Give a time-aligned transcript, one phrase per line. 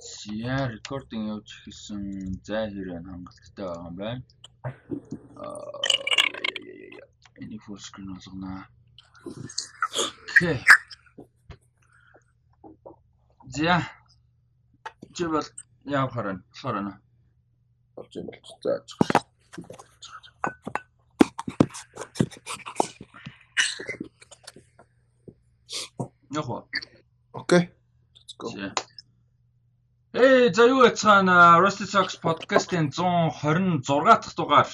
[0.00, 2.02] За рекординг явж ихэсэн
[2.46, 4.22] зай хэрэг хангалттай байгаа юм байна.
[5.36, 5.80] Аа
[7.40, 8.66] энийг full screen болгоно.
[10.32, 10.58] Окей.
[13.56, 13.76] За.
[15.14, 15.48] Чи бол
[15.84, 16.40] яав хараа.
[16.48, 17.00] Болохоор байна.
[17.94, 18.48] болж юм болж.
[18.64, 18.72] За.
[26.30, 26.68] Яг уу.
[27.32, 27.68] Окей.
[28.14, 28.48] Let's go.
[28.48, 28.74] За.
[30.12, 34.68] Эй, за юу яцгаана Rusty Socks podcast-ийн 126 дахь дугаар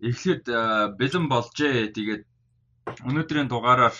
[0.00, 0.44] эхлээд
[0.96, 1.92] бэлэн болжээ.
[1.92, 2.24] Тэгээд
[3.04, 3.92] өнөөдрийн дугаараар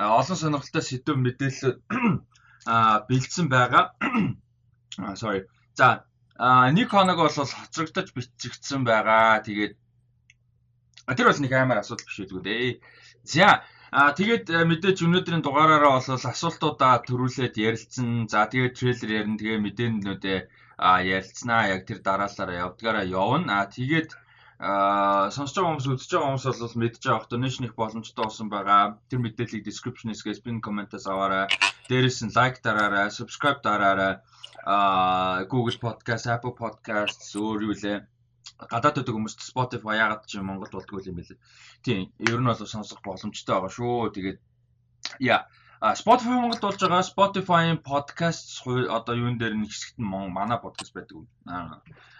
[0.00, 1.84] олон сонирхолтой сэдв мэдээлэл
[3.04, 3.92] бэлдсэн байгаа.
[5.20, 5.44] Sorry.
[5.76, 6.08] За,
[6.72, 9.44] нэг хоног бол хоцрогдож бичигдсэн байгаа.
[9.44, 9.76] Тэгээд
[11.20, 12.80] тэр бол нэг амар асуудал биш үү дээ.
[13.28, 18.30] За, А тэгээд э, мэдээж өнөөдрийн дугаараараа бол асуултуудаа төрүүлээд ярилцсан.
[18.30, 19.38] За тэгээд трейлер ярина.
[19.40, 20.40] Тэгээ мэдээнүүдээ
[21.14, 21.74] ярилцсанаа.
[21.74, 23.52] Яг тэр дараалалаараа явдгаараа явна.
[23.60, 24.14] А тэгээд
[25.34, 29.00] сонсож байгаа хүмүүс үзэж байгаа хүмүүс бол мэдж байгаа donation их боломжтой болсон байгаа.
[29.10, 31.48] Тэр мэдээллийг description-ээс pin comment-аас аваарай.
[31.88, 34.22] Дээрээс нь лайк дараарай, subscribe дараарай.
[34.68, 37.98] А Google Podcast, Apple Podcasts өөр юу лээ
[38.68, 41.38] гадаад байдаг хүмүүст Spotify яагаад ч Монголд болдгоо юм бэлээ.
[41.84, 44.12] Тийм, ер нь бол сонсох боломжтой байгаа шүү.
[44.12, 44.38] Тэгээд
[45.24, 45.48] яа
[45.96, 51.24] Spotify Монголд болж байгаа Spotify-ийн podcast одоо юун дээр нэг хэсэгт нь манай podcast байдаг.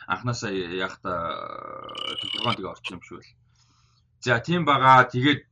[0.09, 1.13] Анханасаа яг та
[2.25, 3.29] төлөвлөгөөнд тийг орчих юм шүү л.
[4.25, 5.05] За тийм байгаа.
[5.13, 5.45] Тэгээд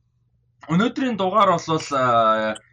[0.73, 1.85] өнөөдрийн дугаар бол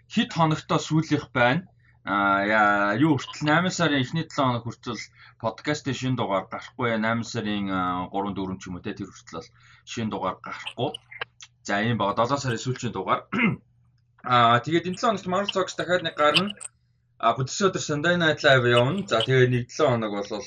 [0.08, 1.68] хэд хоногтой сүүлийнх байна.
[2.06, 5.00] А юу хүртэл 8 сарын эхний 7 хоног хүртэл
[5.42, 9.50] подкастын шинэ дугаар гарахгүй 8 сарын 3 4 ч юм уу те тэр хүртэл бол
[9.90, 10.90] шинэ дугаар гарахгүй.
[11.66, 13.26] За ийм бага 7 сарын сүүлчийн дугаар.
[14.22, 16.54] Аа тэгээд энэ 7 хоногт Marvel Talks дахиад нэг гарна.
[17.18, 19.02] А бүтсэн өдөр Sunday Night Live явна.
[19.10, 20.46] За тэгээд нэг 7 хоног бол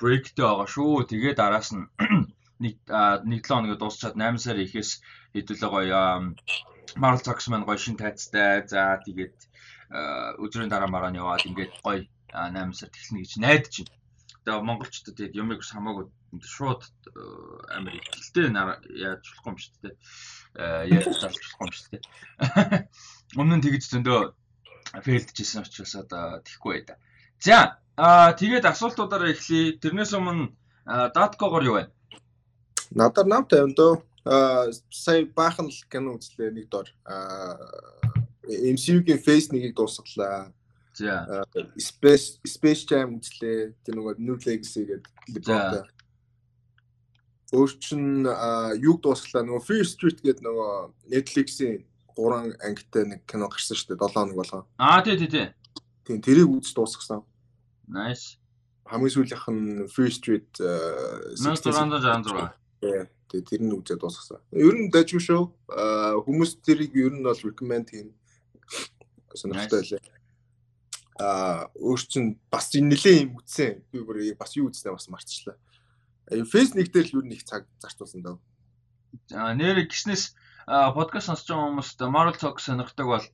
[0.00, 1.08] breakтэй байгаа шүү.
[1.08, 1.88] Тэгээд араас нь
[2.64, 2.76] нэг
[3.24, 5.00] нэг 7 хоног дуусчаад 8 сарын ихээс
[5.32, 6.02] хэдүүлээ гоё
[7.00, 8.68] Marvel Talks маань гоё шин тайцтай.
[8.68, 9.53] За тэгээд
[9.90, 14.02] өдрийн дараа мараа нь яваад ингээд гоё 8 сар тэглэнэ гэж найдаж байна.
[14.44, 16.04] Тэгээ монголчуудад тэгээд юмыг хамаагүй
[16.42, 16.82] шууд
[17.70, 19.94] амир ихтэй яаж болохгүй юм шүү дээ.
[20.90, 22.02] Яаж залж болохгүй юм шүү дээ.
[23.40, 24.20] Өмнө нь тэгж зөндөө
[25.04, 26.94] фейлдчихсэн учраас одоо тэхгүй бай да.
[27.40, 27.78] За
[28.34, 29.78] тэгээд асуултуудаараа эхлэе.
[29.78, 30.52] Тэрнээс өмнө
[30.84, 31.84] даткогоор юу вэ?
[32.92, 33.94] Надаар нам тавина дөө.
[34.24, 36.88] Аа сая баахан л кино үзлээ нэг дор.
[37.04, 37.56] Аа
[38.48, 40.52] MCU-гийн Phase 1-ийг дуусгалаа.
[40.94, 41.44] За.
[41.78, 43.74] Space Space Jam үзлээ.
[43.82, 45.88] Тэр нөгөө New Legacy гэдэг LeBron.
[47.54, 48.26] Өөр чин
[48.82, 50.72] юг дуусгалаа нөгөө Fear Street гэдэг нөгөө
[51.10, 51.82] Netflix-ийн
[52.14, 54.62] 3 ангитай нэг кино гарсан шүү дээ 7 хоног болгоо.
[54.78, 55.48] Аа тий тий тий.
[56.06, 57.26] Тийм тэрийг үз дуусгасан.
[57.90, 58.38] Nice.
[58.86, 60.50] Хамгийн сүүлийнх нь Fear Street
[61.38, 62.54] 1666.
[63.30, 64.38] Тэгээ тэр нь үзээд дуусгасан.
[64.54, 65.42] Ер нь дажгүй шүү.
[66.22, 68.14] Хүмүүс тэрийг ер нь бол recommend хийн
[69.34, 70.02] сонирхолтой байлаа.
[71.14, 73.82] Аа өөр чин бас нэлээ юм үтсэн.
[73.90, 75.56] Би бүр бас юу үтснээ бас мартчихлаа.
[76.30, 78.38] Фэйс нэг дээр л юу нэг цаг зарцуулсан даа.
[79.28, 80.34] За нэр гиснээс
[80.66, 83.26] подкаст сонсож байгаа хүмүүст Marvel Talks сонирхдаг бол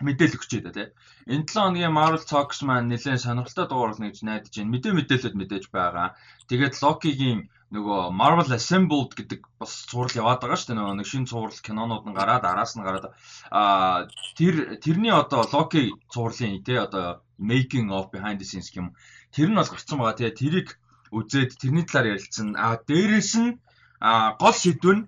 [0.00, 0.88] мэдээлэл өгч дээ тий.
[1.28, 4.72] Энэ 7 хоногийн Marvel Talks маань нэлээд сонирхолтой дугаар болно гэж найдаж байна.
[4.72, 6.16] Мэдээ мэдээлэлд мэдээж байгаа.
[6.48, 7.40] Тэгээд Loki-гийн
[7.74, 10.78] нөгөө Marvel Assembled гэдэг бас цуврал яваад байгаа шүү дээ.
[10.78, 13.10] Нөгөө нэг шинэ цуврал кинонууд нь гараад араас нь гараад
[13.50, 14.06] аа
[14.38, 18.94] тэр тэрний одоо Loki цувралын тий одоо making of behind the scenes юм.
[19.34, 20.30] Тэр нь бол гарцсан байгаа тий.
[20.30, 20.78] Тэрийг
[21.10, 22.54] үзээд тэрний талаар ярилцсан.
[22.54, 23.58] Аа дээрэс нь
[23.98, 25.02] аа гол сэдв нь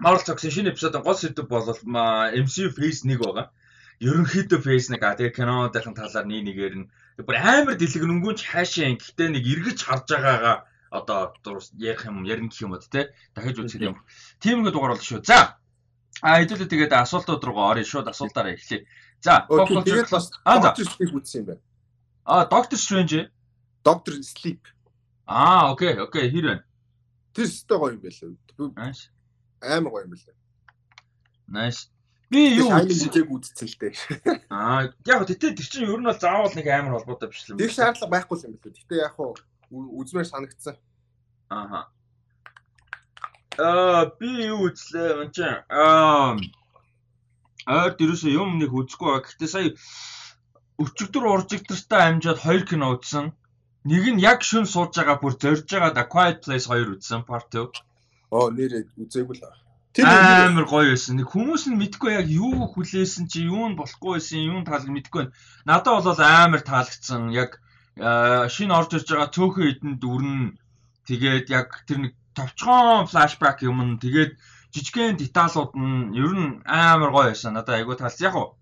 [0.00, 3.52] Marvel Talks шинэ эпизодын гол сэдв бол MCU Phase 1 байгаа.
[4.00, 6.88] Ерөнхийдөө Phase 1 аа тэгээ кинонуудын талаар нэг нэгээр нь
[7.20, 10.56] бүр амар дэлгэрэнгүй ч хаашаа ин гэхдээ нэг эргэж харж байгаагаа
[10.92, 11.32] одоо
[11.80, 13.96] ярих юм ярина гэх юм уу те дахиж үзэх юм.
[14.44, 15.24] Тиймэрхүү дугаар болно шүү.
[15.24, 15.56] За.
[16.20, 18.84] А хэдүүлээ тэгээд асуултууд руугаа орё шууд асуултаараа эхлэе.
[19.24, 21.62] За, тэгээд бас Doctor Sleep үзсэн юм байна.
[22.28, 23.32] А Doctor Strange.
[23.82, 24.60] Doctor Sleep.
[25.24, 26.64] Аа, окей, окей, хэр байна?
[27.32, 28.92] Тэр өстэй гоё юм байлаа.
[29.64, 30.36] Амар гоё юм байлаа.
[31.48, 31.88] Nice.
[32.32, 33.92] Би юу үзэж үзсэн л дээ.
[34.48, 37.60] Аа, яг тэгтээ тэр чинь ер нь бол заавал нэг амар холбоотой биш юм.
[37.60, 38.76] Тэр шаардлага байхгүй юм байна.
[38.76, 39.36] Тэгтээ яг хуу
[39.72, 40.76] үзмээр санагдсан.
[41.48, 41.88] Ааха.
[43.58, 46.36] Аа би юу үзлээ энэ чинь аа
[47.66, 49.24] ойр дэрүүсээ юм нэг үзэхгүй ба.
[49.24, 49.68] Гэхдээ сая
[50.82, 53.26] өчигдөр уржигдэртэй амжаад хоёр кино үзсэн.
[53.84, 57.48] Нэг нь яг шүн сууж байгаа бүр зорж байгаа The Quiet Place 2 үзсэн part
[57.50, 57.70] 2.
[58.32, 59.44] Оо нэрээ үзээгүй л.
[59.92, 61.20] Тэр амар гоё байсан.
[61.20, 64.88] Нэг хүмүүс нь мэдгүй яг юу хүлээсэн чи юу нь болохгүй байсан, юу нь таалаг
[64.88, 65.36] мэдгүй байна.
[65.68, 67.28] Надад бол амар таалагдсан.
[67.36, 67.60] Яг
[67.96, 70.56] шинэ орж ирж байгаа цөөхөн эдэн дүрн
[71.08, 74.32] тэгээд яг тэр нэг товчхон флашбек юм нь тэгээд
[74.72, 77.52] жижигхэн деталууд нь ер нь амар гоё байсан.
[77.52, 78.24] Надад айгуу таалц.
[78.24, 78.56] Яг уу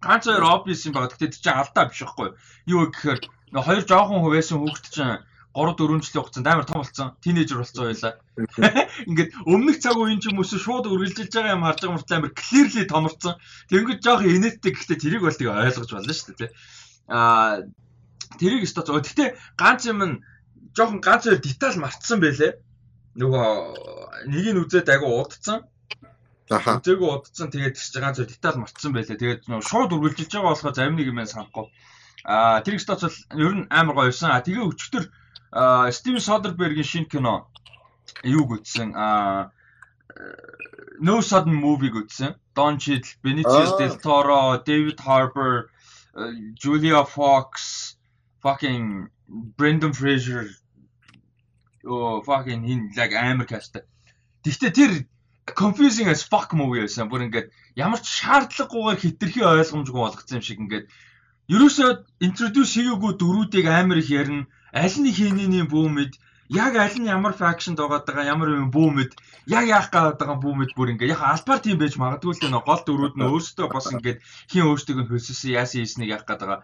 [0.00, 1.12] ганц хоёр obvious юм байна.
[1.12, 2.32] Гэтэ чи алдаа биш байхгүй.
[2.72, 3.20] Юу гэхээр
[3.52, 5.20] хоёр жоохон хувээсэн хүүхэд чинь
[5.52, 7.12] 3 4 жилийн хугацаанд амар том болсон.
[7.20, 8.16] Тинейжер болсон байлаа.
[9.08, 12.84] Ингээд өмнөх цаг үеийн ч хүмүүс шууд үргэлжилж байгаа юм харж байгаа мөртлөө амар clearly
[12.88, 13.36] томорцсон.
[13.68, 16.50] Тэнгүүд жоохон инээдтэй гэхдээ тэрийг бол тийг ойлгож байна шүү дээ.
[17.12, 17.68] Аа
[18.38, 19.02] тэрийг өстой зөө.
[19.02, 19.26] Гэтэ
[19.56, 20.14] ганц юм нь
[20.76, 22.52] жоохон ганц хоёр деталь мартсан байлээ.
[23.20, 23.48] Нөгөө
[24.32, 25.66] нэг нь үзээд айгу уудцсан.
[26.52, 26.80] Аха.
[26.80, 29.20] Үзээгүй удцсан тэгээд тийч ганц хоёр деталь мартсан байлээ.
[29.20, 31.66] Тэгээд нөгөө шууд үргэлжилж байгаа болохоор зарим нэг юм санахгүй.
[32.24, 34.30] Аа тэр их тоц бол ер нь амар гоё байсан.
[34.32, 35.04] А тэгээ өчтөр
[35.92, 37.50] Стивен Содербергийн шинэ кино
[38.24, 38.96] юуг үзсэн?
[38.96, 39.52] Аа
[41.00, 42.34] No Sudden Movie-г үзсэн.
[42.54, 45.70] Don Cheadle, Benicio del Toro, David Harbour,
[46.54, 47.81] Julia Fox,
[48.42, 49.08] fucking
[49.56, 50.44] Brendan Fraser
[51.84, 53.78] оо fucking хин like амар каст.
[54.44, 54.92] Гэхдээ тэр
[55.54, 57.10] confusing as fuck movie байсан.
[57.10, 60.86] Бүр ингээд ямар ч шаардлагагүйгээр хитрхи ойлгомжгүй болгоцсон юм шиг ингээд
[61.54, 61.90] ерөөсөө
[62.26, 66.12] introduce хийгээгүй дөрүүдийг амар их ярина аль нь хийнийний бүүмэд
[66.62, 69.10] яг аль нь ямар факшнд байгаа даа ямар юм бүүмэд
[69.56, 72.82] яг яах гээд байгаа бүүмэд бүр ингээ яг албаар тийм байж магадгүй л дээ гол
[72.86, 74.18] дөрүүд нь өөрсдөө бас ингээд
[74.50, 76.60] хин өөрсдөө нь хөлсөсөн яасан хийснийг яах гээд байгаа.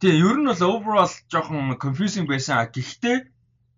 [0.00, 3.18] Тэгээ ер нь бол overall жоохон confusing байсан гэхдээ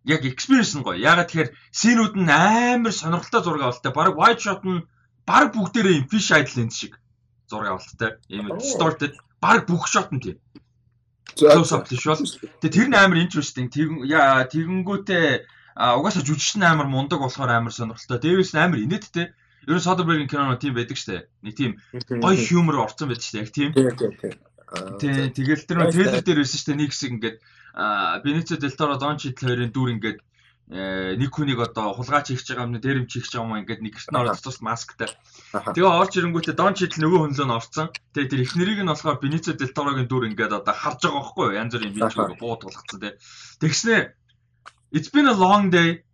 [0.04, 1.00] яг experience нь гоё.
[1.00, 1.50] Ягаад тэгэхээр
[1.80, 3.92] синүүд нь амар сонирхолтой зураг авалтай.
[3.92, 4.84] Бараг wide shot нь
[5.28, 7.00] бараг бүгдээрээ fish eye lens шиг
[7.50, 8.10] зураг авалтай.
[8.28, 10.38] Ийм distorted бараг бүх shot нь тийм
[11.36, 12.20] close up биш бол.
[12.60, 13.68] Тэгээ тэр нь амар interesting.
[13.70, 15.26] Тэгэн яа тэгэнгүүтээ
[15.76, 18.18] угаасаа жүжигч нь амар мундаг болохоор амар сонирхолтой.
[18.20, 19.26] Дээрээс нь амар инээдтэй.
[19.68, 21.28] Ер нь Soderbergh киноно тийм байдаг штэ.
[21.44, 23.40] Нэг тийм гоё хьюмор орцсон байдаг штэ.
[23.44, 23.70] Яг тийм.
[23.72, 24.36] Тийм.
[24.70, 26.78] Тэгэл тэр нэг трейлер дээр байсан штэ.
[26.78, 27.36] Нэг хэсэг ингээд
[28.78, 30.18] Toro, Don Cheadle хоёрын дүр ингээд
[30.70, 33.90] Э, нэг хүнийг одоо хулгайч хийх байгаа юм дээр юм чих байгаа юм ингээд нэг
[33.98, 35.10] гэрт ороод цус масктай.
[35.50, 37.90] Тэгээ орж ирэнгүүтээ дон чидл нөгөө хүнлөө нь орцсон.
[38.14, 41.58] Тэгээ тэр ихнэрийг нь болохоор Беницио дель Торогийн дүр ингээд одоо харж байгаа байхгүй юу?
[41.58, 43.18] Янз бүрийн видеог буу тулгацсан тий.
[43.58, 44.14] Тэгснэ
[44.94, 46.06] It's been a long day.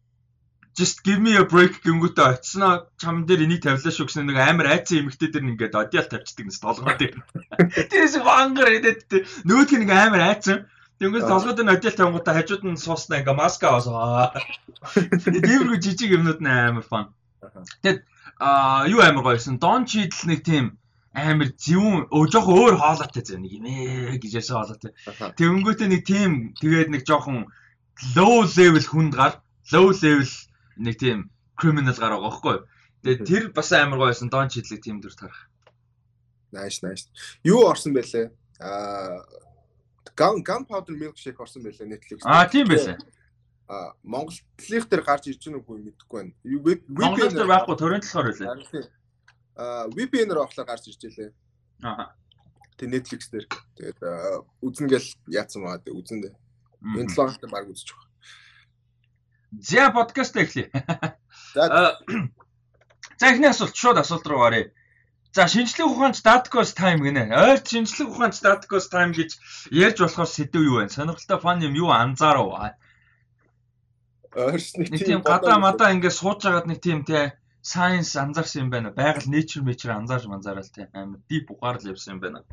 [0.76, 4.68] Just give me a break гингүүтээ очсноо чам дээр энийг тавилаа шүү гэсэн нэг амар
[4.76, 7.16] айцсан эмэгтэй дэр ингээд одиал тавьчихдаг нэс толгой дээр.
[7.90, 9.08] Тэрээс вангар идэт
[9.48, 10.68] нөгөөдх нь амар айцсан.
[11.00, 14.36] Тэнгээс толгойд нь одиал тавингуудаа хажууд нь сууснаа ингээ маска аваа.
[15.48, 17.12] Дээвргүй жижиг юмнууд нь амар фан.
[17.84, 18.00] Тэгэд
[18.40, 19.56] а юу амар гоёсэн.
[19.60, 20.76] Дон чидл нэг тийм
[21.16, 24.92] амар зөвүүн өө жоохон өөр хоолойтой зэ нэг юм ээ гэж ясаа хоолойтой.
[25.40, 27.48] Тэнгүүтээ нэг тийм тэгээд нэг жоохон
[28.16, 29.40] low level хүнд гар
[29.72, 30.28] low level
[30.76, 32.56] нэг тийм criminal гар байгаа байхгүй.
[33.02, 34.28] Тэгээ тэр бас амар гоё байсан.
[34.28, 35.48] Дон чидлэг тийм дүр тарах.
[36.52, 37.08] Nice nice.
[37.44, 38.30] Юу орсон бэлээ?
[38.60, 39.20] Аа
[40.16, 42.24] Gun Gunpowder Milkshake орсон бэлээ Netflix.
[42.24, 42.96] Аа тийм байсан.
[43.68, 46.32] Аа Монголдлих дээр гарч ирж гэнэ үгүй мэдэхгүй байна.
[46.88, 48.86] Монгол дээр байхгүй төрийн талаар үлээ.
[49.56, 51.30] Аа VPN-ээр авахлаар гарч ирж байлээ.
[51.82, 52.14] Аа.
[52.78, 53.46] Тэгээ Netflix дээр.
[53.76, 53.98] Тэгээд
[54.62, 55.92] үзнэ гэл яатсан байгаа.
[55.92, 56.34] Үзнэ дээ.
[56.94, 57.98] Энэ талаар баг үзчих.
[59.52, 60.70] За подкаст эхлэе.
[61.54, 61.98] За.
[63.18, 64.72] За эхний асуулт шууд асуулт руу гаръя.
[65.32, 67.32] За шинжлэх ухаанч Datkos time гинэ.
[67.32, 69.30] Ойр шинжлэх ухаанч Datkos time гэж
[69.72, 70.88] ярьж болохоор сэдв юу вэ?
[70.92, 72.76] Сонирхолтой фан юм юу анзаарав?
[74.36, 78.92] Ойрс нэг тийм гадаа мадаа ингээд сууж байгаад нэг тийм те science анзаарсан юм байна.
[78.92, 82.44] Байгаль nature nature анзаарч манзаарал те амар deep ухаар л явсан юм байна.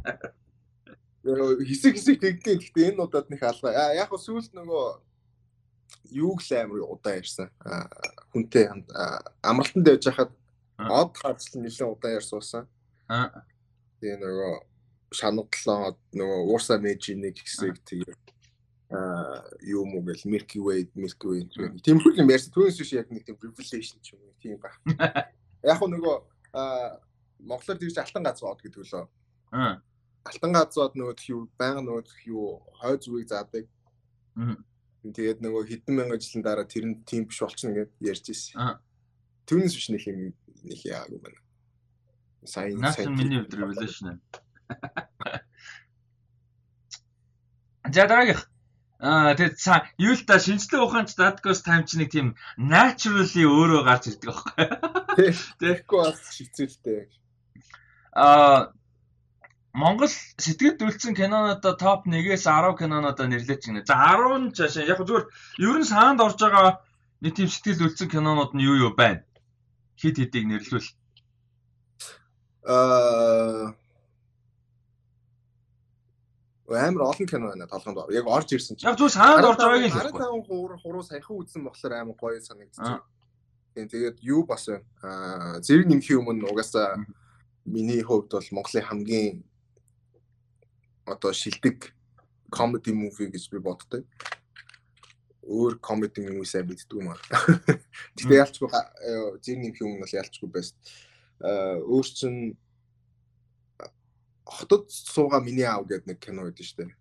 [1.24, 3.96] Хэсэг хэсэг тэгдیں۔ Гэхдээ энэ удаад нэг алгаа.
[3.96, 4.84] Яг го сүүлд нөгөө
[6.12, 7.50] юуг л амар удаа ярьсан.
[8.32, 8.70] Хүнтэй
[9.42, 10.32] амралтанд явж хахад
[10.78, 12.66] Од хаач нэлээд удаан яар суусан.
[13.08, 13.46] Аа.
[14.02, 14.54] Тэгээ нөгөө
[15.14, 18.16] шанадлаа нөгөө уурсаа мэж нэг хэсэг тэгээ
[18.94, 21.42] аа юу муу гэл Milky Way Milky Way
[21.86, 22.52] тийм их юм ярьсан.
[22.52, 24.74] Түүнээс биш яг нэг тийм revelation ч юм уу тийм ба.
[25.64, 26.18] Яг нь нөгөө
[27.46, 29.06] Монголоор тэгж алтан бод гэдэг лөө.
[29.54, 29.78] Аа.
[30.26, 33.66] Алтан гацууд нөгөө юу байнга нөгөө юу хой зүгийг заадаг.
[34.36, 34.58] Аа.
[35.04, 38.56] Тэгээд нөгөө хэдэн мянган жилийн дараа тэр нь тийм биш болчихно гэдээ ярьж ирсэн.
[38.56, 38.80] Аа.
[39.44, 40.32] Түүнээс биш нэг юм
[40.64, 41.40] нэг яагүй байна.
[42.48, 44.24] Сайн сайн миний хувьд revelation.
[47.92, 48.48] За дараагийнх
[49.04, 53.84] Аа тэгээд цаа юу л та шинжлэх ухаанч Datkos time чи нэг тийм naturally өөрөө
[53.84, 54.64] гарч ирдэг байхгүй.
[55.60, 57.12] Тэгэхгүй бас шигцэлтэй.
[58.16, 58.72] Аа
[59.74, 63.86] Монгол сэтгэл дүүлсэн кинонуудаа топ 1-ээс 10 кинонуудаа нэрлэж гинэ.
[63.90, 65.26] За 10 цаашаа яг зүгээр
[65.66, 66.86] ер нь саанд орж байгаа
[67.26, 69.26] нэг тийм сэтгэл дүүлсэн кинонууд нь юу юу байна?
[69.98, 70.90] хит хитийг нэрлүүл.
[72.68, 73.74] Аа
[76.68, 78.12] амар олон кино байна толгонд.
[78.12, 78.90] Яг орж ирсэн чинь.
[78.90, 80.22] Яг зүгээр санаанд орж байгааг л хэлэхгүй.
[80.22, 83.04] 15 хуруу хуруу саяхан үзсэн болохоор амар гоё санагдчих.
[83.76, 84.84] Тийм тэгээд юу бас байна.
[85.06, 86.98] Аа зэрэг нэмэх юм нь угаасаа
[87.66, 89.44] миний хувьд бол Монголын хамгийн
[91.06, 91.94] одоо шилдэг
[92.54, 94.06] comedy movie гэж би боддог.
[95.44, 97.20] Өөр comedy movie сайн мэддэг юм аа.
[98.16, 98.70] Гэтэ ялчгүй
[99.44, 100.78] зэрэг юм нь бол ялчгүй байсан.
[101.44, 102.36] Аа өөр чин
[104.46, 106.92] хотод сууга миний аав гэдэг нэг кино байдаг шүү дээ.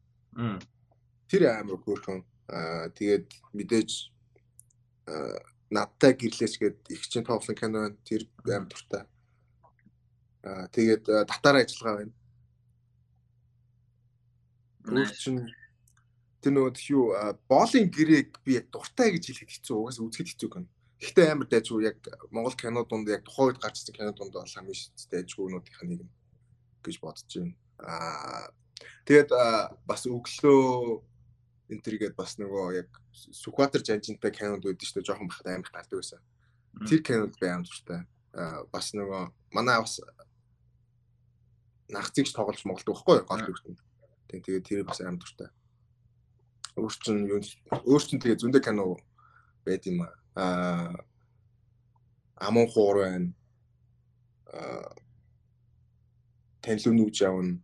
[1.29, 2.25] Тэр амар хөөрхөн.
[2.49, 3.91] Аа тэгээд мэдээж
[5.71, 8.03] надтай гэрлээч гээд их чинь тоглосон кино байна.
[8.09, 9.05] Тэр амар дуртай.
[10.43, 12.15] Аа тэгээд татаар ажиллагаа байна.
[14.87, 15.47] Өөр чинь
[16.43, 17.15] тэр нөгөө юу
[17.47, 19.77] боолын гэрээг би яг дуртай гэж хэлэхэд хэцүү.
[19.79, 20.69] Угаас үзэхэд хэцүү гэнэ.
[21.03, 21.99] Гэхдээ амар дайжгүй яг
[22.31, 26.01] Монгол кино дунд яг тухайн үед гарч ирсэн кино дунд бол хамгийн дайжгүйнуудынх нь нэг
[26.83, 27.55] гэж бодож байна.
[27.79, 28.51] Аа
[29.07, 29.31] тэгээд
[29.87, 31.03] бас өглөө
[31.75, 36.23] энтергээд бас нөгөө яг Сүхбаатар жанжинтай кинод шүү дээ жоохон бахад амар гардаг байсан.
[36.89, 38.07] Тэр кинод би амар дуртай.
[38.35, 39.23] Аа бас нөгөө
[39.53, 39.99] манай бас
[41.93, 43.77] нагцыгч тоглож моголдог байхгүй гол
[44.33, 44.43] дүртэн.
[44.43, 45.49] Тэгээд тэр бас амар дуртай.
[46.77, 47.41] Өөр чин юу
[47.85, 48.97] өөр чин тэгээд зөндөө кино
[49.65, 50.97] байд юм аа.
[52.41, 53.33] Амон хуур байна.
[54.49, 54.97] Аа
[56.63, 57.61] танилуун үж явна.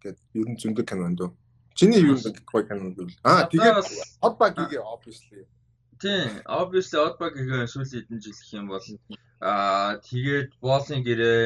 [0.00, 1.30] Гэт ер нь зөндөө кино байна дөө.
[1.76, 3.76] Чиний юу гоё кино гэвэл аа тэгээд
[4.24, 5.44] Outback-ийг obviously.
[6.00, 8.86] Тийм, obviously Outback-ийг сүүлийн хэдэн жил гэх юм бол
[9.40, 11.44] аа тэгээд боолын гэрээ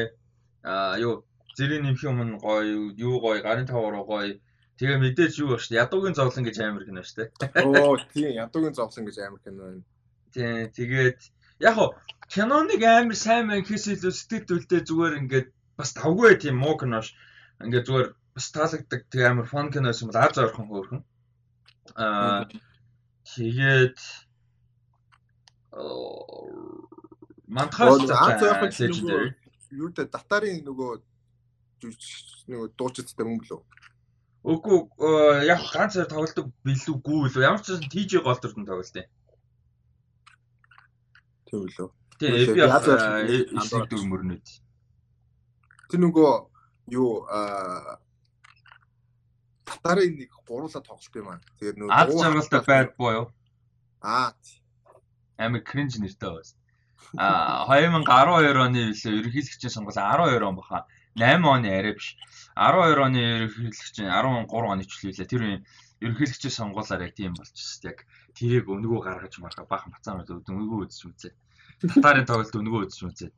[0.63, 1.27] аа юу
[1.57, 4.39] зэрэг нэмэх юм гоё, юу гоё, гарын тавар гоё.
[4.77, 5.83] Тэгээ мэдээж юу ба шүү дээ.
[5.87, 7.29] Ядуугийн зовлон гэж амар кино шүү дээ.
[7.63, 9.83] Оо тийм, ядуугийн зовлон гэж амар кино байна.
[10.35, 11.19] Тийм, тэгээд
[11.59, 11.95] яг хоо
[12.33, 15.47] киноныг амар сайн мэн гэхээс илүү сэтгэл төлдөө зүгээр ингээд
[15.77, 17.07] бас тавгүй тийм муу кинош
[17.63, 21.01] ингээд зүгээр бас таалагддаг тэг амар фон кино байсан бол аз ойрхон хөөрхөн
[21.95, 22.43] аа
[23.31, 23.97] тэгээд
[27.55, 28.71] мантхаас аз ойрхон
[29.81, 30.91] юу та датарын нөгөө
[31.83, 33.61] нөгөө дуучидтай мөн лөө
[34.45, 34.77] Үгүй
[35.49, 39.07] яг ганц хоёр тоглолдог билүүгүй лөө ямар ч гэсэн TJ гол төрдөн тоглолт юм.
[41.49, 41.89] Лөө.
[42.21, 44.45] Тийм би яг эсрэг дүр мөрнөд.
[45.89, 46.29] Тэр нөгөө
[46.93, 47.97] юу аа
[49.65, 51.41] татарын нэг гуруула тоглолт юм аа.
[51.57, 53.25] Тэгээд нөгөө ад жаргалтай байд боё.
[54.05, 54.29] Аа.
[55.41, 56.57] Амар кринж нэртэй байсан.
[57.17, 60.85] Аа 2012 оны билээ ерөнхийлөгчийн сонгуул 12 он баха.
[61.15, 62.15] 8 оны арай биш.
[62.55, 65.27] 12 оны ерөнхийлөгчийн 13 оны ч үлээ.
[65.27, 65.43] Тэр
[66.03, 67.91] ерөнхийлөгчийн сонгуулаар яг тийм болчихсон.
[67.91, 68.03] Яг
[68.35, 71.33] тэрийг өнгөө гаргаж марха бахан бацаанууд өнгөө үзэж үзээ.
[71.79, 73.31] Татарын тоглолт өнгөө үзэж үзээ.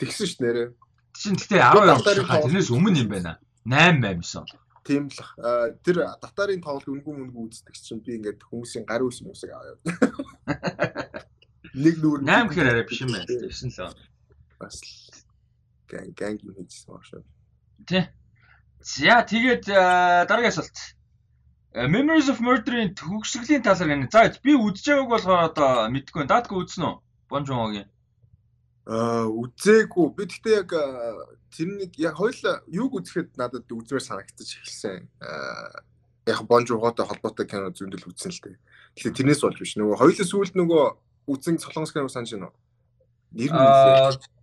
[0.00, 0.68] Тэгсэн ш нэрээ.
[1.16, 3.40] Чин гэхдээ 12 хаа тэрнээс өмнө юм байна.
[3.64, 4.44] 8 8
[4.84, 5.20] Тийм л
[5.84, 9.76] тэр татарын тоглолт үнгүү мүнгүү үздэг чинь би ингээд хүмүүсийн гар үс хүмүүсийг аваа.
[11.84, 13.28] Нэг нүүр 8 гэхээр арай биш юм байна.
[13.28, 13.92] Тэгсэн л
[14.56, 15.09] бас гэн
[15.90, 17.22] гэнг юм хийсэн баг шүү.
[17.86, 18.08] Тэ.
[18.80, 20.78] За тэгээд дараагийн асуулт.
[21.74, 24.10] Memories of Murder-ийн төгсгөлийн талаар гэнэ.
[24.10, 26.26] За би үдж байгааг болохоор одоо мэдгүй.
[26.26, 26.96] Даадгүй үзсэн үү?
[27.30, 27.86] Бонжогийн
[28.90, 30.06] Аа үзээгүй.
[30.18, 30.70] Би гэхдээ яг
[31.54, 35.06] тэрнийг яг хоёул юуг үзэхэд надад үзмээр санагдаж эхэлсэн.
[35.22, 35.86] Аа
[36.26, 38.56] яг бонжуугаатай холбоотой кино зөндөл үзсэн л дээ.
[38.98, 39.78] Тэгэхээр тэрнээс болж биш.
[39.78, 40.84] Нөгөө хоёулаа сүүлд нөгөө
[41.30, 42.58] үзэн солонгос кино санаж байна уу?
[43.36, 44.39] Нэр нь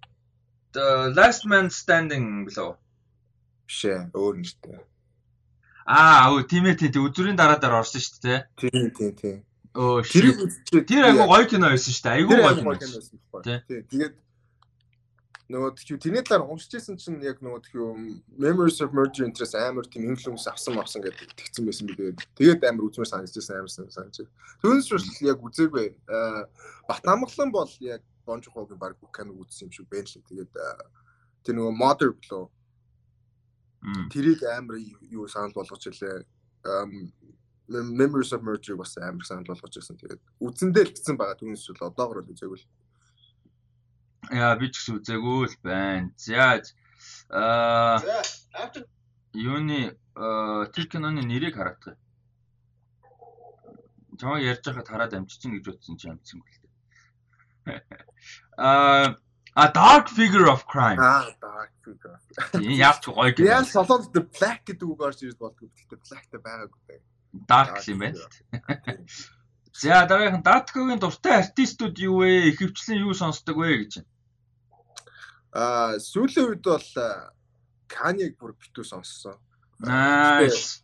[1.17, 2.75] Last Man Standing билүү?
[3.67, 4.79] Биш ээ, өөр нэртэй.
[5.87, 8.39] Аа, өө тийм ээ тийм үзүрийн дараа дараа орсон шүү дээ.
[8.59, 9.37] Тийм тийм тийм.
[9.71, 10.03] Өө
[10.83, 12.15] тэр айгу гоё кино байсан шүү дээ.
[12.19, 13.19] Айгу гоё кино байсан.
[13.43, 13.59] Тийм.
[13.91, 14.15] Тэгээд
[15.47, 20.11] нөгөө тэгвэл тэрний талаар уншижсэн чинь яг нөгөө тэгвэл Memories of Murder interest амар тийм
[20.11, 22.19] influence авсан авсан гэдэг тэгсэн байсан билээ.
[22.35, 24.27] Тэгээд амар үзмээр санагдчихсан амар санаж.
[24.59, 25.87] Түүнээс ч яг үзээгүй.
[26.83, 30.27] Бат амглан бол яг Бонжохогийн баг кино үзсэн юм шиг байна л.
[30.27, 30.51] Тэгээд
[31.43, 32.45] тэр нөгөө Mother блөө.
[34.11, 36.27] Тэрийг амар юу санал болгож илээ.
[37.67, 39.97] Memories of Murder бас амар санал болгож ирсэн.
[39.97, 42.67] Тэгээд үзэндээ л гисэн байгаа түүнээс ч одоогор л үзээгүй л.
[44.35, 46.11] Яа би ч гэсэн үзээгүй л байна.
[46.19, 46.59] За
[47.31, 48.03] аа
[49.33, 49.95] юуны
[50.73, 51.95] тэр киноны нэрийг хараадах.
[54.17, 56.66] Чамаа ярьж байхад хараад амжчихна гэж утсан чи амжсангүй л.
[58.57, 59.15] Аа
[59.57, 61.01] A Dark Figure of Crime.
[61.01, 62.17] Аа, Dark Figure.
[62.61, 63.47] Яаж ч гоё юм.
[63.49, 65.65] Яа солонд The Black гэдэг үг орж ирж болдгоо.
[65.73, 67.01] Гэхдээ Black-тай байгаагүй дээ.
[67.49, 68.21] Dark юм байна.
[69.81, 72.49] За дараагийн Даткогийн дуртай артистууд юу вэ?
[72.49, 74.09] Ихэвчлэн юу сонсдог вэ гэж байна.
[75.53, 76.89] Аа сүүлийн үед бол
[77.85, 79.37] Каниг бүр битүү сонссон.
[79.81, 80.81] Nice.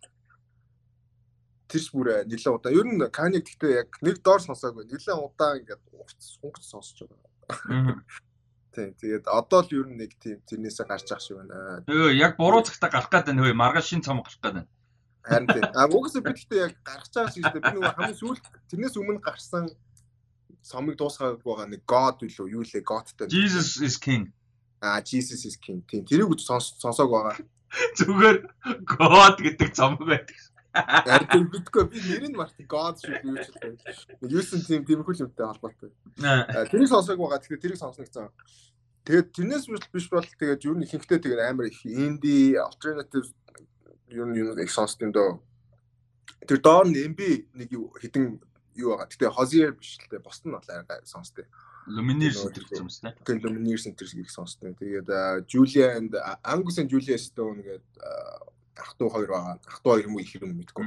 [1.73, 2.71] Тэрч бүр нэлээд удаа.
[2.71, 4.85] Ер нь Каниг гэхдээ яг нэг доор сонсоогүй.
[4.85, 5.81] Нэлээд удаа ингээд
[6.21, 7.97] сунгаж сонсож байгаа.
[8.73, 8.93] Тийм.
[8.97, 11.81] Тэгээд одоо л ер нь нэг тийм тэрнээсээ гарч ах шиг байна.
[11.85, 14.65] Тэгээ яг буруу цагта гарах гэдэг нөө маргааш шин цом гарах гэдэг.
[15.25, 15.65] Харин тийм.
[15.73, 19.69] А угсаа би гэхдээ яг гарч байгаа шиг би нөгөө хамгийн сүүлд тэрнээс өмнө гарсан
[20.65, 23.27] сомыг дуусгаагүй байгаа нэг God билүү юу лээ Godтай.
[23.29, 24.33] Jesus is king.
[24.81, 25.85] А Jesus is king.
[25.85, 26.03] Тийм.
[26.05, 27.37] Тэрийг үз сонсоог байгаа.
[27.97, 28.37] Зүгээр
[28.85, 30.37] God гэдэг цомог байдаг.
[30.73, 34.25] Харин битгүй би нэр нь мартын God шиг юу ч хэлээ.
[34.25, 35.93] Юусэн тийм тиймэрхүү юмтай холбоотой.
[36.17, 37.37] Тэрийг сонсоог байгаа.
[37.45, 38.33] Тэгэхээр тэрийг сонсно гэсэн.
[39.05, 43.29] Тэгээд тэрнээс биш бол тэгээд юу нэг ихэнхдээ тэгээд амар их инди alternative
[44.09, 45.37] юу юу их сонсдог дөө.
[46.49, 47.21] Тэр доор нь MB
[47.53, 47.69] нэг
[48.01, 48.41] хитэн
[48.73, 49.13] юу байгаа.
[49.13, 50.25] Гэтэ Hozier биш л дээ.
[50.25, 51.45] Бос нь бол арай сонсдог.
[51.85, 53.13] Lumineer Center гэсэн юм байна.
[53.21, 54.73] Тэгээд Lumineer Center их сонсдог.
[54.81, 55.07] Тэгээд
[55.45, 57.85] Julia and Angus and Julia Stone гэдэг
[58.77, 59.59] ах トゥ хоёр байгаа.
[59.65, 60.85] Ах トゥ хоёр юм уу их юм мэдгүй.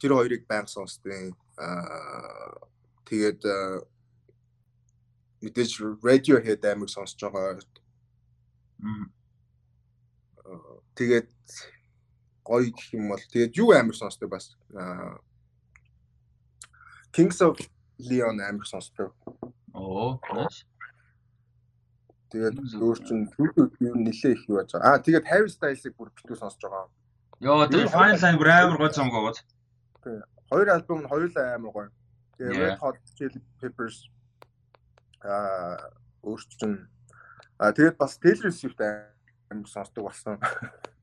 [0.00, 2.56] Тэр хоёрыг байнга сонсдیں۔ Аа
[3.04, 3.42] тэгээд
[5.42, 5.70] мэдээж
[6.04, 7.60] Radiohead амиг сонсож байгаа.
[10.96, 11.30] Тэгээд
[12.44, 14.56] гоё гэх юм бол тэгээд юу амиг сонсдог бас
[17.12, 17.58] Kings of
[17.98, 19.12] Leon амиг сонсдог.
[19.72, 20.66] Оо, маш.
[22.30, 23.26] Тэгээд өөр чинь
[23.82, 24.94] юу нилээ их юу байж байгаа.
[24.94, 26.86] Аа тэгээд Harry Styles-ыг бүр битүү сонсож байгаа.
[27.42, 29.42] Йоо тэр Fine Line бүр амар гой цомог байгаа.
[30.06, 30.18] Тий.
[30.46, 31.88] Хоёр альбом нь хоёулаа амар гоё.
[32.38, 34.06] Тэгээд Red Hot Chili Peppers
[35.26, 35.90] аа
[36.22, 36.86] өөр чинь
[37.58, 40.38] аа тэгээд бас Taylor Swift амар сонсдог болсон.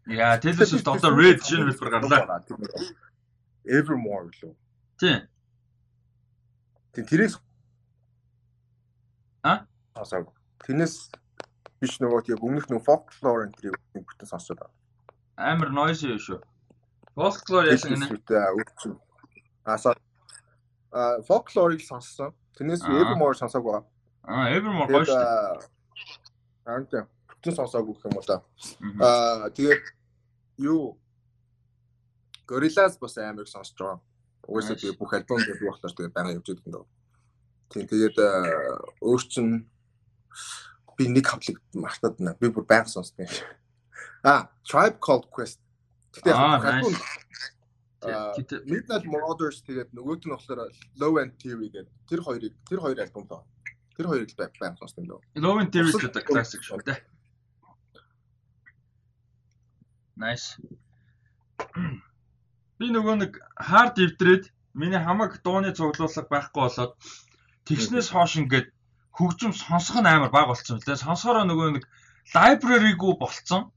[0.08, 2.40] Яа Taylor Swift одоо Red шинэ хэлбэр гарлаа.
[3.68, 4.56] Evermore лөө.
[4.96, 5.28] Тий.
[6.96, 7.36] Тэг тэрээс
[9.44, 9.68] А?
[9.94, 10.24] Асаа
[10.68, 10.96] Тэрнээс
[11.80, 14.76] биш нөгөө яг өмнөх нөгөө folklore энтрийг бүтэн сонсоод байгаа.
[15.38, 16.40] Амар noisy юу шүү.
[17.16, 18.98] Folklore яасан гинэ.
[19.64, 19.96] Аса
[20.92, 22.34] а folklore-ыг сонссон.
[22.58, 23.80] Тэрнээс Evermore сонсоогүй.
[24.28, 25.24] Аа Evermore гоё шүү.
[26.66, 28.42] Харин бүтэн сонсоогүй гэх юм уу та.
[29.00, 29.84] Аа тэгээд
[30.68, 30.98] юу
[32.48, 34.00] Gorillaz бас амар сонсож байгаа.
[34.48, 36.86] Угаасаа би бүх альбом дээр болохоор тэгээд байнга явж байдаг юм даа.
[37.70, 38.18] Тийм тэгээд
[39.04, 39.68] өөр чинь
[40.98, 42.36] би нэг хамтлаг мартаад байна.
[42.40, 43.30] Би бүр байнга сонсдог.
[44.24, 45.62] А, Tribe Called Quest.
[46.18, 46.82] Гэтэ аа
[48.70, 50.70] Midnight Marauders тэгээд нөгөөт нь болохоор
[51.02, 53.42] Low End Theory гэдэг тэр хоёрыг тэр хоёр альбом тоо.
[53.98, 55.22] Тэр хоёрыг байнга сонсдог юм даа.
[55.36, 57.02] Low End Theory гэдэг классик шүү дээ.
[60.18, 60.58] Nice.
[62.78, 66.94] Би нөгөө нэг hard эвдрээд миний хамаг дууны цуглуулга байхгүй болоод
[67.66, 68.70] тэгснээс хойш ингээд
[69.18, 70.78] хөгжим сонсох нь амар баг болцсон.
[70.80, 71.84] Тэгээ сонсохороо нөгөө нэг
[72.36, 73.74] library-гүү болцсон.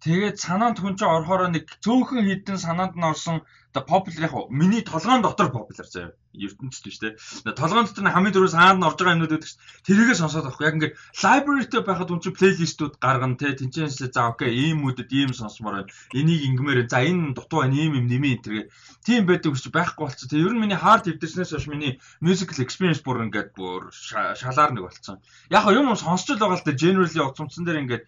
[0.00, 3.44] Тэгээд санаанд хүн чинь орохороо нэг цөөхөн хідэн санаанд нь орсон
[3.76, 7.14] оо popular яг миний толгоон дотор popular заяа ертөнцид биш те.
[7.44, 9.60] Толгоон дотор нь хамгийн дөрөв саанд нь орж байгаа юмнууд байдаг ш.
[9.86, 10.66] Тэрийгээ сонсоод авахгүй.
[10.66, 13.54] Яг ингээд library-тэй байхад үн чинь плейлистүүд гаргана те.
[13.54, 15.92] Тинчэнс за окей ийм үдэд ийм сонсомоор байна.
[16.18, 18.66] Энийг ингэмээр за энэ дутуу байна ийм юм нэмээ тэргээ.
[19.06, 20.28] Тийм байдаг гэж байхгүй болцсон.
[20.32, 24.82] Тэгээ ер нь миний hard эвдэрснээс хойш миний musical experience бүр ингээд бүр шалаар нэг
[24.82, 25.22] болцсон.
[25.52, 28.04] Яг юм сонсч л байгаа л да generally утсамцсан дээр ингээд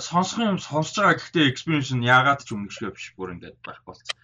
[0.00, 4.16] сонсох юм сонсож байгаа гэхдээ experience нь яагаад ч өмнөшгөө биш бүр ингээд байх болцсон.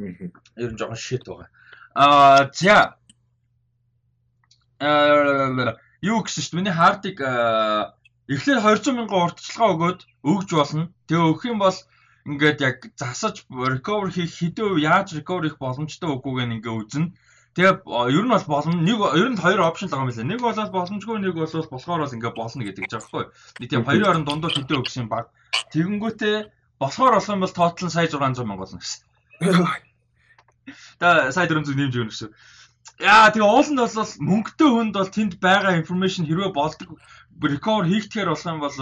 [0.00, 1.48] Ер нь жоохон shit байгаа.
[1.94, 2.96] Аа за
[4.80, 7.20] э юу гэсэн чинь миний хардыг
[8.28, 10.00] эхлээд 200 мянган уртчилгаа өгөөд
[10.32, 10.88] өгж болно.
[11.08, 11.78] Тэгээ өгөх юм бол
[12.24, 17.12] ингээд яг засаж recover хийх хэдэн үе яаж recover хийх боломжтой үгүйг нь ингээд үзнэ.
[17.54, 18.74] Тэгээ ер нь бол болно.
[18.74, 20.26] Нэг ер нь хоёр опшн байгаа юм лээ.
[20.26, 23.24] Нэг бол боломжгүй, нэг бол болохоор бол ингээ болно гэдэг ч аахгүй.
[23.70, 25.30] Тийм хоёрын оронд дундуур хэдэн өгсөн баг.
[25.70, 26.36] Тэгэнгүүтээ
[26.82, 29.06] болохоор болох юм бол нь сая 600 мянга болно гэсэн.
[30.98, 32.34] Та сая 400 нэмж өгнө гэсэн.
[32.98, 36.98] Яа тэгээ уул нь бол мөнгөтэй хүнд бол тэнд байгаа информашн хэрвээ болдог
[37.86, 38.78] хийхтгэхэр болох юм бол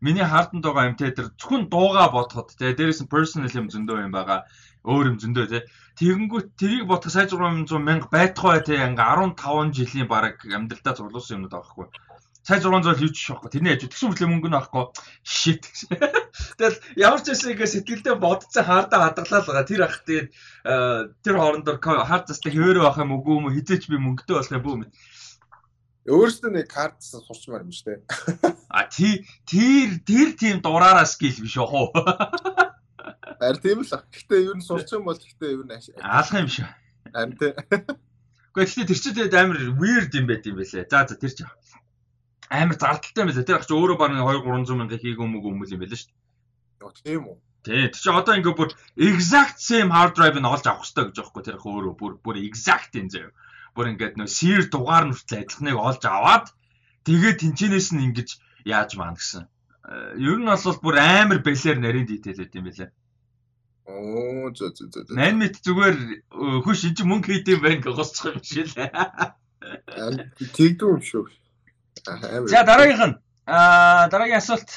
[0.00, 4.06] миний хаалтанд байгаа юм те тэр зөвхөн дууга бодоход те дээрээс нь personal юм зөндөө
[4.06, 4.46] юм байгаа
[4.88, 5.60] өөр юм зөндөө те.
[6.00, 8.74] Тэгэнгүүт тэрийг бодох сая 600 мянга байтугай те.
[8.88, 11.86] Ингээ 15 жилийн бараг амьдралдаа зурлуулсан юмнууд байгаа хгүй
[12.48, 14.88] сая 600 юу ч шохгүй тэрний ажил тэгсэн мэтлээ мөнгө нь авахгүй.
[15.20, 15.68] Shit.
[16.56, 19.68] Тэгэл ямар ч байсан ингээ сэтгэлдээ бодцсон хаардаа хадгалаа л байгаа.
[19.68, 20.28] Тэр ах тэгээд
[21.20, 24.76] тэр хоорондор хаард застаа хэвээрээ байх юм үгүй юм хизээч би мөнгөтэй болох юм бүү
[24.80, 24.92] мэд
[26.08, 28.00] өөрөөсөө нэг картсаа сурчмаар юм шүү дээ.
[28.72, 31.92] А тий тэр тэр тийм дураараа скил биш уу?
[33.38, 33.86] Харин тийм л.
[33.86, 35.72] Гэхдээ ер нь сурч юм бол гэхдээ ер нь
[36.02, 36.66] аалах юм шүү.
[37.14, 37.52] Харин тий.
[38.54, 40.90] Гэхдээ тэр чинь тэгээд амар weird юм байт юм байлээ.
[40.90, 41.50] За за тэр чинь
[42.50, 43.46] амар зардалтай юм байлээ.
[43.46, 46.10] Тэр ах чи өөрөө баг 2 300 мянга хийх юм уу юм юм байлээ шүү.
[46.82, 47.36] Йоо тийм үү?
[47.62, 47.86] Тий.
[47.94, 51.58] Тэг чи одоо ингээ бүр exact same hard drive-ыг олж авах хэрэгтэй гэж байхгүй тэр
[51.62, 53.30] өөрөө бүр бүр exact юм заяа.
[53.74, 56.46] Бүр ингээд нөө seer дугаар нүртэл адилхныг олж аваад
[57.06, 58.28] тэгээд тэнчэнээс нь ингэж
[58.66, 59.46] яаж маана гэсэн.
[60.18, 62.90] Ер нь бол бүр амар бэлэр нарийн байт юм билээ.
[63.88, 65.16] Оо зөө зөө зөө.
[65.16, 65.96] 8 мэд зүгээр
[66.64, 68.92] хөш энэ мөнгө хийдэм гэж госчих юм шиг л.
[70.56, 71.24] Тэгдүү юм шүү.
[72.52, 73.16] За дараагийнх нь
[73.48, 74.68] аа дараагийн асуулт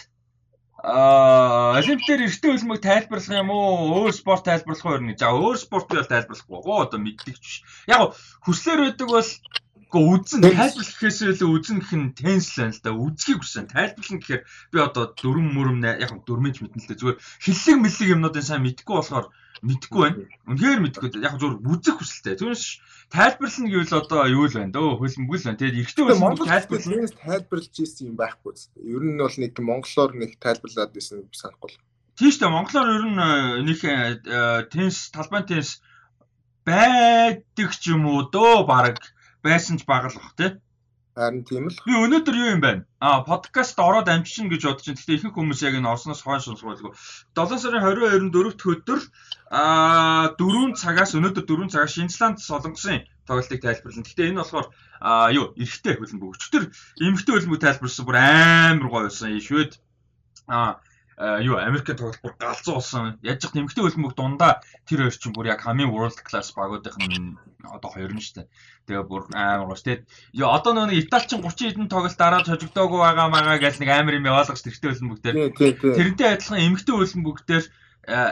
[0.81, 4.01] Аа, олимп дээр эртний хөлмөг тайлбарлах юм уу?
[4.01, 5.13] Өөр спорт тайлбарлах уу.
[5.13, 7.61] За, өөр спортыг бол тайлбарлахгүй гоо одоо мэддэг ч.
[7.85, 9.29] Яг хүслэр байдаг бол
[9.91, 12.91] Гэхдээ үзэн тайлбарлах гэхээс илүү үзэн гэх нь тенс л байна л да.
[12.95, 13.67] Үзхийг хүсэн.
[13.67, 16.99] Тайлбарлах гэхээр би одоо дөрөв мөрөм яг дөрмөж мэднэ л дээ.
[17.03, 19.27] Зүгээр хиллэг мэлэг юмнуудын сайн мэдгүй болохоор
[19.67, 20.23] мэдгүй байна.
[20.47, 21.07] Үнэхээр мэдгүй.
[21.19, 22.39] Яг зүгээр үзэх хүсэлтэй.
[22.39, 22.63] Түүнээс
[23.11, 25.59] тайлбарлана гэвэл одоо юу л байна дөө хөлбөмбөг л байна.
[25.59, 28.53] Тэгээд бол Монгол тайлбарлал тайлбарлаж ийсэн юм байхгүй.
[28.79, 31.75] Ер нь бол нэг монголоор нэг тайлбарлаад байсан санахгүй.
[32.15, 32.55] Тийм шүү дээ.
[32.55, 33.31] Монголоор ер нь э,
[33.67, 35.83] нэг э, тенс талбай тенс
[36.63, 38.97] байдаг ч юм уу дөө баг
[39.43, 40.51] байсан ч бага л бах тий.
[41.11, 41.75] Харин тийм л.
[41.83, 42.85] Би өнөөдөр юу юм байна?
[43.03, 44.95] Аа, подкаст ороод амжчихна гэж бодож байна.
[44.95, 46.95] Гэхдээ ихэнх хүмүүс яг энэ орсноос хойш сонсгоолгүй.
[47.35, 48.99] 7 сарын 22-нд 4-р өдөр
[49.51, 54.07] аа 4 цагаас өнөөдөр 4 цагаас Шинзланд солонгосын тоглолтыг тайлбарлана.
[54.07, 54.67] Гэхдээ энэ болохоор
[55.03, 56.31] аа юу, эрэгтэй хөлбөмбөг.
[56.31, 56.63] Өчтөр
[57.03, 59.35] эмэгтэй хөлбөмбөг тайлбарласан бүр амар гоё байсан.
[59.43, 59.83] Швед
[60.47, 60.79] аа
[61.21, 63.19] юу Америкийн тоглолт галзуу болсон.
[63.21, 67.89] Яаж ч нэмэгтэй хөлбөмбөг дундаа тэр хоёр чинь бүр яг хамгийн world class багуудын одоо
[67.93, 68.47] хоёр нь шүү дээ.
[68.89, 69.85] Тэгээ бүр амар гош.
[69.85, 70.01] Тэгээд
[70.41, 74.29] ёо одоо нөгөө Италичин 30 хэдэн тоглолт дараад хожигдоогүй байгаа магаа гэж нэг амар юм
[74.33, 75.37] яваалгаж тэрхтэй хөлбөмбөг дээр.
[75.77, 77.65] Тэрнтэй адилхан эмэгтэй хөлбөмбөг дээр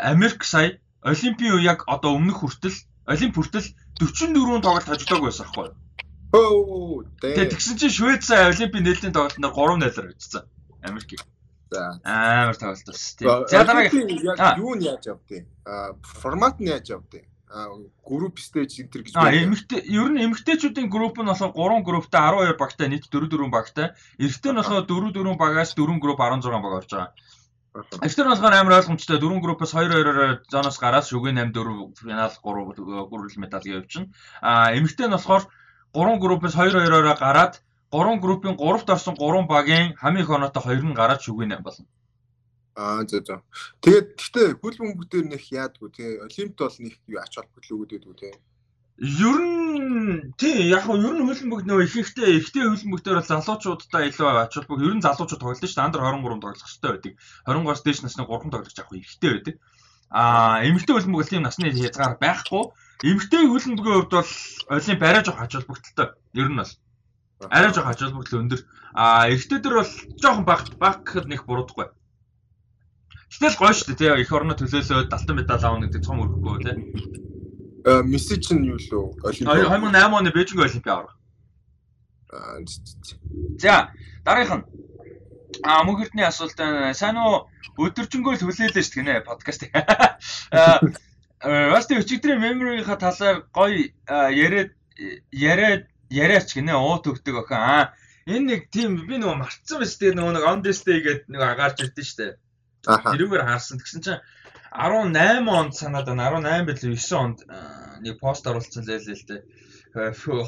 [0.09, 2.73] Америк сая Олимпийн яг одоо өмнөх хүртэл
[3.05, 3.69] Олимп хүртэл
[4.01, 5.77] 44 тоглолт хожигдоогүй байсан аахгүй юу?
[6.33, 7.05] Оо.
[7.21, 10.43] Тэгээд тэгсэн чинь Швед сая Олимпийн нээлтийн тоглолтоор 3-0-аар авчихсан.
[10.81, 11.21] Америкийг.
[12.03, 13.27] Амар тоглолт ус тий.
[13.27, 14.09] За дараагийн
[14.57, 15.45] юу нь яаж явдیں۔
[16.21, 17.25] Формат нь яаж явдیں۔
[18.05, 19.41] Group stage энэ төр гэж байна.
[19.41, 23.87] Эмэгтэй ер нь эмэгтэйчүүдийн group нь болохоор 3 groupтай 12 багтай нийт 4 4 багтай.
[24.21, 27.13] Эрэгтэй нь болохоор 4 4 багаас 4 group 16 баг орж байгаа.
[28.01, 33.41] Эвтер болохоор амар ойлгомжтой дөрвөн группээс 2-2-оор зоноос гараад шүгээн 8 4 финал 3 гүрэл
[33.41, 34.09] медаль явчихна.
[34.41, 35.45] А эмэгтэй нь болохоор
[35.93, 40.97] 3 группээс 2-2-оор гараад 3 группийн 3-т орсон 3 багийн хамгийн их оноотой 2 нь
[40.99, 41.87] гараад шүгэн 8 болно.
[42.79, 43.41] Аа за за.
[43.81, 46.09] Тэгээд гэхдээ хөл бөмбөг дээр нэх яадгүй тий.
[46.21, 48.33] Олимпт бол нэг юу ач холбогдол өгөөдөө тий.
[48.99, 53.31] Ер нь тий яг нь ер нь хөлбөмбөг нөө их ихтэй ихтэй хөлбөмбөг дээр бол
[53.31, 55.87] залуучуудтай илүү ач холбогдол ер нь залуучууд тоглолт шүү дээ.
[55.87, 57.13] Андер 23 тоглох хэрэгтэй байдаг.
[57.47, 59.55] 23-аас дээш насны 3 тоглогч яг ихтэй байдаг.
[60.13, 62.63] Аа эмэгтэй хөлбөмбөг тийм насны хязгаар байхгүй.
[63.03, 64.31] Эмэгтэй хөлбөмбөгийн хувьд бол
[64.77, 66.07] олимп арай жоох ач холбогдолтой.
[66.35, 66.71] Ер нь бол
[67.47, 68.61] Арай жоох ач холбогдол өндөр.
[68.91, 71.87] А эрэгтэйдэр бол жоохон баг баг гэхэд нэг буруудахгүй.
[73.31, 74.11] Гэтэл гоё шүү дээ тий.
[74.27, 76.75] Эх орно төлөөлөө далтан медаль аавна гэдэг цом өргөхгүй тий.
[77.87, 79.23] Э мессеж нь юу лөө?
[79.23, 81.15] Олимпиад 2008 оны Бээжинг Олимпиад авах.
[82.33, 82.59] Аа
[83.55, 83.95] За
[84.27, 84.79] дараагийнх нь
[85.63, 86.59] А мөнхөртний асуулт
[86.99, 87.47] сайн уу
[87.79, 89.65] өдөржингөө хүлээлээ шүү дээ подкаст.
[90.51, 90.79] Аа
[91.73, 93.89] бас тэг өчигдрийн memory-ийнхаа талаар гоё
[94.45, 94.75] яриад
[95.31, 97.57] яриад яриач гинэ уут өгдөг охин.
[97.57, 97.93] Аа
[98.29, 101.41] энэ нэг тийм би нөгөө мартсан байж тээ нөгөө нэг on this day гэдэг нэг
[101.57, 102.27] гарч ирдэ штэ.
[102.85, 103.81] Тэрүүгээр харсан.
[103.81, 104.21] Тэгсэн чинь
[104.73, 106.29] 18 онд санаад байна.
[106.37, 107.39] 18 бил 9 онд
[108.05, 109.41] нэг пост оруулсан лээ л дээ.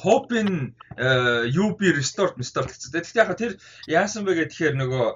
[0.05, 2.93] Hopin UB restored restored гэсэн.
[2.93, 3.53] Тэгэхдээ яг тэр
[3.89, 5.07] яасан бэ гэхээр нөгөө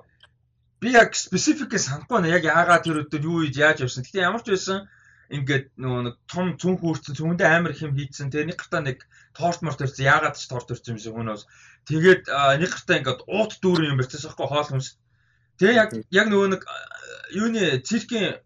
[0.82, 4.02] би яг specific санахгүй нэ яг яагаад тэр өдөр юу яаж явсан.
[4.02, 4.90] Гэхдээ ямар ч байсан
[5.30, 9.06] ингээд нөгөө нэг том цүнх үүрцэн цүндээ амар их юм хийдсэн те нэг гартаа нэг
[9.34, 11.44] торт морт ирсэн яагаад ч торт ирсэн юм шиг хөнөөс
[11.90, 12.24] тэгээд
[12.62, 14.98] нэг гартаа ингээд уут дүүрэн юм барьсан байхгүй хоол хүнс
[15.58, 16.62] тэгээ яг яг нөгөө нэг
[17.34, 18.38] юуны циркийн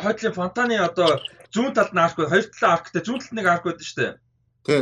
[0.00, 1.20] хойдлын фонтаны одоо
[1.54, 4.12] зүүн талд нь арк хоёр талын арктай зүүн талд нэг арк байдаг шүү дээ.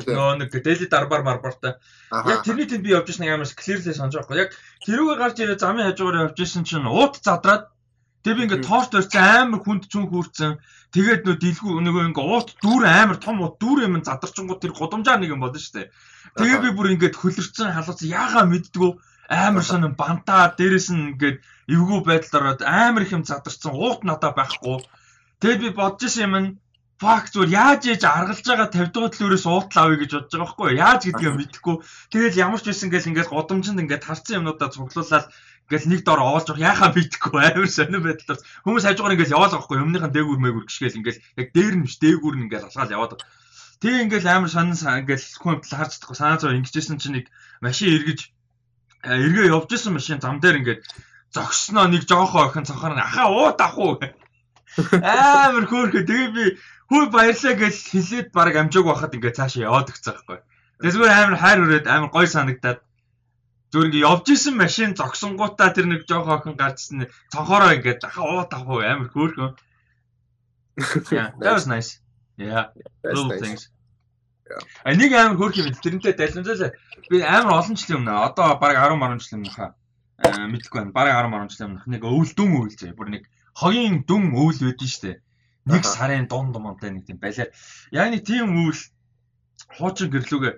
[0.05, 1.73] Нөгөө нэг дели дарбар марбартай.
[2.13, 4.49] Яг тэрний тэнд би явж ирсэн амар клирлээ санаж байгаа.
[4.49, 4.51] Яг
[4.85, 7.73] тэрүүгээ гарч ирээ замын хажуугаар явж ирсэн чинь уут задраад
[8.29, 10.61] Тэгээ би ингээд тоорч өрцөн амар хүнд цүнх үрцэн.
[10.93, 15.17] Тэгээд нөө дэлгүү нөгөө ингээ уут дүүр амар том уут дүүр юм задарчингууд тэр гудамжаар
[15.25, 15.89] нэг юм болно шүү дээ.
[16.37, 18.91] Тэгээ би бүр ингээд хөлөрцөн халууцсан яага мэддгүү
[19.33, 21.41] амар сонин бантаа дээрэс нь ингээд
[21.73, 24.77] эвгүй байдлаар амар их юм задарсан уут надаа байхгүй.
[25.41, 26.49] Тэгээд би бодож исэн юм нь
[27.01, 30.69] фак зүгээр яаж яаж аргалж байгаа 50 дугаар төлөөрөөс уутал авъя гэж бодож байгаа байхгүй
[30.77, 31.77] яаж гэдгийг мэдэхгүй.
[32.13, 35.27] Тэгэл ямар ч байсан гэл ингээд годомжинд ингээд харцсан юмнуудаа цуглуулаад
[35.69, 39.77] Ингээл нэг дор оолж явах яхаа бидэхгүй амар сонир байдлаар хүмүүс хажуугаар ингээл яваал байхгүй
[39.85, 43.21] өмнөхийн дээгүүр мээгүүр гიშгээл ингээл яг дээр нь биш дээгүүр нь ингээл алгаал яваад.
[43.85, 47.27] Тэгээ ингээл амар сонин ингээл хүн хэмтэл харж чадахгүй санаа зов ингэжсэн чинь нэг
[47.61, 48.21] машин эргэж
[49.05, 50.81] эргээ явж исэн машин зам дээр ингээд
[51.37, 54.01] зогсноо нэг жоохоо охин цохоор ахаа уу дах уу
[54.77, 56.05] Амар хөөрхөө.
[56.07, 56.45] Тэгээ би
[56.89, 60.39] хүү баярлаа гэж хэлээд баг амжааг байхад ингээ цаашаа яваад гцээ байхгүй.
[60.81, 62.81] Тэгээ зүгээр амар хайр хүрээд амар гой санагдаад
[63.73, 68.45] зүгээр ингээ явж исэн машин зогсонгуудаа тэр нэг жоох охин гарчсан цонхороо ингээ дахиад уу
[68.49, 69.51] тавхуу амар хөөрхөө.
[71.11, 71.99] Yeah, that was nice.
[72.39, 72.71] Yeah.
[73.03, 73.69] Little things.
[74.85, 75.69] А нэг амар хөөрх юм.
[75.75, 76.73] Тэрнтэй дайланзаа
[77.11, 79.71] би амар олон жилийн өмнө одоо баг 10 10 жилийн өмнө хаа
[80.49, 80.97] мэдэхгүй байна.
[80.97, 82.97] Бараг 10 10 жилийн өмнөх нэг өвөл дүн өвөл зэ.
[82.97, 85.21] Бүр нэг хогийн дүн өвөл байдэн штэ.
[85.69, 87.53] Нэг сарын дунд думтай нэг тийм балиар.
[87.93, 88.81] Яг нэг тийм өвөл
[89.77, 90.55] хуучин гэрлүүгээ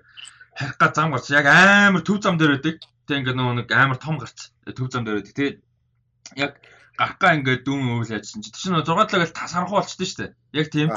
[0.55, 2.77] харих га зам гарч яг амар төв зам дээр байдаг.
[3.11, 5.35] Тэг ингээд нөгөө нэг амар том гарц төв зам дээр байдаг.
[5.35, 5.59] Тэгээд
[6.39, 6.53] яг
[7.01, 10.31] гарахгаа ингээд дүүн өвөл яжсан чи чинь 6 талаас тасархуу болчтой шүү дээ.
[10.61, 10.89] Яг тийм.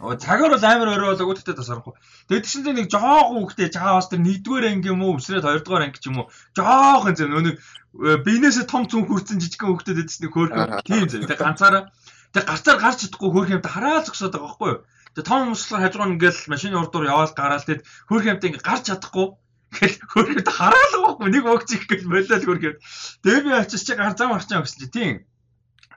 [0.00, 1.94] Цагаар бол амар өрөө болоо гэхдээ тасархуу.
[2.32, 6.08] Тэгээд чинь нэг жоохон хөвгтэй чаавас тэр 1-р анги юм уу өсрээд 2-р анги ч
[6.08, 10.32] юм уу жоохон зэ нөө нэг э, биенээсээ том цүн хүрсэн жижигхэн хөвгтэй дэдс нэг
[10.32, 11.22] хөөрхөн тийм зэ.
[11.28, 11.92] Тэгээд ганцаараа
[12.32, 14.80] тэгээд гарцаар гарч чадахгүй хөөрхөн юмтай хараа зогсоод байгаа байхгүй юу?
[15.12, 19.26] Тэгээд том өмслөр хажуугаар ингээл машины урдуур яваал гараал тэгээд хөөрхөн юмтай ингээ гарч чадахгүй
[19.70, 22.74] Гэл хөрөд хараалаа байхгүй нэг өгч их гэж болол хөргөө.
[23.22, 25.16] Тэгээ би очиж чи гар зам авчихсан гэсэн чи тийм.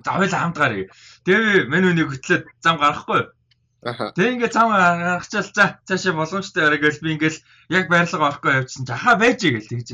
[0.05, 0.93] За хоёул хамт гарыг.
[1.25, 3.21] Тэгээ мань үнийг хөтлөөд зам гарахгүй.
[3.83, 7.35] Тэгээ ингээд зам гаргачаал за цаашаа боломжтой орой гэж би ингээд
[7.73, 8.85] яг байрлага орохгүй явчихсан.
[8.87, 9.89] Жаха байж гэл тэгж.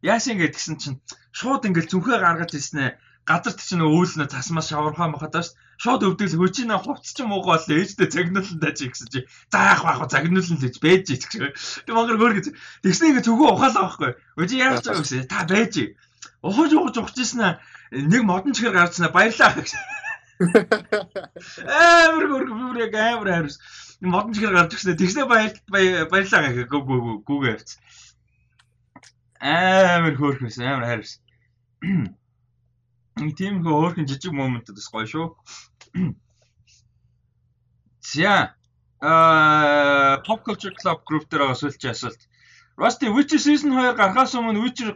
[0.00, 0.98] Яасан ингээд гисэн чинь
[1.34, 2.92] шууд ингээд зүнхээ гаргаж ирсэн ээ.
[3.24, 5.48] Газар чинь өвөлнө цасмаас шавархаа махад бас
[5.80, 10.12] шууд өвдөл хөчинэ хувц чинь муугаа л ээжтэй загнуулсан даж гэсэн чи за яах вэ
[10.12, 11.22] загнуулсан л гэж байж гэж.
[11.88, 12.46] Тэг магар гөр гэж.
[12.84, 14.12] Тэгснэ ингээд зөвхөн ухаалаа байхгүй.
[14.36, 15.28] Өчи яах гэж байгаа гэсэн.
[15.32, 15.74] Та байж.
[16.44, 17.40] Ухаж ухаж ухажсэн
[18.12, 19.72] нэг модон чихэр гарцнаа баярлаа гэж.
[21.64, 23.56] Амар гөр бүр яг амар хайрс.
[24.04, 25.00] Модон чихэр гарч ирсэн.
[25.00, 27.70] Тэгснэ баярлаа гэх гүү гүү гүүгээ авц.
[29.40, 31.12] Амар хөөрхөс амар хайрс.
[33.32, 35.26] Тийм хөө хөөрхөн жижиг моментууд бас гоё шүү.
[38.12, 38.54] За
[39.00, 42.20] а Pop Culture Club group дээр сүүлчийн асуулт.
[42.76, 44.92] Rusty Witcher Season 2 гарахаас өмнө Witcher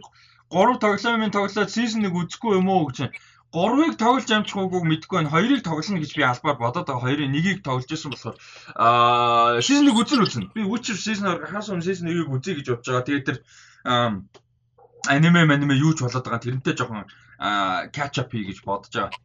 [0.51, 3.13] 3 тоглоомын тоглоод season 1 үзэхгүй юм уу гэж.
[3.53, 5.33] 3-ыг тоглож амжих ууг мэдэхгүй байна.
[5.33, 7.13] 2-ыг тоглоно гэж би албаар бодоод байгаа.
[7.13, 8.37] 2-ыг 1-ийг тоглож исэн болохоор
[8.77, 10.45] аа season 1 үзэн үзэн.
[10.57, 13.09] Би Witcher season 2 хаас өмнө season 1-ийг үзье гэж бодож байгаа.
[13.09, 13.39] Тэгээд тэр
[15.09, 16.45] аниме аниме юу ч болоод байгаа.
[16.45, 19.19] Тэрнтэй жоохон catch up хий гэж бодож байгаа.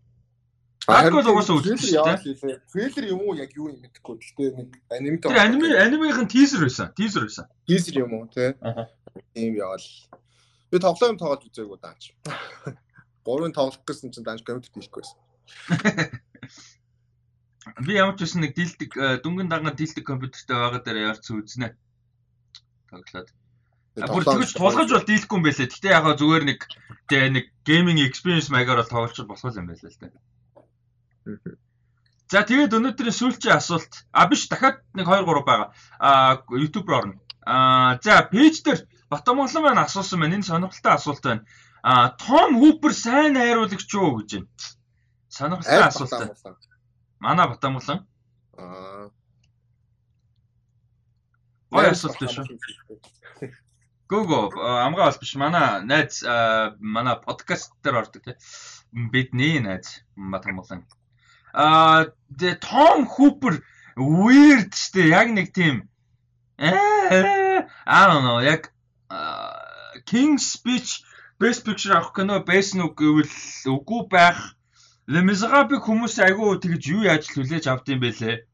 [0.84, 2.60] Хардкор угаасаа дээ.
[2.68, 4.20] Трейлер юм уу яг юу юм мэдэхгүй.
[4.20, 5.32] Гэхдээ нэг аниметэй.
[5.32, 6.92] Тэр аниме анимегийн тизер байсан.
[6.92, 7.48] Тизер байсан.
[7.64, 8.60] Тизер юм уу те?
[8.60, 8.92] Аа.
[9.32, 9.88] Тийм яваал.
[10.68, 12.12] Би тоглоом тоглоод үзээгүй даанч.
[13.24, 15.18] 3-ын тоглох гэсэн чинь даанч компьютер дийлэхгүй байсан.
[17.88, 21.80] Би ямар ч байсан нэг дийлдэг э, дүнгийн даган дийлдэг компьютертэй байгаа дээр ярц үзнэ.
[22.92, 23.32] Тоглоод.
[23.32, 23.43] Бүр
[23.96, 25.70] тэгж тулгаж бол дийлэхгүй юм байлээ.
[25.70, 26.60] Гэтэ ягаа зүгээр нэг
[27.10, 30.12] тэгээ нэг гейминг experience маягаар бол тоглож болох юм байлаа л дээ.
[32.34, 34.10] За тэгээд өнөөдрийн сүүлчийн асуулт.
[34.10, 35.70] А биш дахиад нэг 2 3 байгаа.
[36.02, 37.22] А YouTube руу орно.
[37.46, 38.82] А за пэйж дээр
[39.14, 40.42] Батамглан маань асуусан байна.
[40.42, 41.46] Энэ сонирхолтой асуулт байна.
[41.84, 44.50] А Том Хупер сайн найруулагч юу гэж байна.
[45.30, 46.66] Сонирхолтой асуулт.
[47.22, 48.08] Манай Батамглан.
[48.58, 49.14] Аа.
[51.70, 52.58] Гой асуулт шүү.
[54.14, 55.34] Гого амгаа бас биш.
[55.42, 56.22] Манай найз
[56.78, 58.36] манай подкаст дээр ордог тий.
[58.94, 60.86] Бидний найз Батамглан.
[61.54, 62.14] Аа
[62.62, 63.58] Tom Hooper
[63.98, 65.90] weird штэ яг нэг тийм
[66.62, 68.70] I don't know яг
[70.06, 71.02] King's Speech
[71.40, 73.34] Best Picture авах кино байсан уу гэвэл
[73.66, 74.40] үгүй байх.
[75.10, 78.46] Le Miserable хүмүүс айгүй тэгж юу яаж хүлээж авдсан бэлээ.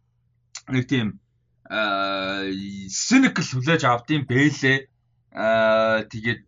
[0.72, 1.20] Нэг тийм
[1.68, 2.48] аа
[2.88, 4.88] cynical хүлээж авдсан бэлээ.
[5.34, 6.42] Аа тэгээд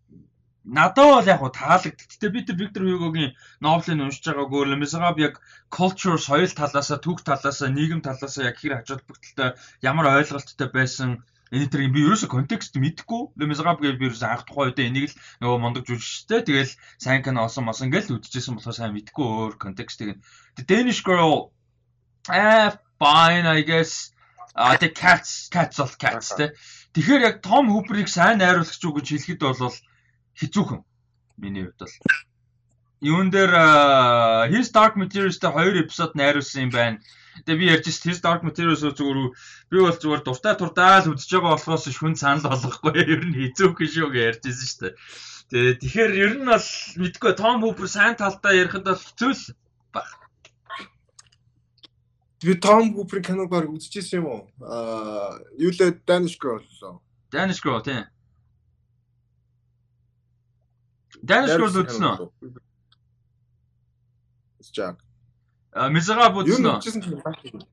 [0.65, 2.07] надад бол яг хуу таалагддаг.
[2.09, 5.35] Гэтэ би тэр Виктор Хьюгогийн новелыг уншиж байгаагүй Miserable яг
[5.69, 11.09] culture соёл талаасаа, түүх талаасаа, нийгэм талаасаа яг хэр ач холбогдолтой ямар ойлголттой байсан
[11.51, 13.35] Энэ тэр би ерөөсө контекст мэдэхгүй.
[13.35, 17.43] Лемизгаб гэж би ерөөсө анх тухайн үедээ энийг л нөгөө мондог жүжигчтэй тэгэл сайн кино
[17.43, 20.23] осон мосон гэж үдчихсэн болохоор сайн мэдэхгүй өөр контекстыг.
[20.55, 21.51] The Danish Girl
[22.31, 22.71] ah
[23.03, 24.15] fine I guess
[24.55, 26.55] а the cats cats of cats тэ.
[26.93, 29.75] Тэгэхээр яг Том Хуприйг сайн найруулагч юу гэж хэлэхэд бол
[30.39, 30.81] хэцүүхэн.
[31.41, 31.95] Миний хувьд бол.
[33.01, 33.53] Юун дээр
[34.53, 36.99] His Dark Materials-тэй 2 эпизод найруулсан юм байна
[37.45, 39.19] Тэгээ би ярьж His Dark Materials зүгээр
[39.71, 43.79] би бол зүгээр дуртай туртаа л үзэж байгаа болохоос шүн санал болгохгүй ер нь хэцүүх
[43.79, 44.93] шүү гэж ярьжсэн дээ.
[45.49, 46.67] Тэгээ тэгэхээр ер нь бол
[47.01, 49.43] мэдгүй Том Хупер сайн талдаа ярихад бол хэцүү л
[49.95, 50.11] баг.
[52.41, 54.41] Би Том Хупер киног баг үзчихсэн юм уу?
[54.65, 56.97] Аа юу лээ Danish Girl лөө.
[57.29, 58.09] Danish Girl тийм.
[61.21, 62.57] Danish Girl үзсэн үү?
[64.57, 64.97] Үзчихаг.
[65.93, 66.73] Мизага Юу үзсэн үү?
[66.81, 67.67] нэгжсэн юм байна.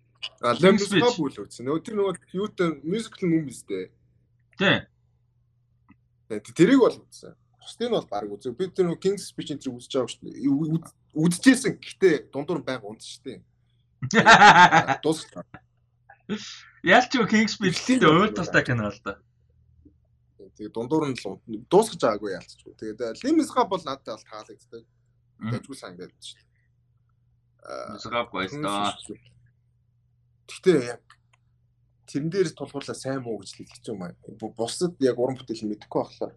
[0.45, 1.65] А Лембисга бүл үзсэн.
[1.65, 3.89] Тэр нөгөө юутай мюзикл юм үстэй.
[4.61, 4.85] Тий.
[6.29, 7.33] Тэрийг бол үзсэн.
[7.57, 8.53] Бусдыг нь бол баг үзээ.
[8.53, 10.93] Би тэр нөгөө King's Speech энэ үзэж байгаа шүү дээ.
[11.17, 11.81] Үдчихсэн.
[11.81, 13.41] Гэтэ дундуур байнга унц шүү дээ.
[15.03, 15.45] Дуусах.
[16.83, 19.19] Ялч юу King's Speech-тэй өөр талтай кино л да.
[20.39, 22.75] Тэгээ дундуур нь л дуусгаж байгаагүй ялцчихгүй.
[22.79, 24.85] Тэгээд Лембисга бол надад бол таалагддаг.
[25.39, 26.47] Тэжгүй сан гэдэг дээ.
[27.95, 28.95] Мизага гоё л да.
[30.47, 31.03] Гэхдээ яг
[32.07, 34.15] тэрэн дээрс тулгуурлаа сайн муу гэж хэлэх юм аа.
[34.39, 36.35] Бусад яг уран бүтээл мэдэхгүй болохоор.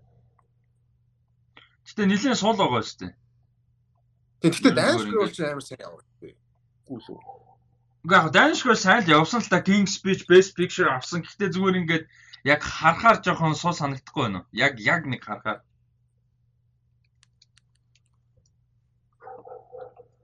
[1.88, 3.14] Гэтэ нэлийн сул байгаа шүү дээ.
[4.42, 6.04] Тэгэхдээ дайншгүй бол ч амар сайн яваа.
[6.86, 7.51] Гүйлүү.
[8.02, 11.22] Уу яг Данишгор сайн л явсан л та King Speech Best Picture авсан.
[11.22, 12.06] Гэхдээ зүгээр ингээд
[12.50, 14.50] яг харахаар жоохон сул санагдахгүй байна уу?
[14.58, 15.62] Яг яг нэг харахаар.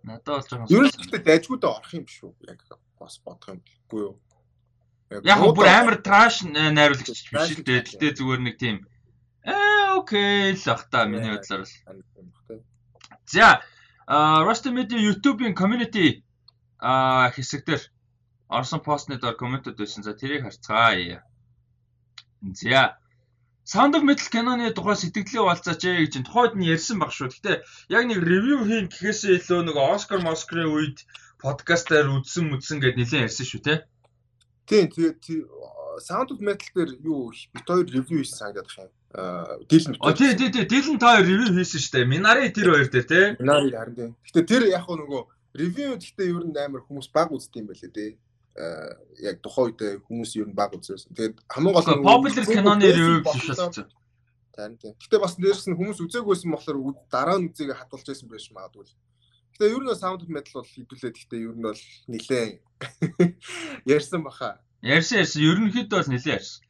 [0.01, 2.33] Надад бол жоохон нь сул гэхдээ дайжгуудаа орох юм биш үү?
[2.49, 2.65] Яг
[2.97, 4.17] бас бодох юм гэхгүй юу?
[5.21, 7.85] Яг бүр амар траш найруулагч биш л дээ.
[7.85, 8.81] Гэтэ зүгээр нэг тийм
[9.45, 11.73] ээ окей л ах та миний бодлоор л.
[13.29, 13.61] За
[14.09, 16.25] Rusty Media YouTube-ийн community
[16.79, 17.83] а хэсэг дээр
[18.49, 20.03] орсон постны доор комментод байсан.
[20.03, 21.23] За тэрийг харцгаая.
[22.41, 22.97] За
[23.67, 27.35] Sound of Metal киноны тухай сэтгэлээ болцаач ээ гэж тухайд нь ярьсан баг шүү.
[27.35, 31.03] Гэтэ яг нэг ревю хийн гэхээсээ илүү нэг Оскар Москрын үед
[31.43, 33.75] подкастаар үзсэн мүдсэн гэд нэлээд ярьсан шүү те.
[34.71, 35.19] Тийм тэгээд
[35.99, 38.91] Sound of Metal дээр юу бит хоёр ревю хийсэн санагдах юм.
[39.11, 42.07] Аа дийлэн О тий тий тий Дилэн та ревю хийсэн шүү дээ.
[42.07, 43.21] Минари тэр хоёр дээр те.
[43.43, 44.11] Нари харин тийм.
[44.23, 45.27] Гэтэ тэр яг нөгөө
[45.58, 48.15] ревю гэхдээ ер нь амар хүмүүс баг үздэг юм байлээ.
[48.58, 51.10] Аа яг тухайн үед хүмүүс ер нь баг үзсэн.
[51.17, 53.89] Тэгээд хамгийн гол Гэхдээ popular киноны ревю биш болсон.
[54.54, 54.93] Тань тийм.
[54.98, 56.78] Гэтэ бас дээрс нь хүмүүс үзээгүйсэн болохоор
[57.10, 58.89] дараа нь үзээгээ хатуулж байсан байж магадгүй.
[59.54, 62.52] Гэтэ ер нь Sound of Metal бол хідүүлээд гэтэ ер нь бол нилээн
[63.98, 64.62] ярьсан баха.
[64.82, 66.62] Ярьсан ярьсан ерөнхийдөө бол нэлээд ярьсан.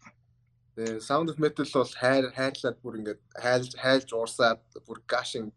[0.76, 5.52] Тэгээ Sound of Metal бол хайр хайрлаад бүр ингээд хайлж хайлж уурсаад бүр гашин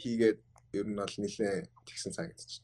[0.00, 0.40] хийгээд
[0.74, 2.62] ер нь бол нилээн тэгсэн санагдчих.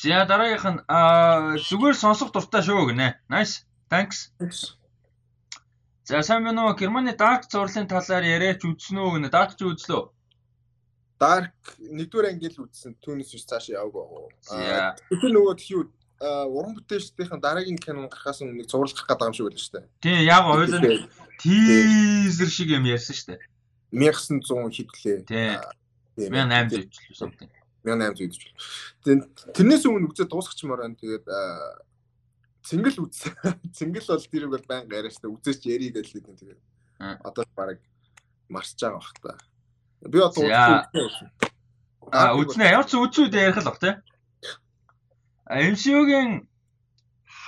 [0.00, 3.08] За дараагийнх нь аа зүгээр сонсох дуртай шүү гинэ.
[3.28, 3.64] Nice.
[3.90, 4.32] Thanks.
[6.04, 6.78] За сайн байна уу?
[6.78, 9.28] Германы Dark зурлалын талаар яриач үзсэн үү гинэ?
[9.28, 10.08] Dark ч үзлөө.
[11.20, 14.32] Dark нэгдүгээр ангил үзсэн түүнээс биш цаашаа яваагүй.
[14.40, 14.96] За.
[15.10, 15.82] Тэр нөгөө тхиүү
[16.20, 19.86] уран бүтээлчдийн дараагийн кино гарахаас өмнө зурлах гээд байгаа юм шиг байлаа шүү дээ.
[20.04, 20.82] Тийм яг ойлон
[21.40, 23.40] тийзер шиг юм ярьсан шүү дээ.
[23.92, 25.18] 1900 хэдлээ.
[25.24, 25.60] Тийм.
[26.16, 26.32] Тийм.
[26.32, 27.50] 1800 ч something.
[27.84, 28.42] 1800 гэж.
[29.04, 29.22] Тэгээд
[29.56, 31.00] тэрнээс өмнө үзээ дуусгачмаар байна.
[31.00, 31.80] Тэгээд аа,
[32.66, 33.32] цэнгэл үзсэн.
[33.76, 35.30] Цэнгэл бол тэрийг бол байнга яриа штэ.
[35.30, 36.36] Үзээч ярий гэж л гэдэг.
[36.40, 36.60] Тэгээд
[37.24, 37.80] одоо баг
[38.52, 39.38] марч байгаа бах та.
[40.04, 41.30] Би одоо үзсэн.
[42.12, 43.94] А үзнэ ямар ч үзүүд ярих л бах тий.
[45.50, 46.46] MCU-гийн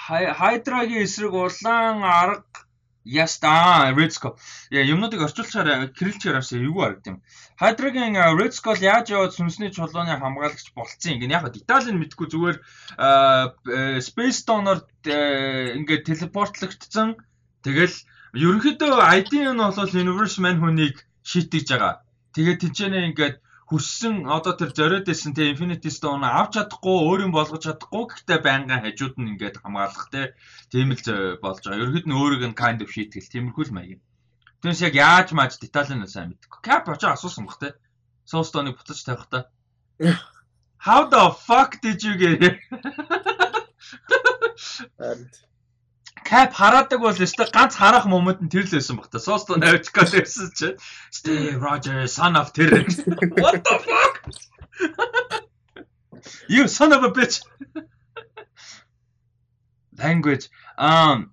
[0.06, 2.51] Хайдрагийн эсрэг улаан арга
[3.04, 4.36] Яста Редско.
[4.70, 7.16] Яа юмнуудыг орчуулчаар кириллчээр авсан эвгүй харагд юм.
[7.58, 11.30] Хайдрагийн Редско яаж яваад сүнсний чулууны хамгаалагч болцсон юм.
[11.30, 17.18] Яг нь мэдгүй зүгээр э, Space Stone-оор э, ингээд телепортлогдсон.
[17.66, 17.96] Тэгэл
[18.38, 21.94] ерөнхийдөө ID нь бол Universe Man хүнийг шийтгэж байгаа.
[22.34, 23.36] Тэгээд тэнцэнэ ингээд
[23.72, 28.84] хүссэн одоо тэр зориод байсан те Infinity Stone авч чадахгүй өөрийн болгож чадахгүй гэхдээ байнгын
[28.84, 30.36] хажууд нь ингээд хамгаалах те
[30.68, 31.00] тийм л
[31.40, 31.80] болж байгаа.
[31.80, 34.00] Ерөнхийд нь өөрийг нь kind of шийтгэл тиймэрхүү л маяг.
[34.60, 36.60] Тэрнээс яг яаж мааж деталь нь сайн мэдэхгүй.
[36.60, 37.72] Cap очоо асуусан бах те.
[38.28, 39.48] Soul Stone-ыг буцаж тавих та.
[40.76, 42.56] How the fuck did you get it?
[46.24, 49.18] Cap хараадаг бол өстой ганц харах момент нь тэр л байсан бах та.
[49.18, 50.68] Авч гал байсан чи.
[51.10, 52.86] Steve Rogers son of тэр.
[53.36, 54.14] What the fuck?
[56.48, 57.42] You son of a bitch.
[59.98, 60.48] Language.
[60.78, 61.32] Um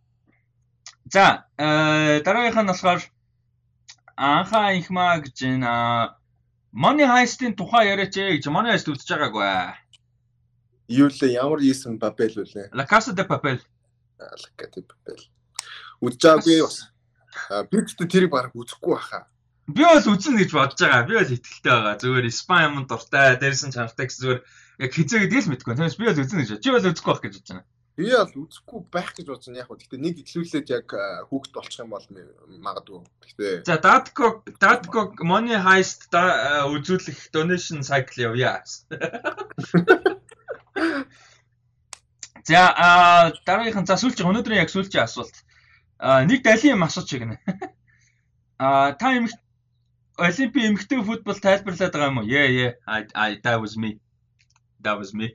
[1.12, 3.02] За, э дараагийнх нь болохоор
[4.16, 6.16] анхаа ихмаа гэж байна.
[6.72, 9.74] Money Heist-ийн тухай яриач ээ гэж Money Heist үзэж байгаагүй.
[10.90, 12.74] юу лээ ямар ийсэн бабел үлээ.
[12.74, 13.58] La Casa de Papel.
[14.20, 15.24] Лакати бабел.
[16.04, 16.92] Үзчихаагүй бас.
[17.50, 19.28] А, Би ч тэрийг баг үзэхгүй баха.
[19.70, 21.08] Би бол үзэн гэж бодож байгаа.
[21.08, 21.96] Би бол ихтэлтэй байгаа.
[22.02, 24.42] Зүгээр спам юм дуртай, дээрсэн чанартай гэсэн зүгээр
[24.82, 25.74] яг хизээ гэдгийг л мэдгүй.
[25.78, 26.50] Тэгээс би бол үзэн гэж.
[26.64, 27.68] Чи бол үзэхгүй байх гэж бодож байна.
[28.00, 29.78] Би бол үзэхгүй байх гэж бодсон яг хөө.
[29.78, 32.08] Гэхдээ нэг ихлүүлээд яг а, хүүхд болчих юм бол
[32.48, 33.04] магадгүй.
[33.28, 38.64] Гэхдээ За, Datco Datco Money Heist үзүүлэх donation cycle явъя.
[42.50, 45.46] За, а дараагийнх нь за сүүлчийн өнөөдрийн яг сүүлчийн асуулт.
[46.02, 47.38] А нэг далийн юм асууч гинэ.
[48.58, 49.32] А та эмх
[50.18, 52.28] Олимпийн эмхтэй футбол тайлбарлаад байгаа юм уу?
[52.28, 52.74] Yeah, yeah.
[52.90, 54.02] I, I that was me.
[54.82, 55.30] That was me.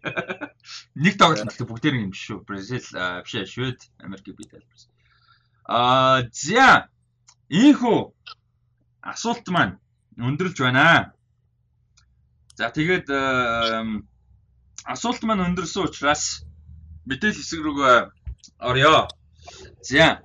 [1.04, 2.42] Нэг тоглолт бүгдээр юм шүү.
[2.42, 4.90] Бразил биш ээ, Швед, Америк би тайлбарсан.
[5.70, 6.90] Аа, за.
[7.48, 8.10] Ийхүү
[9.06, 9.78] асуулт маань
[10.18, 11.14] өндөрлж байна.
[12.58, 13.06] За тэгээд
[14.84, 16.44] асуулт маань өндөрсөн учраас
[17.08, 17.96] мэдээлэл хэсэг рүүгээ
[18.60, 19.08] орё.
[19.82, 20.22] За.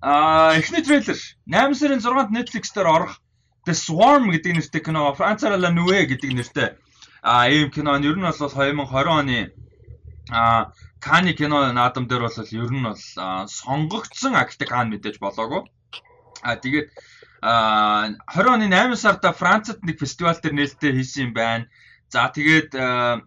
[0.00, 3.20] Аа, эхний трейлер 8 сарын 6-нд Netflix дээр орох
[3.68, 6.68] The Swarm гэдэг нэртэй кино, Францаар La Nuée гэдэг нэртэй
[7.22, 9.52] а ийм кино нь ер нь бол 2020 оны
[10.30, 15.68] а Кани кино наадам дээр бол ер нь бол сонгогдсон акт Кан мэдээж болоогүй.
[16.42, 16.88] А тэгээд
[17.42, 21.68] а 20 оны 8 сард Францад нэг фестивал дээр нээлттэй хийсэн юм байна.
[22.08, 22.72] За тэгээд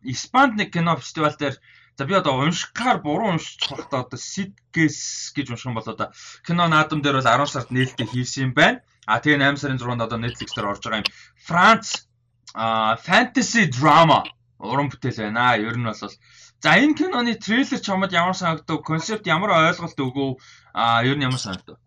[0.04, 1.58] Испанд нэг кино фестивал дээр
[1.98, 6.10] За би одоо уншихаар буруу уншиж байхдаа одоо Sidges гэж унших юм бол одоо
[6.42, 8.82] кино наадам дээр бол 10 сард нээлттэй хийсэн юм байна.
[9.06, 11.12] А тэгээ 8 сарын 6-нд одоо Netflix дээр орж байгаа юм.
[11.38, 12.10] Франц
[12.58, 14.26] а fantasy drama
[14.58, 15.54] уран бүтээл байна.
[15.62, 18.82] Ер нь бол за энэ киноны трейлер чамд ямар санагдав?
[18.82, 20.42] Концепт ямар ойлголт өгөв?
[20.74, 21.78] А ер нь ямар санагдав?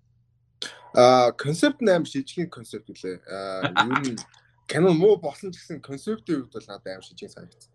[0.95, 3.27] А концепт нь аим шижгийн концепт үлээ.
[3.27, 4.23] А ер нь
[4.71, 7.73] кино муу болсон ч гэсэн концептийн хувьд бол надад аим шижгийн санагдсан.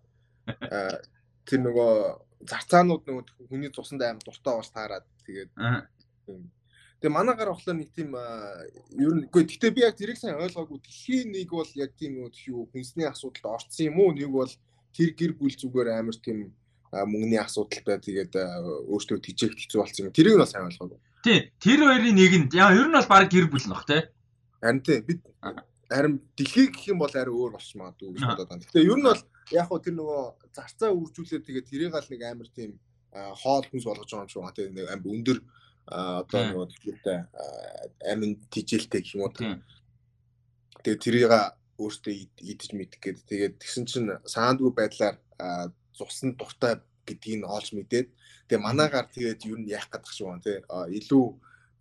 [0.72, 1.02] А
[1.46, 1.92] тэр нөгөө
[2.50, 5.52] зарцаанууд нөгөө хүний цусанд аим дуртай болж таарад тэгээд
[7.02, 11.34] Тэгээ манайгаар болохоор нэг тийм ер нь үгүй гэхдээ би яг зэрэг сайн ойлгоогүй дэлхийн
[11.34, 14.54] нэг бол яг тийм юу хүнсний асуудалд орцсон юм уу нэг бол
[14.94, 16.54] тэр гэр бүл зүгээр амар тийм
[16.94, 18.34] мөнгөний асуудалтай тэгээд
[18.86, 20.14] өөртөө тижээх хэцүү болсон юм.
[20.14, 21.00] Тэрийг нь сайн ойлгоогүй.
[21.26, 24.06] Тий, тэр хоёрын нэгэнд яа ер нь бол баг гэр бүл нөх тий.
[24.62, 25.26] Харин тий бид
[25.92, 28.64] харин дэлхий гэх юм бол арай өөр болч магадгүй гэж бодоод байна.
[28.64, 29.22] Гэхдээ ер нь бол
[29.52, 30.22] яг хөө тэр нөгөө
[30.56, 32.72] зарцаа үржүүлээд тэгээд тэрийг аль нэг амар тийм
[33.12, 34.56] хоол хүнс болгож байгаа юм шиг байна.
[34.56, 35.38] Тэгээд нэг амар өндөр
[35.92, 37.18] одоо нөгөө төлөвтэй
[38.08, 39.36] амин тижилтэй гэх юм уу.
[40.80, 41.34] Тэгээ тэрийг
[41.82, 45.18] өөртөө идэж мэдэх гээд тэгээд тэгсэн чинь саандгүй байдлаар
[45.98, 48.08] цусны дуртай гэдгийг нь олж мэдээд
[48.48, 50.58] тэгээ манаагаар тэгээд юу нь яах гэдэг шиг байна тий
[51.00, 51.26] илүү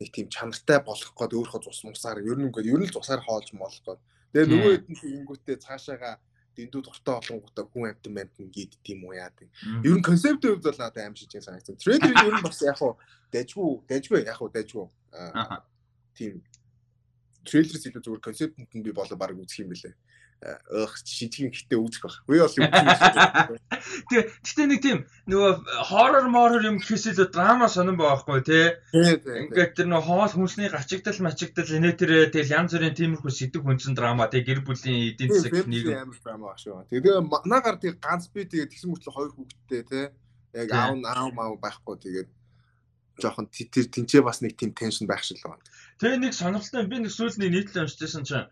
[0.01, 3.53] нэг тийм чанартай болох гээд өөрөө цус мусаар ер нь ингээд ер нь цусаар хоолж
[3.53, 4.01] молох гээд
[4.33, 6.19] тэгээ нөгөө хэд нь тэгэнгүүтээ цаашаага
[6.57, 9.51] дэндүү дуртай олонгуудаа хүн амтан амтан гээд тийм уу яа тийм.
[9.87, 11.77] Ер нь концептийн хувьд бол надад аим шиг санагдсан.
[11.79, 12.99] Трейдер ер нь бас яг хуу
[13.33, 14.87] дайжгүй дайжгүй яг хуу дайжгүй.
[15.15, 15.63] Аа
[16.15, 16.43] тийм
[17.49, 19.95] трейлерс илүү зүгээр концептэнд нь би болоо баг үзэх юм бэлээ
[20.41, 22.25] өх шижгийн хитэ үүсэх байх.
[22.25, 22.73] Би бол юм.
[24.09, 25.53] Тэгээ гэтээ нэг тийм нөгөө
[25.85, 28.73] хоррор моррор юм гэхээс илүү драма сонирн байхгүй тий.
[28.97, 33.93] Ингээд тэр нөгөө хоол хүнсний гачигдал мачигдал инээ тэр тэгэл янз бүрийн тиймэрхүү сэдв хүнсэн
[33.93, 36.89] драма тий гэр бүлийн эдийн засаг нэг амар драма шүү.
[36.89, 40.05] Тэгээ манаагаар тий ганц би тэгээ тэгсэн мөртлөө хоёр хүүхэдтэй тий.
[40.57, 42.29] Яг аав аав маа байхгүй тэгээд
[43.23, 45.65] жоохон тэр тэнцээ бас нэг тийм теншн байх шиг л байна.
[46.01, 48.49] Тэгээ нэг сонирхолтой би нэг сүүлний нийтлэл уншижсэн чинь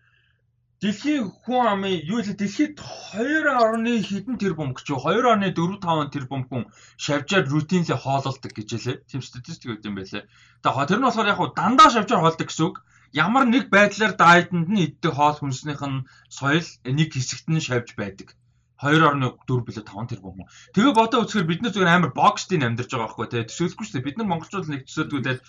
[0.79, 6.63] Дэлхийн хүн амын юу л дэлхийд 2.1 хэдэн тэрбум гэж 2.45 тэрбум хүн
[6.95, 9.03] шавжаар рутинлээ хоололдог гэж лээ.
[9.03, 10.23] Тийм статистик өгд юм байлээ.
[10.63, 12.75] Тэгээ тэр нь болохоор яг дандаа шавжаар хоолдог гэсэн үг.
[13.11, 18.38] Ямар нэг байдлаар дайданд нь иддэг хоол хүнснийх нь соёл нэг хэсэгт нь шавж байдаг.
[18.79, 20.47] 2.4 билүү 5 тэрбум хүн.
[20.71, 23.43] Тэгээ бодоо үзэхээр бид нар зүгээр амар боксдын амьдарч байгаа байхгүй тий.
[23.51, 24.07] Төсөөлөхгүй шүү дээ.
[24.07, 25.43] Бид нар монголчууд нэг төсөөлдгүүдэл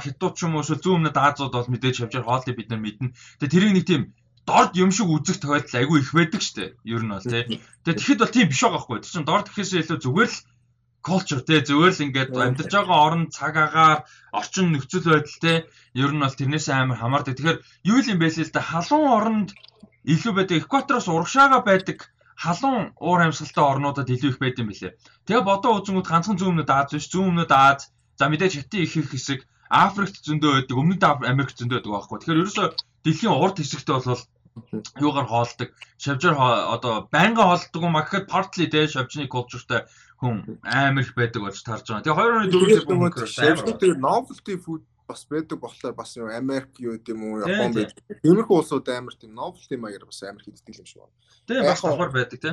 [0.00, 3.12] хятад ч юм уу эсвэл зүүн өмнөд Азууд бол мэдээж шавжаар хоолыг бид нар мэднэ.
[3.36, 4.02] Тэгээ тэрийг нэг тийм
[4.48, 6.64] дорд юм шиг үзэх тохиолдол айгүй их байдаг штэ.
[6.88, 7.60] Ер нь бол тий.
[7.84, 8.98] Тэгээ тэгэхэд бол тийм биш байгаа хгүй.
[9.04, 10.38] Тэр чинь дорд гэхээс илүү зүгээр л
[11.04, 14.00] culture тий зүгээр л ингээд амьдарч байгаа орн цаг агаар
[14.32, 15.56] орчин нөхцөл байдал тий
[16.00, 17.36] ер нь бол тэрнээс амар хамаардаг.
[17.36, 17.58] Тэгэхээр
[17.92, 19.48] юу юм бэ л да халуун оронд
[20.04, 22.08] илүү байдаг экватороос урагшаага байдаг
[22.40, 24.96] халуун уур амьсгалтай орнуудад илүү их байд юм билээ.
[25.28, 28.96] Тэгээ бодоо үзэнгүүд ганцхан зүүн өмнөд Аз биш зүүн өмнөд Аз за мэдээж хятад их
[28.96, 32.18] их хэсэг Африкт зөндөө байдаг, өмнөд Америкт зөндөө байдаг байхгүй.
[32.18, 32.66] Тэгэхээр ерөөсөө
[33.04, 34.20] дэлхийн урд хэсэгт бол
[34.98, 35.68] юугаар хоолдог,
[36.02, 36.36] шавжаар
[36.74, 39.86] одоо байнга хоолдог юм а гэхэд partly те шавжны cultureтай
[40.18, 42.02] хүн амар их байдаг болж тарж байгаа.
[42.02, 42.18] Тэгээ
[42.50, 47.74] 2.4 хүн шавждаг novelty food бас байдаг болохоор бас Америк юу гэдэг юм уу Япон
[47.74, 47.98] байдаг.
[48.22, 51.18] Тиймэрхүү улсууд амар тийм novelty маягаар бас амар хийдэг юм шиг байна.
[51.50, 52.52] Тэгээ бас давхар байдаг те.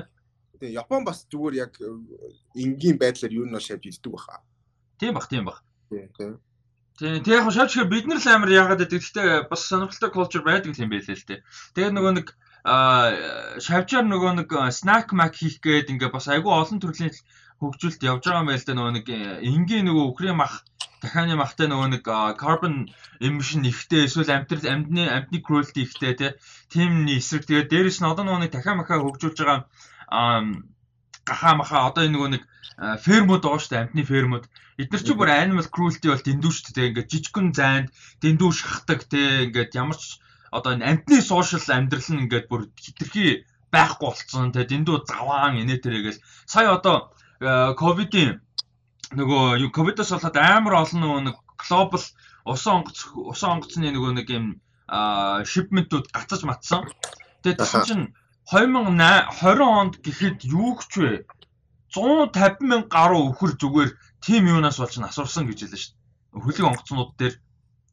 [0.58, 1.74] Тэгээ Япон бас зүгээр яг
[2.58, 4.42] энгийн байдлаар юу нь шавж иддэг баха.
[4.98, 5.62] Тийм бах, тийм бах.
[5.90, 6.10] Тийм.
[6.98, 7.22] Тийм.
[7.22, 9.02] Тэг яг шавж гэхээр бид нар л амар яагаад гэдэг.
[9.06, 11.46] Гэхдээ бас сонирхолтой culture байдаг юм байлээ л дээ.
[11.78, 12.28] Тэгээд нөгөө нэг
[12.68, 13.14] а
[13.62, 17.14] шавжаар нөгөө нэг snack mac хийх гээд ингээ бас айгүй олон төрлийн
[17.62, 19.08] хөгжүүлэлт явж байгаа юм байл та нөгөө нэг
[19.40, 20.68] энгийн нөгөө үхрийн мах
[21.02, 22.04] дахианы махтай нөгөө нэг
[22.42, 22.90] carbon
[23.22, 26.36] emission ихтэй эсвэл амтэр амьдны амьдны cruelty ихтэй
[26.74, 29.60] тийм эсрэг тэгээд дээрэс нь одоо нөгөө нэг дахиа махаа хөгжүүлж байгаа
[31.28, 32.44] гахаа махаа одоо энэ нөгөө нэг
[33.06, 34.46] фермүүд байгаа шүү дээ амтны фермүүд
[34.78, 36.90] Эдгээр чи бүр animal cruelty бол дэндүү шүү дээ.
[36.94, 37.88] Ингээд жижигхэн зайд
[38.22, 40.22] дэндүү шахдаг те ингээд ямар ч
[40.54, 43.42] одоо энэ амтны social амьдрал нь ингээд бүр хитрхи
[43.74, 44.54] байхгүй болцсон.
[44.54, 47.10] Тэгээд эндүү заваан инээ тэрэгээс сая одоо
[47.42, 48.38] ковидын
[49.16, 52.06] нөгөө юу ковидос болоод амар олон нэг глобал
[52.44, 54.46] усан онгоц усан онгоцны нөгөө нэг юм
[54.88, 56.88] шипментүүд гацаж матсан.
[57.44, 58.06] Тэгээд тэгсэн чинь
[58.52, 61.14] 2020 онд гэхэд юу ч вэ?
[61.92, 63.92] 150 мянга гаруй өхөр зүгээр
[64.24, 66.44] тим юунаас болж асуурсан гэж хэлсэн шүү дээ.
[66.44, 67.36] Хөлөг онгоцнууд дээр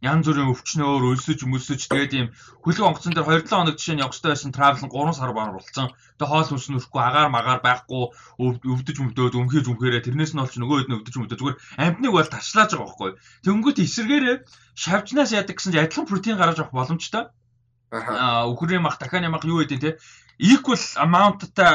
[0.04, 2.28] янз бүрийн өвчнөөр өлсөж мөсөж тэгээд ийм
[2.60, 5.88] хөлөг онгоцон дээр 2-7 хоног жишээ нь явах хэрэгтэй байсан travel 3 сар баар болцсон.
[6.20, 8.02] Тэгээд хоол хүнс нүрэхгүй агаар магаар байхгүй
[8.44, 12.28] өвдөж өмдөөд өмхөөж өмхөөрэ тэрнээс нь олч нөгөө хэд нь өвдөж өмдөө зүгээр амтныг бол
[12.28, 13.10] тарчлааж байгаа байхгүй.
[13.48, 14.36] Тэнгүүт эсэргээрээ
[14.76, 17.24] шавжнаас яадаг гэсэн чинь адилхан протеин гаргаж авах боломжтой.
[17.94, 19.90] Аа үхрийн мах дахианы мах юу гэдэг те
[20.38, 21.72] equal amount-тай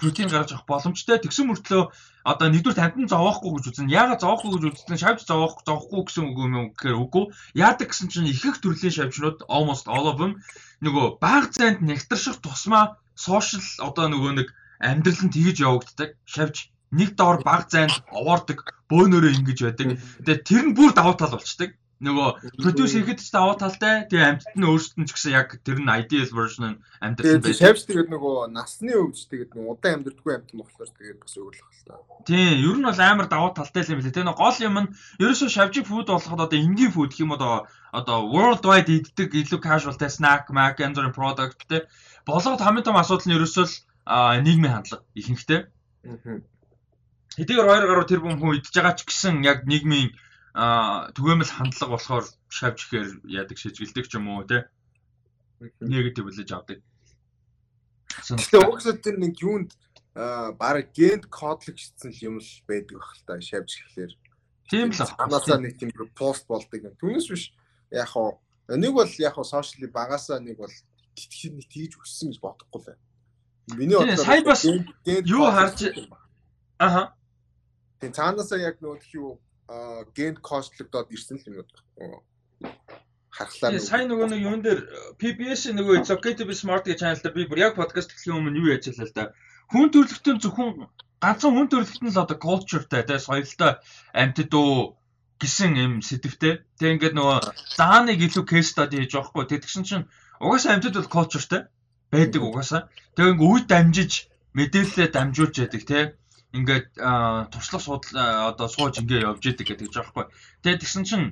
[0.00, 1.20] протеин гаргаж авах боломжтой.
[1.20, 1.92] Тэгсэн мөртлөө
[2.24, 3.92] одоо нэгдүгээр тамтан зовоохгүй гэж үзнэ.
[3.92, 5.00] Яагаад зовоохгүй гэж үзнэ?
[5.00, 7.24] Шавж зовоох зовохгүй гэсэн үг юм гэхээр үгүй.
[7.56, 10.36] Яадаг гэсэн чинь их их төрлийн шавжнууд almost all of them
[10.84, 14.48] нөгөө баг зайд нэгтарших тусмаа social одоо нөгөө нэг
[14.80, 16.16] амьдрал нь тгийж явагддаг.
[16.24, 20.00] Шавж нэг доор баг зайд овоордог, бөөнөрөө ингэж байдаг.
[20.24, 24.56] Тэгээ тэр нь бүр давуу тал болчдаг нөгөө produce хийхэд ч даваа талтай тэгээ амьтд
[24.56, 27.60] нь өөрсдөд нь ч гэсэн яг тэр нь ideal version амьдсан байж.
[27.60, 31.84] Шавж тэгээд нөгөө насны өвч тэгээд нөгөө удаан амьддаггүй амьтан болохоор тэгээд бас өглөх л
[31.84, 32.00] та.
[32.24, 34.16] Тийм, ер нь бол амар даваа талтай юм билээ.
[34.16, 37.68] Тэгээ нөгөө гол юм нь ерөөсөө шавжиг food болгоход одоо энгийн food гэх юм одоо
[37.92, 41.84] одоо worldwide иддэг илүү casual тэ snack, mac, and other product тэ
[42.24, 43.76] болгоод хамгийн том асуудал нь ерөөсөө л
[44.40, 45.68] нийгмийн хандлага ихэнхтэй.
[46.08, 46.40] Аа.
[47.36, 50.16] Хэдийгээр хоёр гаруй тэр бүм хүн идж байгаа ч гэсэн яг нийгмийн
[50.54, 54.66] а түгээмэл хандлага болохоор шавж ихээр яадаг шижгэлдэг ч юм уу те
[55.80, 56.78] негатив үлээж авдаг.
[58.26, 59.70] Тэгээ угсаа тэр нэг юунд
[60.14, 64.12] баг гент кодлог шигдсэн юм л байдаг бах л та шавж гэхлээр.
[64.66, 66.98] Тийм л ханаасаа нэг тийм пост болдог юм.
[66.98, 67.54] Түүнээс биш
[67.94, 70.74] яг хоо нэг бол яг хоо сошиали багасаа нэг бол
[71.14, 72.98] тэтгэх нэг тгийж өссөн гэж бодохгүй л.
[73.78, 75.94] Миний бодлоор сая бас юу харж
[76.78, 77.14] аха.
[78.00, 79.38] Тэгээ цаанаасаа яг нөгөө юу
[80.16, 82.22] гент костлогдоод ирсэн л юм уу
[83.30, 83.78] харахлаа.
[83.78, 84.80] Сайн нөгөө нэг юун дээр
[85.20, 86.02] PBS нөгөө
[86.46, 89.14] be smart гэх channel дээр би бүр яг подкаст эхлэх өмнө юу яаж хэлээ л
[89.14, 89.32] да.
[89.70, 90.90] Хүн төрөлхтөн зөвхөн
[91.22, 93.78] ганцхан хүн төрөлхтөн л одоо cultureтай тий соёлтой
[94.12, 94.98] амьтад уу
[95.38, 96.66] гэсэн юм сэдвтэй.
[96.76, 97.38] Тэг ингээд нөгөө
[97.78, 99.44] зааныг илүү case study хийж байгаа хгүй.
[99.46, 100.10] Тэгсэн чинь
[100.42, 101.60] угаасаа амьтад бол cultureтай
[102.10, 102.82] байдаг угаасаа.
[103.14, 104.12] Тэг ингээд үе дамжиж
[104.58, 106.02] мэдээлэлээ дамжуулж яадаг тий
[106.56, 106.88] ингээд
[107.54, 110.26] туршлага суудлаа одоо сууж ингээ явж идэг гэдэг ч аахгүй.
[110.62, 111.26] Тэгээд тэгсэн чинь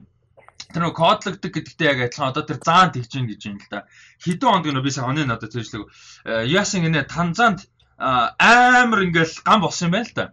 [0.71, 3.87] тэр нөө кодлогддог гэдэгтэй яг адилхан одоо тэр заан тэгж гин гэж юм л да.
[4.23, 5.91] Хэдэн онд гэнэ би сая оны надад тэржлэг
[6.47, 7.67] яасан гинэ Танзанд
[7.99, 10.27] амар ингээл гам болсон юм байна л да.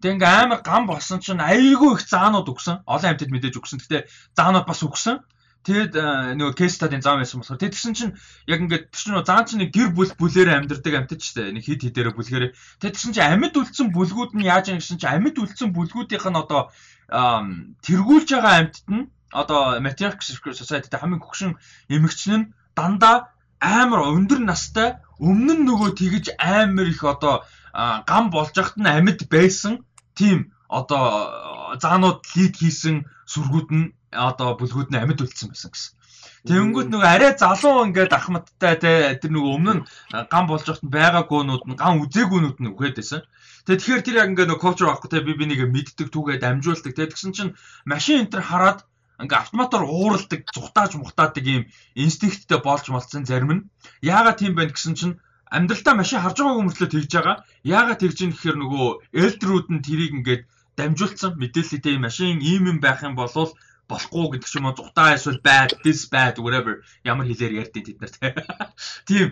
[0.00, 2.82] Тэг ингээ амар гам болсон чинь айгүй их заанууд өгсөн.
[2.88, 3.78] Олон амьтад мэдээж өгсөн.
[3.84, 5.20] Гэтэ заанууд бас өгсөн.
[5.62, 5.94] Тэгэд
[6.42, 8.12] нөгөө кейс стадийн зам байсан болохоор тэгсэн чинь
[8.50, 11.82] яг ингээд тэр чинь заан чинь гэр бүл бүлээрээ амьдардаг амьтад ч гэдэг нэг хид
[11.86, 12.50] хидээрээ бүлгэрээ
[12.82, 16.74] тэгсэн чинь амьд үлдсэн бүлгүүд нь яаж юм гэсэн чинь амьд үлдсэн бүлгүүдийнх нь одоо
[17.86, 21.54] тэргүүлж байгаа амьтад нь одоо matriarchal society-тэй хамгийн хөгшин
[21.94, 23.30] эмэгчин нь дандаа
[23.62, 27.46] амар өндөр настай өмнө нь нөгөө тэгж амар их одоо
[28.10, 29.86] гам болж яхад нь амьд байсан
[30.18, 31.04] тийм одоо
[31.78, 35.92] заанууд лид хийсэн сүргүүд нь одоо бүлгүүд нь амьд үлдсэн байсан гэсэн.
[36.42, 39.84] Тэнгүүд нөгөө арай залуу ингээд ахмадтай те тэр нөгөө өмнө нь
[40.32, 43.20] гам болж байхад байгаагүйнүүд нь гам үзээгүйнүүд нь үхээд байсан.
[43.62, 47.06] Тэгээ тэгэхээр тэр яг ингээд нөгөө culture авахгүй те би бинийг мэддэг түүгээ дамжуулдаг те
[47.06, 47.54] тэгсэн чинь
[47.86, 48.82] машин энтер хараад
[49.22, 51.62] ингээ автоматар ууралдаг, зүхтааж мухтаадаг ийм
[51.94, 53.64] инстинкттэй болж малцсан зарим нь.
[54.02, 55.14] Яагаад тийм байна гэсэн чинь
[55.46, 57.36] амьдралдаа машин харж байгаагүй мөртлөө тэгж байгаа.
[57.62, 58.88] Яагаад тэгж юм гэхээр нөгөө
[59.22, 60.42] элдрүүд нь тэрийг ингээд
[60.78, 63.30] дамжуулсан мэдээлэлтэй машин ийм юм байх юм бол
[63.92, 67.98] болохгүй гэдэг ч юм уу зүхтаа эсвэл bad this bad whatever ямар хэлээр ярьдیں тэд
[68.00, 68.12] нар
[69.08, 69.28] тийм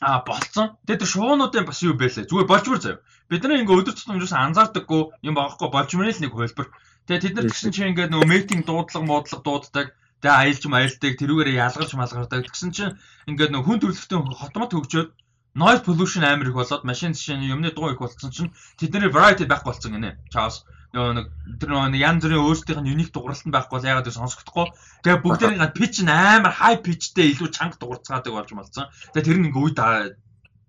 [0.00, 0.76] а болцсон.
[0.84, 2.28] Тэгээд тэр шуунуудын бас юу байлаа.
[2.28, 3.00] Зүгээр болчмор заяа.
[3.32, 6.68] Бид нар ингээ өдөр тутам юусан анзаардаггүй юм багахгүй болчмор л нэг хөлбөр.
[7.08, 9.86] Тэгээд тэд нар тэгсэн чинь ингээ нөгөө мейтинг дуудлага муудлага дууддаг.
[10.20, 12.44] Тэгээ аялж маялдаг, тэрүүгээр ялгарч малгардаг.
[12.44, 15.10] Тэгсэн чинь ингээ нөгөө хүн төрөлхтөн хотмот хөгжөөд
[15.56, 19.72] noise pollution амар их болоод машин нь юмны дуу их болсон чинь тэдний variety байхгүй
[19.72, 20.10] болсон гинэ.
[20.28, 21.26] Чаас нөгөө нэг
[21.60, 24.66] тэр нөгөө янз бүрийн өөрсдийнх нь юник дууралт нь байхгүй бол ягаад гэвэл сонсогдохгүй.
[25.04, 28.86] Тэгээ бүгдээрийн гад pitch нь амар high pitchтэй илүү чанга дуурцгаадаг болж малцсан.
[29.12, 29.74] Тэгээ тэр нь ингээ үе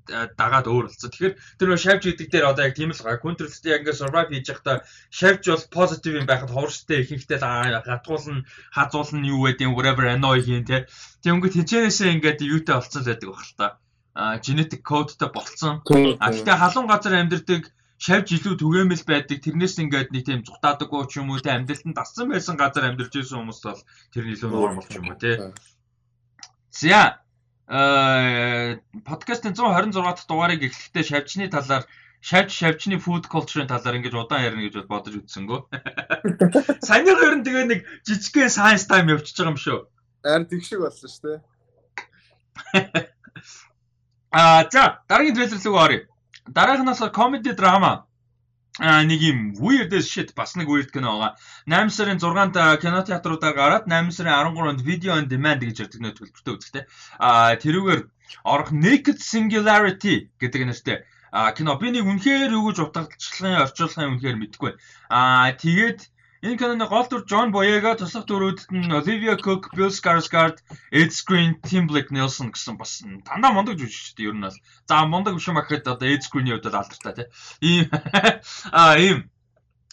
[0.07, 1.11] дагаад өөр болсон.
[1.11, 4.31] Тэгэхээр тэр нөгөө шавж гэдэг дээр одоо яг тийм л га контролтэй яг ингээ survive
[4.31, 4.77] хийж явахдаа
[5.11, 7.39] шавж бол positive юм байхад ховрштэй ихэнхдээ
[7.83, 10.87] гатгуулна, хазуулна юу гэдэг whatever annoy хийн тэ.
[11.23, 13.67] Тэг өнгө тэнцэнээсээ ингээд юутай болцсон л байдаг баг л та.
[14.41, 15.81] Genetic codeтай болцсон.
[16.17, 17.69] А гэхдээ халуун газар амьдардаг
[18.01, 19.37] шавж илүү түгээмэл байдаг.
[19.45, 23.45] Тэрнээс ингээд нэг тийм зүхтаадаггүй ч юм уу те амьдралтанд дассан байсан газар амьдарч байсан
[23.45, 23.81] хүмүүс бол
[24.13, 25.53] тэр илүү нормал ч юм уу те.
[26.73, 27.21] За
[27.69, 31.83] э подкастын 126 дахь дугаарыг эхлэхдээ шавчны талаар
[32.21, 35.59] шавж шавчны food culture-ын талаар ингэж удаан ярина гэж бодож үзсэнгөө.
[36.89, 39.79] Санийх ер нь тэгээ нэг жижигхэн science time явчихж байгаа юм шүү.
[40.25, 41.39] Харин тэг шиг болсон шүү дээ.
[44.37, 46.01] Аа за дараагийн трейлер рүү оръё.
[46.57, 47.93] Дараагнаас comedy drama
[48.79, 51.31] а нэг юм weird shit бас нэг weird кино байгаа.
[51.65, 56.53] 8 сарын 6-нд кинотеатруудаар гараад 8 сарын 13-нд video on demand гэж ярддаг нөт төлбөртэй
[56.53, 56.83] үзэхтэй.
[57.17, 58.01] А тэрүүгээр
[58.53, 60.97] орох Naked Singularity гэдэг нэртэй
[61.31, 64.71] а кино би нэг үнэхээр юу гэж утгачлахын орчуулгын үнэхээр мэдэхгүй.
[65.09, 65.99] А тэгээд
[66.45, 70.61] Энэ киноны гол дүр Джон Боега туслах дүрүүдэд нь Olivia Cook, Bill Skarsgård,
[70.93, 74.53] Ed Skrein, Tim Blake Nelson гэсэн бас дандаа мундаг жүжигчтэй ер нь бол.
[74.85, 77.27] За мундаг биш юм ахад одоо Ed Skrein-ийн хувьд алдартай тий.
[77.65, 77.89] Ийм
[78.69, 79.33] аа ийм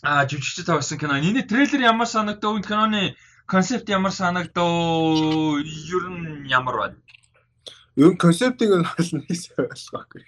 [0.05, 1.17] аа жүжигчтэй тавьсан кино.
[1.17, 2.61] Эний трейлер ямар санагдав?
[2.61, 3.03] Энэ киноны
[3.49, 4.69] концепт ямар санагдав?
[5.65, 6.97] Ер нь ямар байна?
[7.97, 10.23] Ер нь концептыг нь бол нэг ойлгоогүй.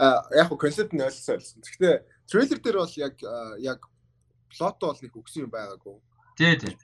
[0.00, 1.60] А яг концепт нь ойлгосон.
[1.60, 1.94] Гэхдээ
[2.24, 3.20] трейлер дээр бол яг
[3.60, 3.91] яг
[4.56, 5.96] плото бол нэг өгсөн юм байгаагүй.
[6.36, 6.74] Тий, тий.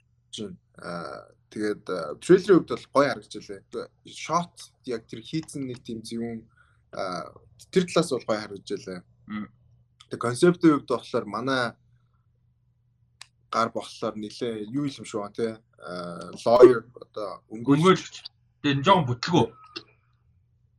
[0.77, 1.85] Аа тэгээд
[2.21, 3.87] трейлерийн хувьд бол гоё харагдчихлаа.
[4.05, 4.55] Шот
[4.85, 6.41] яг тэр хийцэн нэг тийм зөвүүн
[6.93, 7.33] аа
[7.73, 9.01] тэр талаас бол гоё харагдчихлаа.
[10.09, 11.63] Тэгээд концептийн хувьд болохоор манай
[13.49, 15.53] гар бохлоор нилээ юу юм шүү тий.
[15.81, 18.29] Аа lawyer одоо өнгөөлөгч.
[18.61, 19.45] Тэгээд энэ жоохон бүтлгүү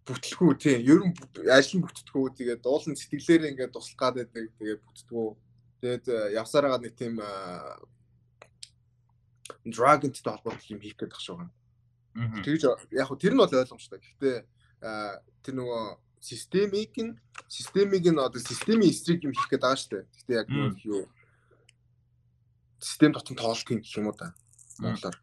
[0.07, 0.77] бүтлгүү тий.
[0.87, 1.15] Ер нь
[1.51, 4.51] аль нь бүтдгүү тэгээд дуулан сэтгэлээр ингээд туслах гад байдаг.
[4.59, 5.27] Тэгээд бүтдгүү
[5.81, 7.21] Тэгээд э, явсаар байгаа нэг тийм
[9.65, 11.51] Dragon-тэй холбоотой юм хийх гээд багш байгаа.
[12.45, 12.63] Тэгж
[12.97, 14.01] яг хөө тэр нь бол ойлгомжтой.
[14.01, 14.37] Гэхдээ
[15.45, 15.83] тэр нөгөө
[16.21, 17.17] системийг нь
[17.49, 20.05] системийг нь одоо системийн эсрэг юм хийх гээд байгаа шүү дээ.
[20.05, 21.03] Гэхдээ яг нөгөө юу
[22.81, 24.35] систем дотор тоолох юм гэх юм уу да.
[24.79, 25.17] Монголоор.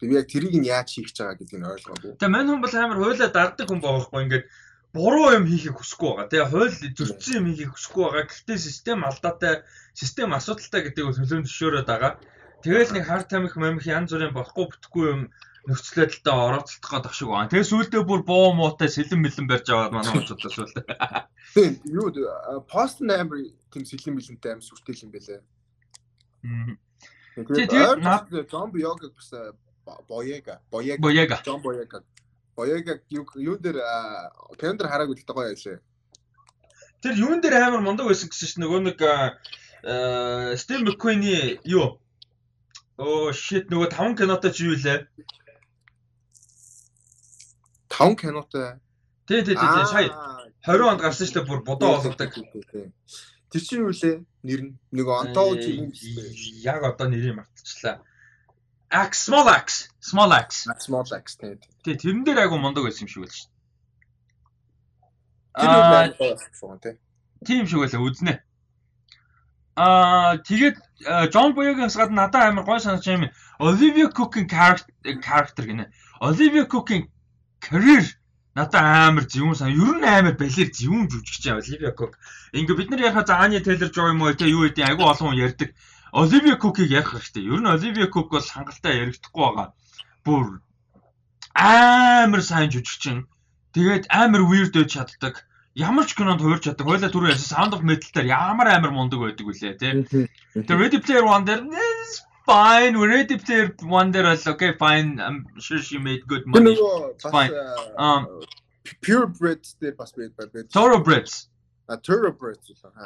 [0.00, 2.12] Би яг тэрийг нь яаж хийх гэж байгаа гэдгийг ойлгоогүй.
[2.18, 4.46] Тэгээ мань хүн бол амар хуйлаа дагдаг хүн байгаа байхгүй ингээд
[4.92, 6.30] буруу юм хийхийг хүсэхгүй байгаа.
[6.30, 8.26] Тэгээ хууль зөрчсөн юм хийхийг хүсэхгүй байгаа.
[8.28, 9.54] Гэхдээ систем алдаатай,
[9.94, 12.12] систем асуудалтай гэдэг нь төлөв зөвшөөрöd байгаа.
[12.62, 15.22] Тэгэл нэг хар тамхи мамих янз бүрийн болохгүй бүтэхгүй юм
[15.66, 17.50] нөхцөл байдлаа орооцолдох гэдэг шиг байна.
[17.50, 20.86] Тэгээ сүүлдээ бүр боо муутай сэлэн мэлэн барьж аваад манай хуучудлаа сүүлдээ.
[21.54, 22.08] Тийм юу
[22.70, 23.38] пост амар
[23.70, 25.12] тийм сэлэн мэлэнтэй амар сүртэй юм.
[27.36, 29.30] Тэгээд наад зомби йог бас
[30.08, 32.02] боега боега боега зомби боега
[32.56, 33.78] Боёг яг юун дээр
[34.56, 35.78] календар хараагүй гэхдээ гоё байлаа.
[37.04, 38.98] Тэр юун дээр амар мундаг байсан гэсэн чинь нөгөө нэг
[40.58, 42.00] Стив Маккуины юу?
[42.96, 45.04] Оо shit нөгөө 5 кинотой чи юу лээ?
[47.92, 48.80] 5 кинотой.
[49.28, 50.08] Тий, тий, тий, сая
[50.64, 52.32] 20 онд гарсан шүү дээ бүр бодоо болгодог.
[53.52, 54.24] Тэр чинь юу лээ?
[54.42, 56.64] Нэр нь нөгөө антологи юм биш үү?
[56.64, 58.00] Яг одоо нэрийг мартчихлаа.
[58.90, 60.70] Axe Small Axe, Small Axe.
[60.78, 61.62] Small Axe тэгээд.
[61.82, 63.50] Тэгээ тэрэн дээр айгу мундаг байсан юм шиг байл шүү.
[65.56, 66.98] Тэр байх вэ?
[67.44, 68.34] Тийм шиг байлаа үзнэ.
[69.76, 70.76] Аа тэгээд
[71.32, 73.28] Джон Боягаас гадна надад амар гой санаж юм.
[73.58, 75.90] Olivia Cook-ийн character гинэ.
[76.20, 77.10] Olivia Cook-ийн
[77.60, 78.06] career
[78.54, 79.74] надад амар зөвүүн сан.
[79.74, 82.16] Ер нь амар балер зөвүүн жүжигч Olivia Cook.
[82.56, 85.40] Ингээ бид нар яхаа зааны Taylor Joy юм уу те юу гэдэг айгу олон хүн
[85.44, 85.76] ярьдаг.
[86.16, 87.44] Оливия Кукийг ярих хэрэгтэй.
[87.44, 89.76] Ер нь Оливия Кук бол хангалттай яригдахгүй байгаа.
[90.24, 90.64] Бүр
[91.52, 93.28] амар сайн жүжигчин.
[93.76, 95.44] Тэгээд амар weird байж чаддаг.
[95.76, 96.88] Ямар ч кинонд хуурч чаддаг.
[96.88, 99.92] Хойлоо түрүү ярьсан Sound of Metal дээр ямар амар мундаг байдаг вүлээ тий.
[100.56, 101.68] Тэгээд Ready Player One дээр
[102.48, 102.96] fine.
[102.96, 105.20] Ready Player One дээр л okay fine.
[105.20, 106.80] I'm sure she made good money.
[107.20, 107.52] Fine.
[108.00, 108.40] Um
[109.04, 110.72] Pure Bread дээр бас байдаг.
[110.72, 111.52] Thoroughbreds.
[111.86, 112.58] А Thoroughbred.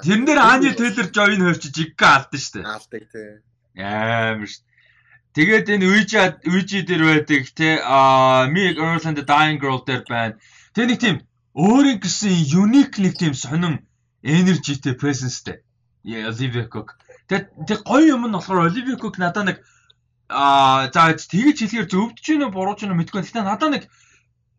[0.03, 2.61] Тэрэн дээр Ани Тейлер Жойн хөрчиж иггэ алдан штэ.
[2.65, 3.45] Алдаг тий.
[3.77, 4.65] Амар штэ.
[5.37, 10.03] Тэгээд энэ Ouija Ouija дээр байдаг те а Meg Earl and the Dying Girl дээр
[10.09, 10.41] байна.
[10.73, 11.17] Тэгээ нэг тийм
[11.53, 13.85] өөрийн гэсэн unique нэг тийм сонин
[14.25, 15.61] energyтэй presenceтэй.
[16.03, 16.97] Yeah, Olivia Cook.
[17.29, 19.61] Тэгээд тэг гоё юм нь болохоор Olivia Cook надаа нэг
[20.27, 23.23] аа за тэгэж хэлэхээр зөвдөж гинэ бурууж гинэ мэдгүй.
[23.29, 23.93] Гэтэ надаа нэг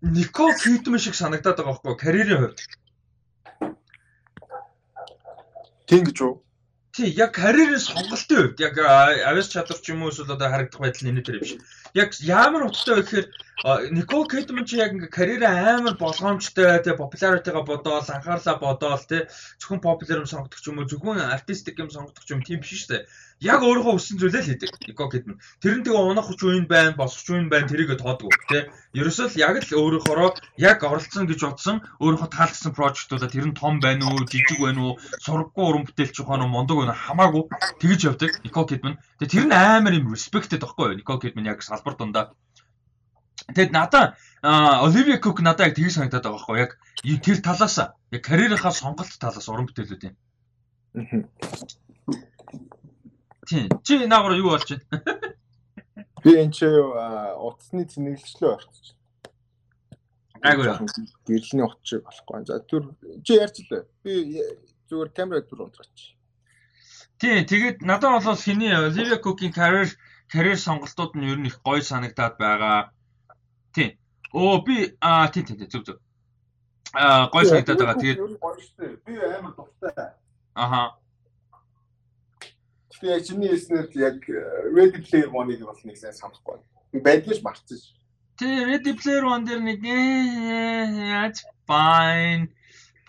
[0.02, 2.60] Nicole Kidman шиг санагдаад байгаа байхгүй карьерийн хувьд.
[5.92, 6.34] Тийм гэж үү?
[6.96, 11.12] Тий, яг карьерийн сонголтын хувьд яг авиас чадвар ч юм уу эсвэл одоо харагдах байдал
[11.12, 11.60] нь төр юм шиг.
[11.92, 13.28] Яг ямар утгатай вэ гэхээр
[13.92, 19.28] Никол Кидман чи яг ингээ карьерээ амар болгоомжтой тэгээ популяритигаа бодоол анхаарлаа бодоол тэ
[19.60, 22.88] зөвхөн популяр юм сонгодог ч юм уу зөвхөн артистик юм сонгодог ч юм тийм биш
[22.88, 23.04] шүү дээ
[23.42, 24.70] яг өөрийнхөө өссөн зүйлээ л хийдэг.
[24.86, 25.42] Нико Кидман.
[25.58, 28.70] Тэр нь тэгээ унах хүч үн байна, босох үн байна, тэрийгэ тоодгоо тий.
[28.94, 33.82] Ерөөсөө л яг л өөрийнхоороо яг оролцсон гэж бодсон, өөрийнхөө таалагдсан прожектуудаа тэр нь том
[33.82, 34.94] байна уу, жижиг байна уу,
[35.26, 37.44] сургаггүй уран бүтээлч ухаан уу, мундаг байна хамаагүй
[37.82, 39.02] тэгж явдаг Нико Кидман.
[39.18, 41.00] Тэгээ тэр нь амар юм респектэд байхгүй юу?
[41.02, 42.38] Нико Кидман яг салбар дундаа.
[43.50, 44.16] Тэгэд надаа
[44.86, 46.72] Оливия Кук надад яг тгий санагдаад байгаа байхгүй яг
[47.26, 47.78] тэр талаас
[48.14, 50.16] яг карьерийнхаа сонголт талаас уран бүтээлүүд юм.
[53.52, 53.68] Тийм.
[53.84, 55.04] Чи наагур юу болж байна?
[56.24, 58.95] Би энэ чи утасны тэнэглэлчлөө орчих.
[60.39, 60.88] Айгуу.
[61.28, 62.45] Гэрлэний утас шиг болохгүй.
[62.47, 62.95] За түр
[63.28, 63.84] чи ярьж лээ.
[64.08, 64.39] Би
[64.88, 66.16] зүгээр камера түр унтраач.
[67.20, 67.43] Тийм.
[67.43, 69.91] Тэгээд надад бол хиний Оливия Кукийн карьер
[70.32, 72.95] карьер сонголтууд нь ер нь их гоё санагдаад байгаа.
[73.76, 73.99] Тийм.
[74.32, 75.99] Оо би аа тийм тийм зөв зөв.
[76.95, 77.99] Аа гоё санагдаад байгаа.
[77.99, 80.16] Тэгээд би амар дуртай.
[80.56, 81.01] Аха.
[83.02, 84.38] Тэгээ яг чиний хэлснээр яг э,
[84.78, 86.62] Ready Player One-ыг бол нэг сайн санахгүй.
[86.93, 87.82] Би байдгийж марцсан.
[88.38, 92.54] Тэгээ Ready Player One дээр нэг яаж fine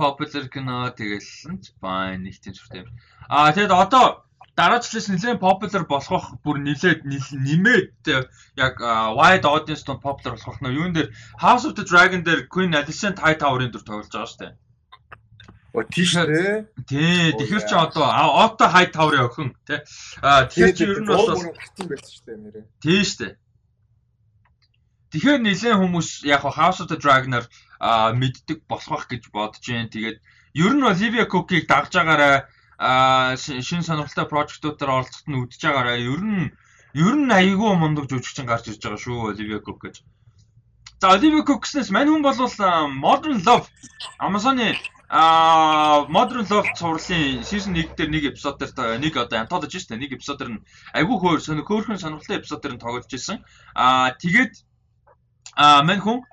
[0.00, 2.88] popular кино тэгэлсэн ч fine нэг тийм сүртэй.
[3.28, 4.24] Аа тэгэд одоо
[4.56, 7.92] дараачлаас нэлээд popular болох бүр нэлээд нэмээд
[8.56, 8.74] яг
[9.20, 13.20] wide audience донд popular болох нь юун дээр House of the Dragon дээр Queen Alicent
[13.20, 14.52] Hightower-ын дүр тоглож байгаа шүү дээ.
[15.72, 16.68] Оо тийш үү?
[16.84, 18.04] Тий, тэгэхэр чи одоо
[18.44, 19.80] Ото Hightower-ын охин тий.
[20.20, 22.64] Аа тэгэхээр чи ер нь бол гартын байсан шүү дээ нэрээ.
[22.84, 23.32] Тий шүү дээ.
[25.16, 27.48] Тэгэхээр нэлээд хүмүүс яг House of the Dragon-аар
[28.20, 29.88] мэддэг болох гэж бодож байна.
[29.88, 30.18] Тэгээд
[30.60, 32.52] ер нь Olivia Cook-ийг дагж байгаараа
[33.36, 36.52] шин сонирхолтой прожектуудаар оролцоход нь үдчихэж байгаараа ер нь
[36.92, 40.04] ер нь айгүй мундаг жүжигчин гарч ирж байгаа шүү Оливия Кук гэж.
[41.00, 42.36] За Оливия Кук гэснээс мань хүн бол
[43.04, 43.68] Modern Love
[44.20, 44.76] Amazon-ы
[45.12, 50.02] а Modern Love цувралын season 1 дээр нэг эпизод дээр нэг одоо anthology шүү дээ.
[50.08, 50.64] Нэг эпизод дээр нь
[50.96, 53.44] айгүй хөөр сонир хөөрхөн сонирхолтой эпизод дээр нь тоглож ирсэн.
[53.76, 54.64] А тэгээд
[55.52, 56.24] а мань хүн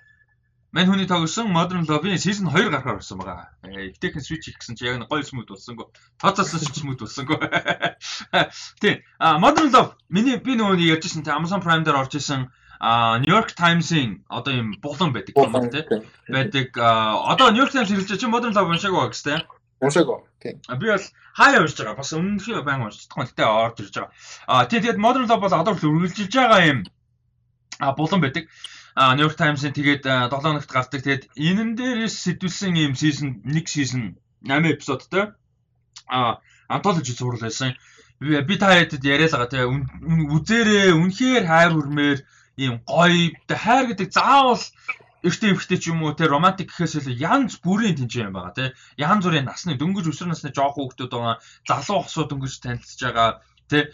[0.71, 3.49] Мань хүний тоглосон Modern Love-ийн season 2 гарахаар болсон байгаа.
[3.65, 5.89] Эвтэйхэн switch хийх гэсэн чи яг гоё смут болсонгүй.
[6.21, 7.41] Тооцоолсон ч смут болсонгүй.
[8.81, 9.01] Тийм.
[9.17, 13.33] А Modern Love миний би нөгөө ярьжсэн те Amazon Prime дээр орж исэн а New
[13.35, 15.83] York Times-ийн одоо юм булан байдаг юм байна те.
[16.27, 16.77] Байдаг.
[16.77, 19.39] Одоо New York Times хэлж чи Modern Love уншааг байгаа гэстэй.
[19.83, 20.27] Уншааг байгаа.
[20.39, 20.55] Тийм.
[20.79, 21.05] Би бол
[21.35, 21.99] хаяа уншиж байгаа.
[21.99, 23.27] Бас өмнөхөө баян уншиж байгаа.
[23.27, 24.11] Гэтэ орж ирж байгаа.
[24.47, 26.79] А тийм тэгээд Modern Love бол одоо үргэлжилж байгаа юм.
[27.83, 28.47] А булан байдаг.
[28.95, 31.03] А New York Times-ын тэгээд 7 хоногт гардаг.
[31.03, 34.15] Тэгээд энэн дээрээс сэтүүлсэн ийм season 1 season
[34.47, 35.35] 8 эпизодтой
[36.07, 37.75] а антологи зурвал байсан.
[38.19, 39.87] Би та хэдэд яриад байгаа тийм
[40.35, 42.19] үзээрээ үнэхээр хайр хүрмээр
[42.63, 43.33] ийм гоё
[43.63, 44.63] хайр гэдэг заавал
[45.27, 48.65] эртний эмхтэй ч юм уу те романтик гэхээс илүү янз бүрийн тэнцээ юм байгаа те
[48.95, 51.35] янз бүрийн насны дөнгөж өсвөр насны жоох хүүхдүүд байгаа
[51.67, 53.29] залуу хосуу дөнгөж танилцж байгаа
[53.69, 53.93] Тэ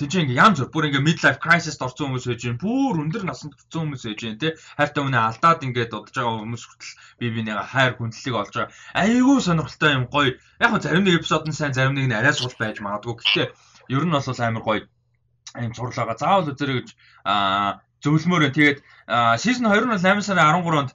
[0.00, 3.84] тийч ингээ янз бүр ингээ midlife crisis-д орсон хүмүүс байж гэн бүр өндөр насанд хүрсэн
[3.84, 7.92] хүмүүс байж гэн тэ хайртай үнэ алдаад ингээ дудаж байгаа хүмүүс хүртэл бие бинийгээ хайр
[8.00, 8.72] хүндлэлийг олж байгаа.
[8.96, 10.32] Айгүй сонирхолтой юм гоё.
[10.64, 13.20] Яг нь зарим нэг эпизод нь сайн зарим нэг нь арай сул байж магадгүй.
[13.20, 13.46] Гэхдээ
[13.92, 14.80] ер нь бол амар гоё
[15.60, 16.88] юм зурлаагаа заавал үзэрэй гэж
[17.28, 18.56] аа зөвлөмөр байна.
[18.56, 18.78] Тэгээд
[19.42, 20.90] season 2 нь 8 сарын 13-нд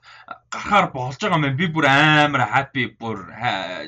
[0.52, 1.58] гарахаар болж байгаа юм.
[1.58, 3.32] Би бүр амар happy бүр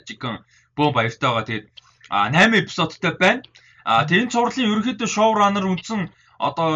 [0.07, 0.39] жигэн
[0.75, 1.47] бөө баяртай байгаа.
[1.49, 1.65] Тэгээд
[2.09, 3.43] 8 эпизодтай байна.
[3.85, 6.09] А тийм цувралын ерөнхийдөө шоураннер үндсэн
[6.39, 6.69] одоо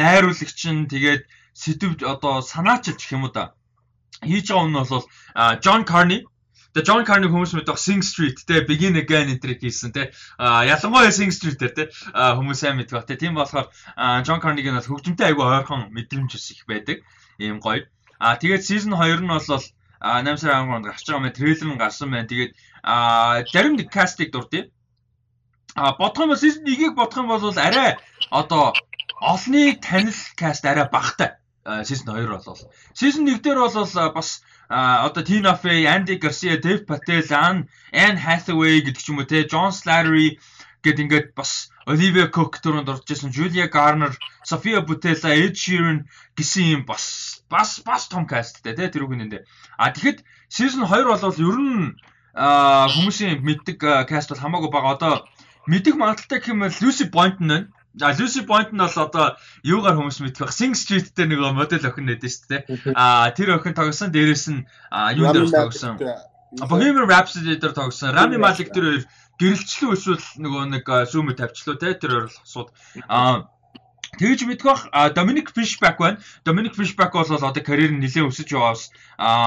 [0.00, 1.22] найруулагч нь тэгээд
[1.52, 3.52] сэтв одоо санаачилж гэх юм уу да.
[4.22, 5.04] Хийж байгаа нь бол
[5.64, 6.20] John Carney
[6.72, 10.08] Тэгээ John Carney хүмүүс мэддэг Sing Street те Begin Again энтрийг хийсэн те
[10.40, 13.68] ялангуяа Sing Street дээр те хүмүүс сайн мэддэг ба те тийм болохоор
[14.24, 17.04] John Carney-гийн бол хөгжимтэй айгүй ойрхон мэдрэмж их байдаг
[17.36, 17.84] ийм гоё.
[18.16, 22.08] А тэгээд season 2 нь бол 8 сарын 13-нд гарч байгаа мэ трейлер нь гарсан
[22.08, 22.30] байна.
[22.32, 22.52] Тэгээд
[23.52, 24.72] зарим нэг кастыг дурдъя.
[25.76, 28.00] А бодох юм бол season 1-ийг бодох юм бол арай
[28.32, 28.72] одоо
[29.20, 31.36] олныг танил каст арай багтай.
[31.64, 32.58] Season 2 болол.
[32.94, 37.22] Season 1 дээр бол бас одоо Tina Fey, Andy Garcia, Dave Patel,
[37.92, 40.38] Anne Hathaway гэдэг ч юм уу те John Slattery
[40.82, 44.10] гэд ингээд бас Olivia Cook төрөнд орж исэн Julia Garner,
[44.42, 49.46] Sophia Boutella, Ed Sheeran гэсэн юм бас бас бас том касттэй те тэр үгнэндээ.
[49.78, 51.94] А тэгэхэд season 2 бол ер нь
[52.34, 53.78] хүмүүсийн мэддэг
[54.10, 54.96] каст бол хамаагүй бага.
[54.96, 55.12] Одоо
[55.70, 57.68] мэдих магадaltaй гэх юм бол Lucy Boynton байна.
[57.94, 62.08] За Lucy Boynton бол одоо юугаар хүмүүс мэдэх бах Sing Street дээр нэг модель охин
[62.08, 62.60] нэдэж дээ.
[62.96, 64.64] Аа тэр охин тогсон дээрэс нь
[65.20, 66.00] юу дээр тогсон.
[66.56, 68.16] Bohemian Rhapsody дээр тогсон.
[68.16, 69.04] Rami Malek тэр хоёр
[69.36, 72.72] гэрэлчлүү эсвэл нөгөө нэг зүүмэ тавьчлуу те тэр хоёр сууд.
[73.12, 73.48] Аа
[74.12, 74.82] Тэгж мэдэх бах
[75.16, 76.20] Dominic Fishback байна.
[76.44, 78.92] Dominic Fishback бол одоо карьер нь нэлээд өсөж яваас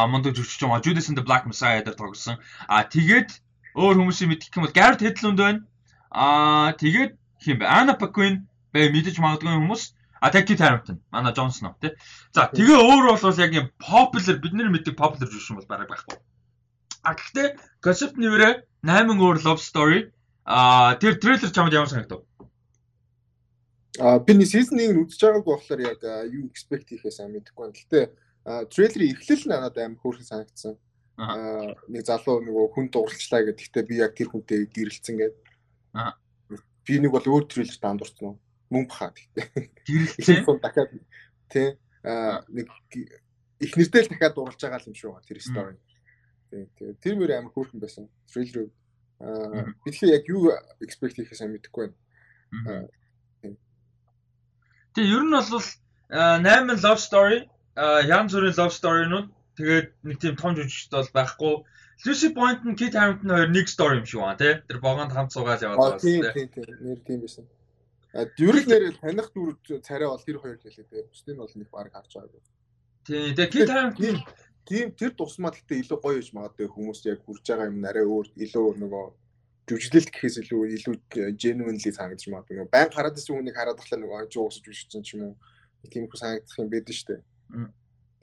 [0.09, 0.73] мундаг жүжигч юм.
[0.81, 2.41] Judas and the Black Messiah дээр тогсон.
[2.65, 3.29] А тэгээд
[3.77, 5.61] өөр хүмүүсийн мэдэх юм бол Garrett Hedlund байна.
[6.09, 7.13] Аа тэгээд
[7.45, 7.65] хин бэ?
[7.69, 8.43] Anna Paquin
[8.73, 9.93] бай мэдэж магадгүй хүмүүс.
[10.25, 11.93] А тэг Kit Harington, манай Jon Snow тий.
[12.33, 16.17] За тэгээ өөр бол яг юм popular бидний мэддэг popular юм бол бараг байхгүй.
[17.05, 17.47] А гэхдээ
[17.83, 20.09] Gossip нэрээ 8 өөр love story
[20.45, 22.25] а тэр трейлер чамд ямар санагдав?
[23.99, 26.01] А би нэг season 1-ийг үзэж байгааг болохоор яг
[26.33, 27.77] юу expect хийхээс аа мэдэхгүй байна.
[27.77, 28.01] Гэтэ
[28.73, 30.73] трейлерийн эхлэл надад амар хөөрхөн санагдсан.
[31.21, 33.45] Аа нэг залуу нөгөө хүн дууралчлаа.
[33.45, 35.45] Гэхдээ би яг тэр хүнтэй гэрэлцэн гэдэг.
[35.95, 36.17] Аа.
[36.85, 38.39] Би нэг бол өөр трейлер дандурсан уу?
[38.69, 39.69] Мөн бахаа гэхдээ.
[39.85, 40.91] Гэрэлцэн дахиад
[41.49, 42.67] тий нэг
[43.59, 45.75] их нэртэй л дахиад дууралж байгаа юм шүү тэр story.
[46.53, 48.09] Тий тэр мөр амар хөөрхөн байсан.
[48.29, 48.69] Трейлер
[49.19, 52.87] аа би тэгэхээр яг юу expect хийхээс мэдэхгүй байна.
[54.93, 55.67] Тэгээ ер нь бол
[56.09, 57.39] 8 love story
[57.75, 59.27] янз бүрийн love story-нууд
[59.57, 61.55] тэгээд нэг тийм том жүжигчтэй бол байхгүй.
[62.03, 64.53] Lucy Point нь Kit Harington хоёр нэг story юм шиг байна тий.
[64.67, 67.45] Тэр богонд хамт суугаад яваад байгаа тийм тийм тийм нэр тийм байсан.
[68.13, 71.03] А нь нэр таних дүр царай бол тэр хоёр хэлээ тий.
[71.07, 72.41] Бусдын бол нэг баг харж байгаагүй.
[73.07, 74.17] Тийм тэгээд Kit Harington
[74.65, 78.27] тийм тэр тусмаа гэхдээ илүү гоё гэж магадгүй хүмүүс яг хүрж байгаа юм нарай өөр
[78.33, 79.05] илүү нөгөө
[79.69, 80.95] жүжиглэлт гэхээс илүү илүү
[81.41, 82.69] genuinely санагдаж магадгүй.
[82.69, 85.35] Баян хараад ирсэн хүнийг хараад тахлаа нөгөө анч уусаж жүжигчин ч юм уу.
[85.89, 87.21] Тийм их санагдах юм байдаг шүү дээ.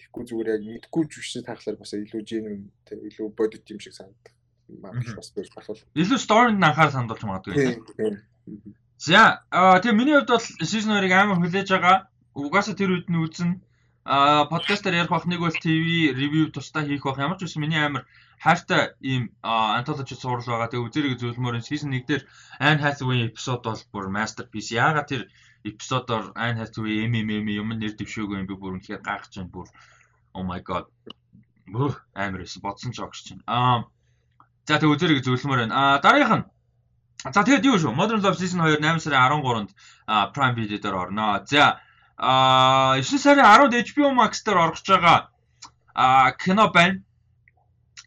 [0.02, 4.34] Тэгэхгүй зүгээр яг мэдгүй жүжигч тахлаар бас илүү genuine тэг илүү бодит юм шиг санагдах.
[4.82, 5.80] Магадгүй бас байж болох.
[5.94, 7.78] Илүү story-нд анхаарал хандуулж магадгүй.
[8.98, 11.96] За тэгээ миний хувьд бол season 2-ыг амар хүлээж байгаа.
[12.34, 13.50] Угаасаа тэр үед нь үзэн
[14.04, 17.78] а подкастаар ярих бах нэг бол ТV ревю тусдаа хийх бах ямар ч үсэн миний
[17.78, 18.06] амар
[18.42, 20.70] хайртай ийм антологи сурал байгаа.
[20.70, 22.22] Тэгээ үзэрэг зөвлөмөрийн season 1 дээр
[22.58, 24.74] Anne Hathaway эпизод бол бүр masterpiece.
[24.74, 25.22] Яагаад тэр
[25.64, 29.68] эпизодоор Anne Hathaway MMM юм нэр дэвшөөгүй юм би бүр үнэхээр гайхаж байна бүр.
[30.34, 30.86] Oh my god.
[31.66, 33.42] Бүр амар эс бодсон ч огш чинь.
[33.46, 33.86] Аа
[34.66, 35.74] за тэгээ үзэрэг зөвлөмөр байна.
[35.74, 36.46] Аа дараагийнх нь
[37.30, 37.94] За тэгээд юу шүү?
[37.94, 39.70] Modern Love Season 2 8 сарын 13-нд
[40.34, 41.38] Prime Video дээр орно.
[41.46, 41.78] За
[42.18, 45.30] а 9 сарын 10-нд HBO Max дээр орж байгаа
[45.94, 46.98] а кино байна.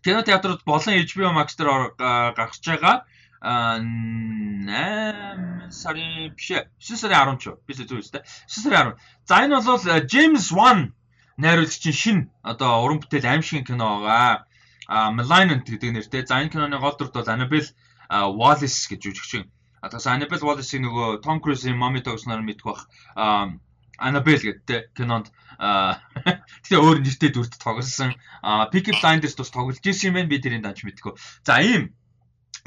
[0.03, 1.95] Кино театрууд болон HBO Max дээр
[2.35, 3.07] гарч байгаа
[3.45, 6.65] 8 сарын биш 9
[6.97, 9.05] сарын 10 ч биш зөв үстэй 9 сарын 10.
[9.29, 9.77] За энэ бол
[10.09, 10.97] James Wan
[11.37, 14.49] найруулагчийн шин одоо уран бүтээл аимшигын кино байгаа.
[14.87, 16.25] А Malignant гэдэг нэртэй.
[16.25, 17.69] За энэ киноны гол дүрт бол Annabelle
[18.09, 19.45] Wallis гэж жүжигчин.
[19.81, 22.81] Одоо Annabelle Wallis-ийг нөгөө Tom Cruise-ийн Mommy Dogs нар мэдэх бах
[23.97, 25.29] Annabelle гэдэг кинонд
[26.67, 28.15] тэгээ өөр нэртэй дүрт тоглосон.
[28.71, 31.15] Peaky Blinders тус тоглож ирсэн юм байна би тэрийн данч мэдгүй.
[31.47, 31.95] За ийм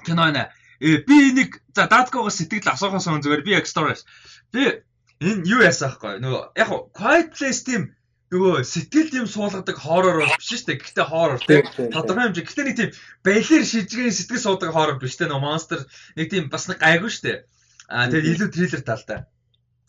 [0.05, 0.49] кино нэ.
[0.81, 4.07] Э би нэг за даткогоос сэтгэл асуухаас өмнө зүгээр би яг stories.
[4.55, 4.83] Би
[5.21, 7.95] энэ юу яасан аахгүй нөгөө яг Quiet Place тийм
[8.31, 10.81] нөгөө сэтгэл юм суулгадаг хоррор бол биш шүү дээ.
[10.85, 12.47] Гэхдээ хоррор тийм тодорхой хэмжээ.
[12.47, 12.91] Гэхдээ нэг тийм
[13.25, 15.17] балер шижгийн сэтгэл суудаг хоррор биш.
[15.19, 15.81] Нөгөө монстр
[16.15, 17.39] нэг тийм бас нэг гайгүй шүү дээ.
[17.89, 19.19] Аа тэгээд илүү триллер талтай.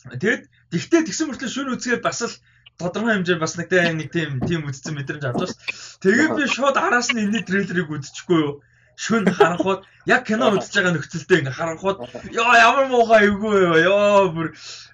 [0.08, 2.34] Тэгэд Гэхдээ тэгсэн мөртлөө шүн үзгээд бас л
[2.78, 5.58] тодорхой хэмжээ бас нэг нэг тийм тийм үдцэн мэдрэмж авч байна.
[6.06, 8.54] Тэгээд би шууд араас нь энэний трейлерыг үзчихгүй юу.
[9.00, 9.82] Шүн харанхууд
[10.12, 11.98] яг кино үзэж байгаа нөхцөлдөө ингээ харанхууд
[12.42, 14.48] ёо ямар муухай эвгүй ёо бүр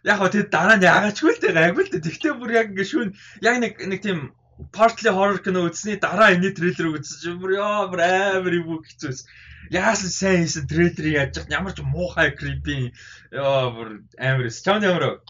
[0.06, 2.06] яг хөө тэд дараа нь яагаачгүй л дээ гайгүй л дээ.
[2.06, 3.10] Тэгтээ бүр яг ингээ шүн
[3.42, 4.20] яг нэг нэг тийм
[4.76, 9.20] partly horror кино үзсний дараа энэний трейлерыг үзэж бүр ёо бүр амар эвгүй хэцүүс
[9.74, 12.94] яасан сайн хийсэн трейлерыг яаж ямар ч муухай creepy
[13.34, 13.90] ёо бүр
[14.22, 14.62] амар эс.
[14.62, 15.26] Чамд ямар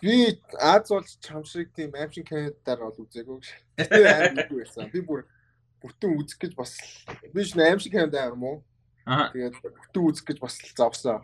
[0.00, 3.40] Би Аз болж чам шиг тийм аимшиг кинодаар бол үзээгүй.
[3.76, 4.90] Тэгээ аймаггүй байсан.
[4.92, 5.24] Би бүр
[5.86, 6.74] бүртэн үзэх гэж бас
[7.30, 8.58] би ч аимшиг кинодаар юм уу?
[9.06, 9.30] Аа.
[9.30, 11.22] Тэгээд бүтэн үзэх гэж бас зовсон.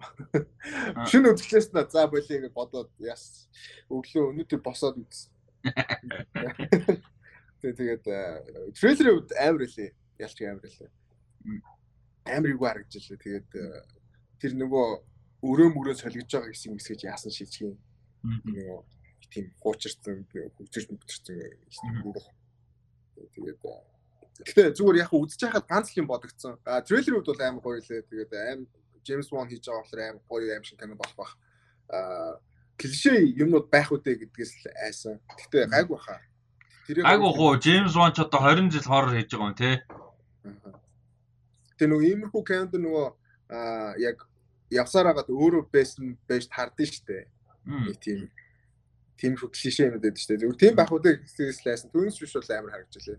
[1.11, 3.51] Шинэ үзэхлээс на за болиё гэж бодоод яс
[3.91, 5.35] өглөө өнөөдөр босоод үзсэн.
[7.63, 8.07] Тэгээд
[8.79, 9.91] трейлерын үед амар илээ.
[10.23, 10.91] Ялч амар илээ.
[12.31, 13.19] Амар юу харагдаж лээ.
[13.19, 13.51] Тэгээд
[14.39, 14.87] тэр нөгөө
[15.43, 17.75] өрөө мөрөө солигдож байгаа гэсэн хэсгэж яасан шийдчихээ
[18.23, 18.79] нөгөө
[19.33, 21.37] тийм хуучирсан хөгжиж мөгчөрсөн
[21.99, 22.15] юм.
[23.35, 23.59] Тэгээд
[24.41, 26.57] Гэтэ зүгээр яг үзэж байхад ганц л юм бодогдсон.
[26.65, 28.09] А трейлерүүд бол амар гоё лээ.
[28.09, 28.61] Тэгээд аим
[29.05, 31.33] Джеймс Вон хийж байгаа болохоор амар гоё аим шиг кино болох бах.
[31.93, 32.41] А
[32.81, 35.21] клише юмнууд байх үдэ гэдгээс л айсан.
[35.29, 36.19] Гэтэ гайгүй баха.
[36.89, 39.71] Тэрийг гайгүй хоо Джеймс Вон ч одоо 20 жил хоррор хийж байгаа юм те.
[41.77, 43.07] Тэгээ нөгөө иймэрхүү кинонд нөгөө
[43.53, 44.25] а яг
[44.73, 47.25] явсаар хагаад өөрөө байсан байж тардсан шүү дээ
[48.01, 48.31] тийм
[49.17, 50.41] тийм клишэ юм байдаг шүү дээ.
[50.43, 53.19] Зүгээр тийм байх үдэ гэхээс лайсан түүнээс биш бол амар харагдчихлээ.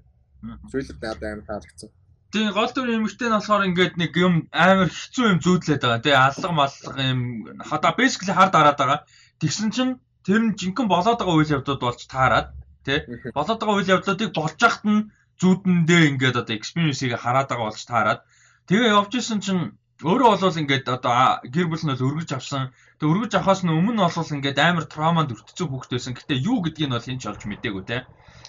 [0.72, 1.90] Трейлер надад амар таалагдсан.
[2.34, 6.04] Тийм гол дүр эмэгтэй нь болохоор ингээд нэг юм амар хэцүү юм зүүдлээд байгаа.
[6.04, 7.22] Тэгээ аллага маллага юм
[7.70, 9.00] хада basically хар дараад байгаа.
[9.40, 9.94] Тэгсэн чинь
[10.26, 12.48] тэр нь жинхэнэ болоод байгаа үйл явдлууд болж таарад
[12.86, 13.00] тий
[13.38, 15.08] болоод байгаа үйл явдлуудыг болж яхад нь
[15.42, 18.20] зүүдэндээ ингээд одоо experience-ийг хараад байгаа болж таарад
[18.68, 19.64] тэгээ явж исэн чинь
[20.04, 22.76] Өөрөө болвол ингээд одоо гэр бүл нь бол өргөж авсан.
[23.00, 26.18] Тэг өргөж авахаас нь өмнө болвол ингээд амар трауманд өртсөн хүүхэд байсан.
[26.18, 27.98] Гэтэ юу гэдгийг нь бол хинч олж мэдээгүй те.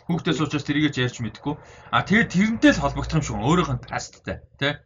[0.07, 1.55] Хүүхдээс учраас тэрийгэ ярьж мэдэхгүй.
[1.89, 4.85] А тэгээд тэрнтэй л холбогдох юм шиг өөрийнх нь пасттай те.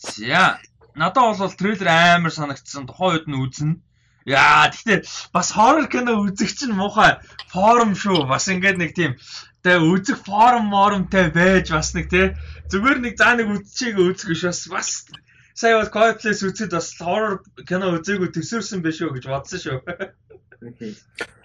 [0.00, 0.58] За
[0.96, 2.88] надад бол трейлер амар санагдсан.
[2.88, 3.76] Тухайн үед нь үзнэ.
[4.24, 5.02] Яа, гэхдээ
[5.34, 7.18] бас horror кино үзэх чинь муухай
[7.50, 8.30] форум шүү.
[8.30, 9.18] Бас ингээд нэг тийм
[9.66, 12.26] тэгээ үзэх форум моромтой байж бас нэг тий
[12.70, 14.88] зүгээр нэг заа нэг үзчихийг үзэх биш бас бас
[15.58, 19.78] сая бол Quiet Place үзэхэд бас horror кино үзээгүй төсөөрсөн биш үү гэж бодсон шүү.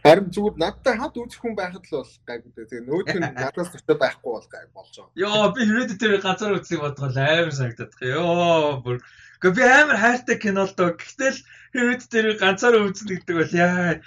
[0.06, 2.70] Харин зүгээр надтай хад үзэх хүн байхад л бол гайгүй дээ.
[2.70, 5.20] Тэгээ нөөд нь надаас төсөө байхгүй бол гай болж байгаа.
[5.20, 8.14] Йоо би Hereditary газар үзлийг бодгоо амар байгаа.
[8.14, 8.98] Йоо бүр
[9.38, 10.98] Гэхдээ би амар хайртай кино л доо.
[10.98, 11.38] Гэтэл
[11.74, 14.02] Hereditary ганцаараа үзнэ гэдэг бол яа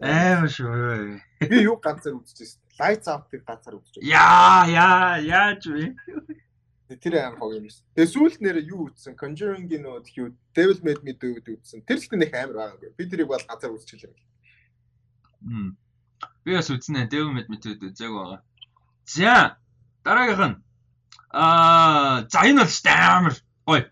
[0.00, 1.20] амар шүү.
[1.44, 2.60] Би юу ганцаар үзчихсэн.
[2.80, 4.08] Lights Out-ыг ганцаар үзчихсэн.
[4.08, 5.92] Яа яа яаж вэ?
[6.84, 7.80] Тэр аим хог юм шин.
[7.96, 9.16] Тэгээ сүүлд нэрээ юу ütсэн?
[9.16, 11.80] Conjuring-ийн нөө юу Devil Made Me Do гэдэг ütсэн.
[11.88, 12.92] Тэр л нэг амар байгаагүй.
[12.92, 14.12] Би тэрийг бол ганцаар үзчихлээ.
[15.48, 15.72] Хм.
[16.44, 18.44] Би бас үзнэ Devil Made Me Do үзээг байгаа.
[19.08, 19.56] За
[20.04, 20.56] дараагийнх нь
[21.32, 23.84] аа за энэ бол амар гоё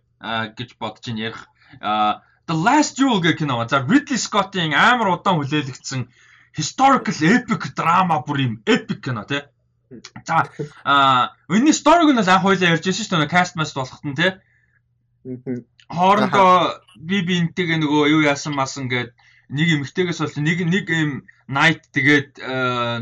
[0.53, 1.49] гэж бодож ин ярих.
[1.80, 3.64] The Last Duel гэх кино.
[3.68, 6.12] За Ridley Scott-ийн амар удаан хүлээлгдсэн
[6.53, 9.40] historical epic drama бүр юм epic кино тий.
[10.26, 10.49] За
[10.84, 14.16] а өнний сториг нь бол анх хоёлаа ярьж байсан шүү дээ каст маст болохт нь
[14.16, 14.32] тий.
[15.88, 19.12] Хоорондоо би бинтэйгээ нөгөө юу яасан масан гээд
[19.53, 21.12] нэг эмэгтэйгээс бол нэг нэг юм
[21.49, 22.40] night тэгээд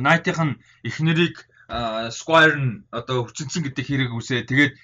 [0.03, 1.37] night-ийнх нь эхнэрийг
[2.11, 4.43] Squire нь одоо хүчинсэн гэдэг хэрэг үсээ.
[4.43, 4.75] Тэгээд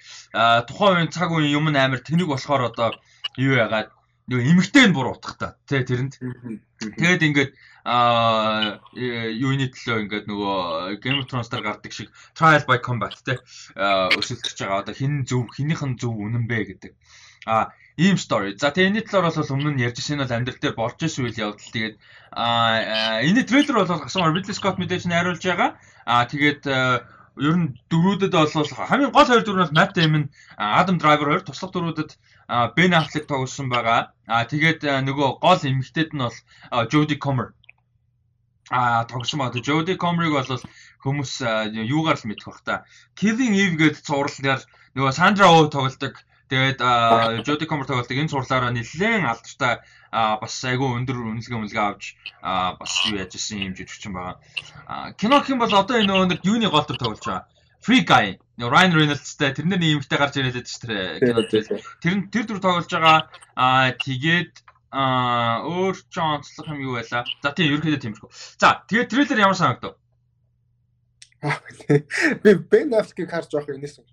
[0.71, 2.95] тухайн үеийн цаг үеийн юм амар тэнэг болохоор одоо
[3.35, 3.91] юу яагаад
[4.27, 5.55] нөгөө эмэгтэй нь буруу утгатай.
[5.67, 6.19] Тэ тэрэнд.
[6.19, 7.51] Тэгээд ингээд
[7.87, 13.39] а юуны төлөө ингээд нөгөө Game of Thrones дээр гардаг шиг trial by combat те
[13.79, 16.91] өсөлдөж байгаа одоо хин зөв хинийх нь зөв үнэн бэ гэдэг.
[17.47, 18.59] А ийм story.
[18.59, 21.23] За тэгээ энэ талаар бол өмнө нь ярьж ирсэн нь бол амьдрал дээр болж исэн
[21.23, 21.71] үйл явдал.
[21.71, 21.95] Тэгээд
[22.35, 25.79] а энэ трейлер бол гасан Ridley Scott мэдээж найруулж байгаа.
[26.03, 26.67] А тэгээд
[27.39, 30.25] ер нь дөрүүдэд бол хамгийн гол хоёр дөрөв нь Matt Damon,
[30.57, 32.11] Adam Driver хоёр туслах дөрүүдэд
[32.75, 34.13] Ben Affleck тоглосон байгаа.
[34.25, 36.37] А тэгээд нөгөө гол эмэгтэйд нь бол
[36.91, 37.53] Jodie Comer
[38.69, 39.63] а тогсон байгаа.
[39.63, 40.63] Jodie Comer-ыг бол
[41.03, 41.33] хүмүүс
[41.71, 42.75] юугаар л мэдэх бах та.
[43.15, 44.61] Killing Eve гэдэг цуврал дээр
[44.95, 46.19] нөгөө Sandra Oh тоглодог.
[46.51, 46.79] Тэгээд
[47.47, 52.03] Jodie Comer тоглодог энэ цувралаараа нэлээд алдартай бас айгүй өндөр үнэлгээ үнэлгээ авч
[52.41, 55.13] бас юу яаж исэн юм жижигчин байгаа.
[55.19, 57.47] Кино гэх юм бол одоо энэ нэг юуны гол төр тоглож байгаа.
[57.81, 61.65] Free Guy Ryan Reynolds-тай тэрнэр нэг юмтай гарч ирээд шүү дээ кино дээр.
[62.01, 63.29] Тэр нь тэр дүр тоглож байгаа.
[63.55, 67.27] Аа тэгээд Аа өөр ч онцлог юм юу байла.
[67.43, 68.29] За тийм ерөөхдөө тиймэрхүү.
[68.55, 69.99] За тэгээд трейлер ямар санагдав?
[72.43, 74.07] Би Ben Affleck-ийг харж байгаа юм нээсэн.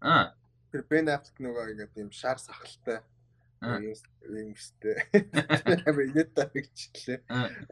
[0.00, 0.32] Аа.
[0.72, 3.04] Тэр Ben Affleck нөгөө ингээд юм шар сахалтай.
[3.04, 3.17] юм
[3.60, 4.96] өстэй.
[5.88, 7.18] Амар инээдтэй хэрэгчлээ.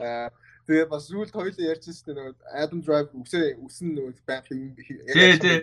[0.00, 0.30] Аа
[0.66, 4.74] тэгээ бас зүйлд хоёулаа ярьж ирсэн нөгөө Adam Driver үсээ үсэн нөгөө байх юм.
[4.74, 5.58] Тий, тий.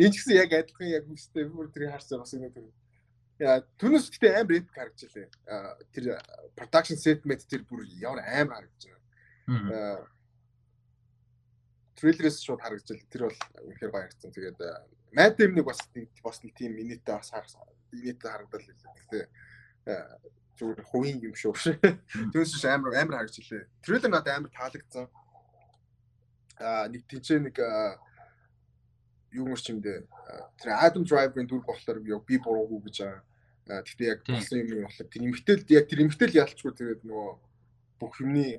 [0.00, 2.72] Энэ ч гэсэн яг адилхан яг үстэй бүр тэрийг харсан бас ингэ тэр
[3.40, 5.28] Яа, түнэс гэхдээ амар эпик харагдаж лээ.
[5.96, 6.04] Тэр
[6.52, 10.04] production set мэт тэр бүр ямар амар харагдаж байна.
[11.96, 13.08] Трейлерээс шууд харагдаж лээ.
[13.08, 14.32] Тэр бол үнэхээр гоё харагдсан.
[14.36, 14.60] Тэгээд
[15.12, 15.80] Mad Dem-ийг бас
[16.24, 17.56] бас нэг тийм минутаа бас
[17.92, 18.76] инээтэй харагдал лээ.
[18.96, 19.24] Гэхдээ
[20.58, 21.54] зүгээр хувийн юм шүү.
[22.32, 23.66] Түнэс амар амар харагдаж лээ.
[23.82, 25.06] Трейлер надад амар таалагдсан.
[26.60, 27.56] Аа нэг тийч нэг
[29.32, 30.06] юу мөр чимдээ
[30.58, 33.22] тэр Adam Driver-ын дүр болохоор би буруугүй гэж байгаа
[33.70, 37.30] Гэхдээ яг болсон юм болохоор тэр эмгтэл яг тэр эмгтэл ялчгүй тэгээд нөгөө
[38.02, 38.58] бүх юмний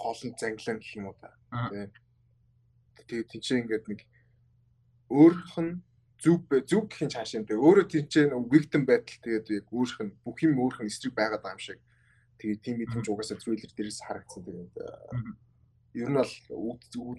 [0.00, 1.36] гол нь занглаа гэх юм уу та.
[3.04, 4.00] Тэгээд тийчээ ингээд нэг
[5.10, 5.82] өөрөх нь
[6.22, 10.58] зүг зүг цааш юм те өөрөө тийчээ victim battle тэгээд яг өөрөх нь бүх юм
[10.58, 11.80] өөрөх нь эсрэг байгаад байгаа юм шиг.
[12.40, 14.74] Тэгээд тийм мэдрэмж угаасаа трейлер дээрээс харагдсан тэгээд
[15.96, 16.32] ер нь бол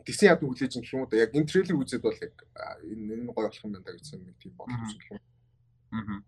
[0.06, 1.24] дисэн яд хүлээж гэх юм уу да.
[1.24, 2.36] Яг энэ трейлер үзээд бол яг
[2.86, 6.24] энэ энэ гоё болох юм байна гэсэн нэг тийм юм.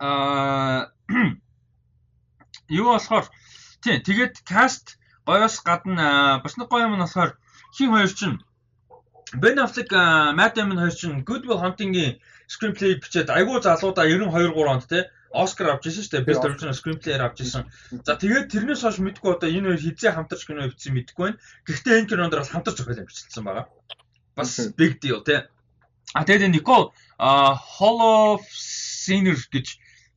[0.00, 0.92] Аа аа
[2.80, 3.26] юу болохоор
[3.80, 7.32] тий тэгээд каст гоёос гадна бас нэг гоё юм нь болохоор
[7.76, 8.36] хин хоёр чинь
[9.34, 14.70] Ben Affleck, Matt Damon хоёр чинь Good Will Hunting-ийн screenplay бичээд айгүй залуудаа 92 3
[14.70, 16.26] онд те Оскар авч ирсэн шүү дээ.
[16.30, 17.66] Best Original Screenplay-ээр авч ирсэн.
[18.06, 21.40] За тэгээд тэрнээс хойш мэдгүй одоо энэ хоёр хизээ хамтарч кино бичсэн мэдгүй байна.
[21.66, 23.66] Гэхдээ энэ кинонд бас хамтарч зохиол амжилтсан байгаа.
[24.38, 25.50] Бас big deal те.
[26.14, 29.66] А тэгээд Nicole Hollow Sinner гэж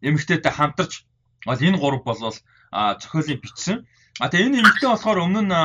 [0.05, 1.03] эмэгтэйтэй хамтарч
[1.43, 2.38] бол энэ гурав болвол
[2.72, 3.89] зохиолыг бичсэн.
[4.20, 5.56] А тэгээ энэ эмэгтэй болохоор өмнө нь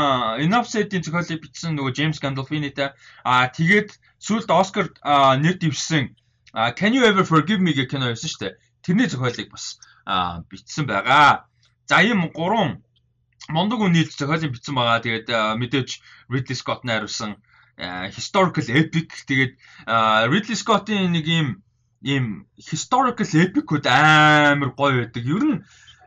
[0.47, 2.95] Enopside-ийн зохиолыг бичсэн нөгөө James Gandolfini-тай
[3.27, 4.95] а тэгээд сүүлд Оскар
[5.43, 6.15] нэр дэвшсэн
[6.79, 8.55] Can you ever forgive me гэх кино байсан шүү дээ.
[8.87, 9.83] Тэрний зохиолыг бас
[10.47, 11.51] бичсэн байгаа.
[11.91, 12.79] За ийм гурван
[13.51, 15.03] мондөг үнэлж зохиолыг бичсэн байгаа.
[15.03, 15.29] Тэгээд
[15.59, 15.99] мэдээж
[16.31, 17.43] Ridley Scott найруулсан
[18.15, 19.59] historical epic тэгээд
[20.31, 21.49] Ridley Scott-ийн нэг ийм
[22.07, 25.27] ийм historical epic-уд амар гоё байдаг.
[25.27, 25.59] Ер нь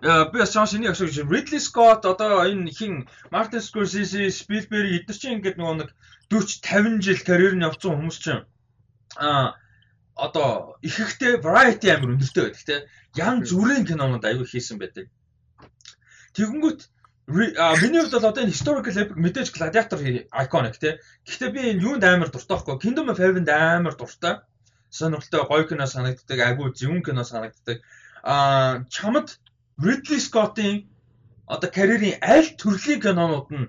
[0.02, 5.36] би бас Джон Синий асууж Ridley Scott одоо энэ хин Martin Scorsese, Spielberg эдгээр чинь
[5.38, 5.90] ингээд нөгөө нэг
[6.30, 8.44] 40 50 жил карьер нь явцсан хүмүүс чинь
[9.18, 9.58] а
[10.18, 12.78] одоо ихэхтэй variety амир өндөртэй байдаг те.
[13.16, 15.10] Ян зүрийн кинонууд аягүй хийсэн байдаг.
[16.34, 16.82] Тэгэнгүүт
[17.28, 20.98] миний хувьд бол одоо энэ historical epic мэдээж gladiator iconic те.
[21.26, 22.82] Гэхдээ би энэ юунд амар дуртай байхгүй.
[22.82, 24.42] Kingdom of Heaven амар дуртай.
[24.90, 27.84] Сонирхолтой гоё кино санагддаг, айгүй зөвүүн кино санагддаг.
[28.24, 29.38] Аа чамд
[29.82, 30.90] Ridley Scott-ийн
[31.48, 33.68] одоо карьерийн аль төрлийн кинонууд нь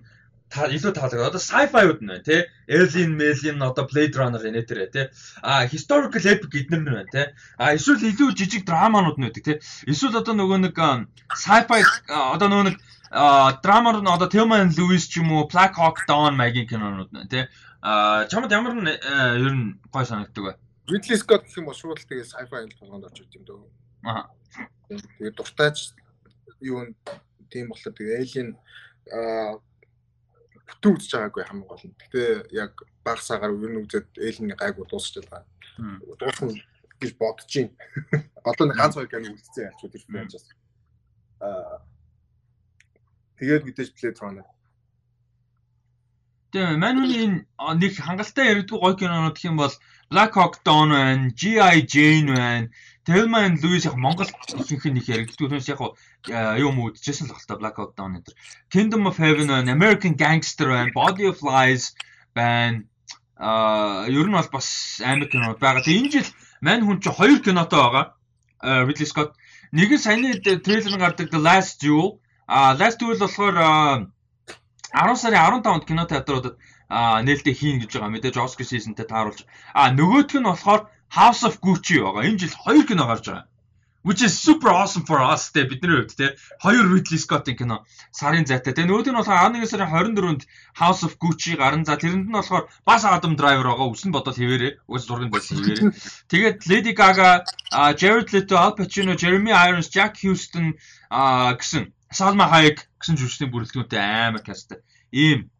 [0.48, 1.20] илүү таалаг.
[1.28, 2.40] Одоо sci-fi-уд нь байна тий.
[2.68, 5.06] Alien, Alien одоо Blade Runner энэ тэр тий.
[5.42, 7.26] А historical epic эднэр нь байна тий.
[7.60, 9.56] А эсвэл илүү жижиг драманууд нь байдаг тий.
[9.84, 10.74] Эсвэл одоо нөгөө нэг
[11.36, 12.76] sci-fi одоо нөгөө нэг
[13.60, 17.28] драмаар нь одоо Thelma and Louise ч юм уу Black Hawk Down маягийн кинонууд байна
[17.28, 17.44] тий.
[17.84, 20.52] А чамд ямар нь ер нь гой санагддаг вэ?
[20.88, 23.68] Ridley Scott гэх юм бол шууд тэгээ sci-fi толгоонд орж ирд юм дөө.
[24.04, 24.30] Аа.
[24.88, 25.92] Тэгээ дуртайч
[26.60, 26.86] юу
[27.50, 28.48] тийм болохоор тэгээ Alien
[29.12, 29.60] аа
[30.68, 31.96] бүтэн үзэж байгаагүй хамгийн гол нь.
[31.96, 32.72] Гэтэ яг
[33.04, 35.44] баг сагаар нь үзээд Alien-ийн гайгүй дуусч байгаа.
[36.20, 36.52] Дуусна
[37.00, 37.72] гэж бодож байна.
[38.44, 40.44] Одоо нэг ганц хоёр кино үзсэн яач тэр франчайз.
[41.40, 41.80] Аа
[43.38, 44.46] тэгээд мэдээж Blade Runner.
[46.48, 47.36] Тэгээ манууны энэ
[47.76, 49.74] нэг хангалттай яригдгүй гоё кинонууд гэх юм бол
[50.08, 51.84] Black Hawk Down байна, G.I.
[51.84, 52.72] Jane байна.
[53.04, 55.36] Thelma and Louise яг Монгол ихэнх нь их яригддаг.
[55.36, 55.80] Түүнээс яг
[56.56, 58.32] юм үдчихсэн л та Black Hawk Down энэ.
[58.72, 61.92] Kingdom of Heaven байна, American Gangster байна, Body of Lies
[62.32, 62.88] байна.
[63.36, 65.84] Аа ер нь бол бас амар кино байгаа.
[65.84, 66.28] Тэгээ энэ жил
[66.64, 68.04] мань хүн чи хоёр кинотой байгаа.
[68.88, 69.36] Ridley Scott.
[69.76, 72.24] Нэг нь саяны трейлер гардаг The Last Duel.
[72.48, 74.08] Аа Last Duel болохоор
[74.94, 76.56] 10 сарын 15-нд кино театруудад
[76.88, 79.44] нээлттэй хийн гэж байгаа мэдээж Оскар season-тэй тааруулж.
[79.76, 82.24] А нөгөөх нь болохоор House of Gucci байгаа.
[82.24, 83.46] Энэ жил хоёр кино гарч байгаа.
[84.06, 86.36] Which is super awesome for us те бидний хувьд те.
[86.62, 88.72] Хоёр Ridley Scott-ийн кино сарын зайтай.
[88.72, 90.42] Тэгээ нөгөөх нь болохоор 11 сарын 24-нд
[90.80, 91.84] House of Gucci гарan.
[91.84, 93.92] За тэрэнд нь болохоор бас Adam Driver байгаа.
[93.92, 94.88] Үсэн бодол хിവэрээ.
[94.88, 95.92] Үс зургийн байсан хിവэрээ.
[96.32, 97.44] Тэгээд Lady Gaga,
[98.00, 100.80] Jared Leto, Al Pacino, Jeremy Irons, Jack Houston
[101.12, 104.80] гэсэн Salma Hayek гэсэн жүжигчдийн бүрэлдэхүүнтэй амар касттай.
[105.12, 105.50] Ийм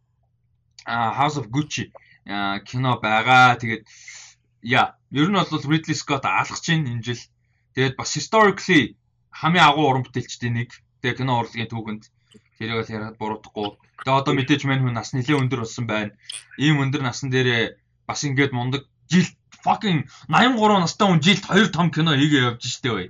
[0.89, 1.93] House of Gucci
[2.65, 3.57] кино байгаа.
[3.61, 3.85] Тэгээд
[4.65, 7.23] яа, ер нь бол Ridley Scott алхаж байна энэ жил.
[7.77, 8.97] Тэгээд бас historically
[9.33, 10.73] хамгийн агуу уран бүтээлчдийн нэг.
[11.05, 12.05] Тэгээд кино урлагийн түүхэнд
[12.57, 13.69] тэрийг бол ярихад буруудахгүй.
[14.01, 16.17] Тэгээд одоо мэдээж мань хүн нас нэлээд өндөр болсон байна.
[16.57, 17.77] Ийм өндөр насан дээрээ
[18.09, 19.29] бас ингээд мундаг жил
[19.65, 23.07] fucking 83 настай хүн жилд 2 том кино хийгээ явж штэ бай.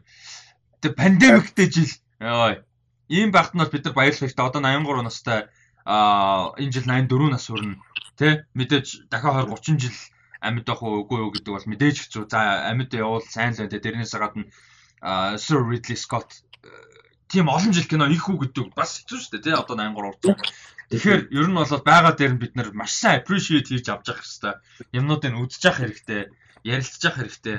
[0.82, 1.92] Тэгээд пандемиктэй жил.
[2.18, 2.66] Йой.
[3.08, 4.44] Ийм багт нь бол бид нар баярлах хэрэгтэй.
[4.44, 5.40] Одоо 83 настай
[5.88, 7.80] а энэ жил 84 нас хүрнэ.
[8.20, 9.98] Тэ мэдээж дахиад 20 30 жил
[10.44, 12.22] амьд байх уу үгүй юу гэдэг бол мэдээж хэцүү.
[12.28, 13.80] За амьд явуул сайн л байна.
[13.80, 14.44] Тэрнээс гадна
[15.38, 16.44] Sir Ridley Scott
[17.28, 20.22] тийм олон жил кино их үү гэдэг бас хэцүү шүү дээ тий одоо 83 урд.
[20.88, 24.24] Тэгэхээр ер нь бол байгаа дээр нь бид нар маш сайн appreciate хийж авч явах
[24.24, 24.54] хэрэгтэй.
[24.96, 26.22] Юмнуудыг үзэж явах хэрэгтэй.
[26.64, 27.58] Ярилцж явах хэрэгтэй.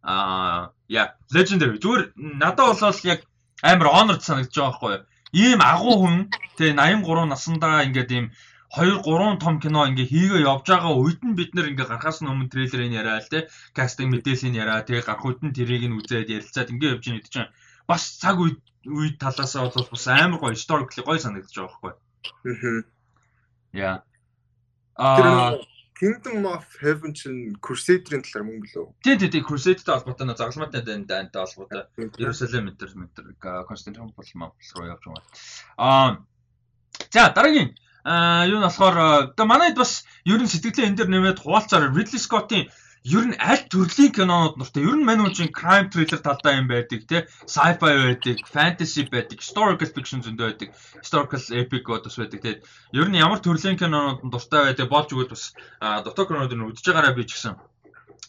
[0.00, 3.20] Аа яа legendary зүгээр надад бол яг
[3.62, 5.04] амар honored санагдаж байгаа байхгүй юу?
[5.32, 6.16] ийм агуу хүн
[6.58, 8.26] тэгээ 83 наснда ингээд ийм
[8.74, 12.50] 2 3 том кино ингээ хийгээ явж байгаа үед нь бид нэр ингээ гарахаас өмнө
[12.50, 13.46] трейлерыг яриа л те
[13.76, 17.50] кастинг мэдээллийг яриа тэгээ гарах үед нь тэрийг нь үзээд ярилцаад ингээ явж байгаа чинь
[17.90, 21.92] бас цаг үед үед талаасаа бол бас амар гоё historically гоё санагдаж байгаа байхгүй.
[22.46, 22.82] Аа.
[23.86, 23.96] Яа.
[24.98, 25.58] Аа
[26.00, 28.86] Kingdom of Heaven чинь Crusader-ийн талаар мөн билүү?
[29.04, 31.84] Тийм тийм тийм Crusader-тай холбоотой нөө загалмаатай дантай холбоотой.
[32.16, 33.36] Иерусалим энэ мэтэр
[33.68, 35.24] Константинополь Монгол руу явж байгаа.
[35.76, 36.08] Аа
[37.12, 38.96] за дараагийн аа юу нь болохоор
[39.36, 42.72] одоо манайд бас ерөн сэтгэлээ энэ дэр нэмээд хуваалцаар Ridley Scott-ийн
[43.04, 47.24] ер нь аль төрлийн кинонууд нуртай ер нь манайчин crime thriller талдаа юм байдаг те
[47.48, 50.68] sci-fi байдаг fantasy байдаг historical fiction зөндөө байдаг.
[51.00, 52.50] Historical epic бас байдаг те
[52.92, 57.16] ер нь ямар төрлийн кинонууд дуртай байдаг болж өгөөд бас дотоо кинонууд нь үдж байгаараа
[57.16, 57.56] би ч гэсэн.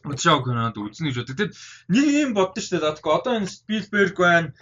[0.08, 1.36] Байгаа кинонууд үзнэ гэж боддог.
[1.36, 1.56] Тэгэд
[1.92, 2.86] нэг юм боддоо шүү дээ.
[2.88, 4.56] Датко одоо энэ Spielberg байна,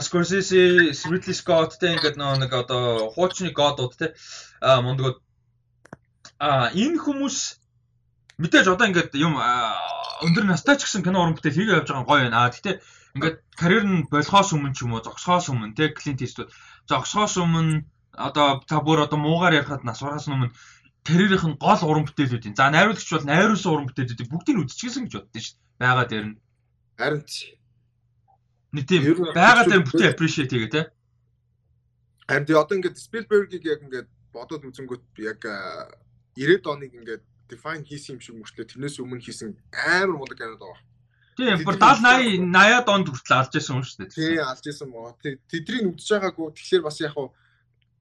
[0.00, 4.16] Scorsese, Ridley Scott те ингээд нэг одоо хуучны годууд те
[4.64, 5.20] мундгууд
[6.40, 7.61] а энэ хүмүүс
[8.38, 12.22] мэдээж одоо ингээд юм өндөр настай ч гэсэн кино уран бүтээл хийгээ явж байгаа гоё
[12.24, 12.38] байна.
[12.46, 12.76] А гэхдээ
[13.18, 16.48] ингээд карьер нь болохоос өмнө ч юм уу зогсохоос өмнө те Клинт Иствуд
[16.88, 17.84] зогсохоос өмнө
[18.16, 20.54] одоо та бүр одоо муугаар ярихад нас ураас өмнө
[21.04, 22.56] карьерийнх нь гол уран бүтээлүүдийн.
[22.56, 25.82] За найруулагч бол найруулсан уран бүтээлүүдийг бүгдийг нь үзчихсэн гэж боддоо шүү дээ.
[25.82, 26.36] Бага дээр нь.
[26.96, 27.22] Харин
[28.72, 29.02] нэг тийм
[29.34, 30.82] бага дээр бүтээ appreciate хийгээ те.
[32.30, 35.40] Харин одоо ингээд Spielberg-ийг яг ингээд бодоод үзэнгүүт яг
[36.38, 40.80] 90-ад оныг ингээд define хийсэн юм шиг мөртлөө тэрнээс өмнө хийсэн амар мундаг кинод байгаа.
[41.36, 44.16] Тийм бүр 70 80 80 донд хүртэл алж байсан юм шүү дээ.
[44.16, 45.12] Тийм алж байсан мó.
[45.20, 46.48] Тэдрийг үдчихэж байгаагүй.
[46.56, 47.14] Тэгэхээр бас яг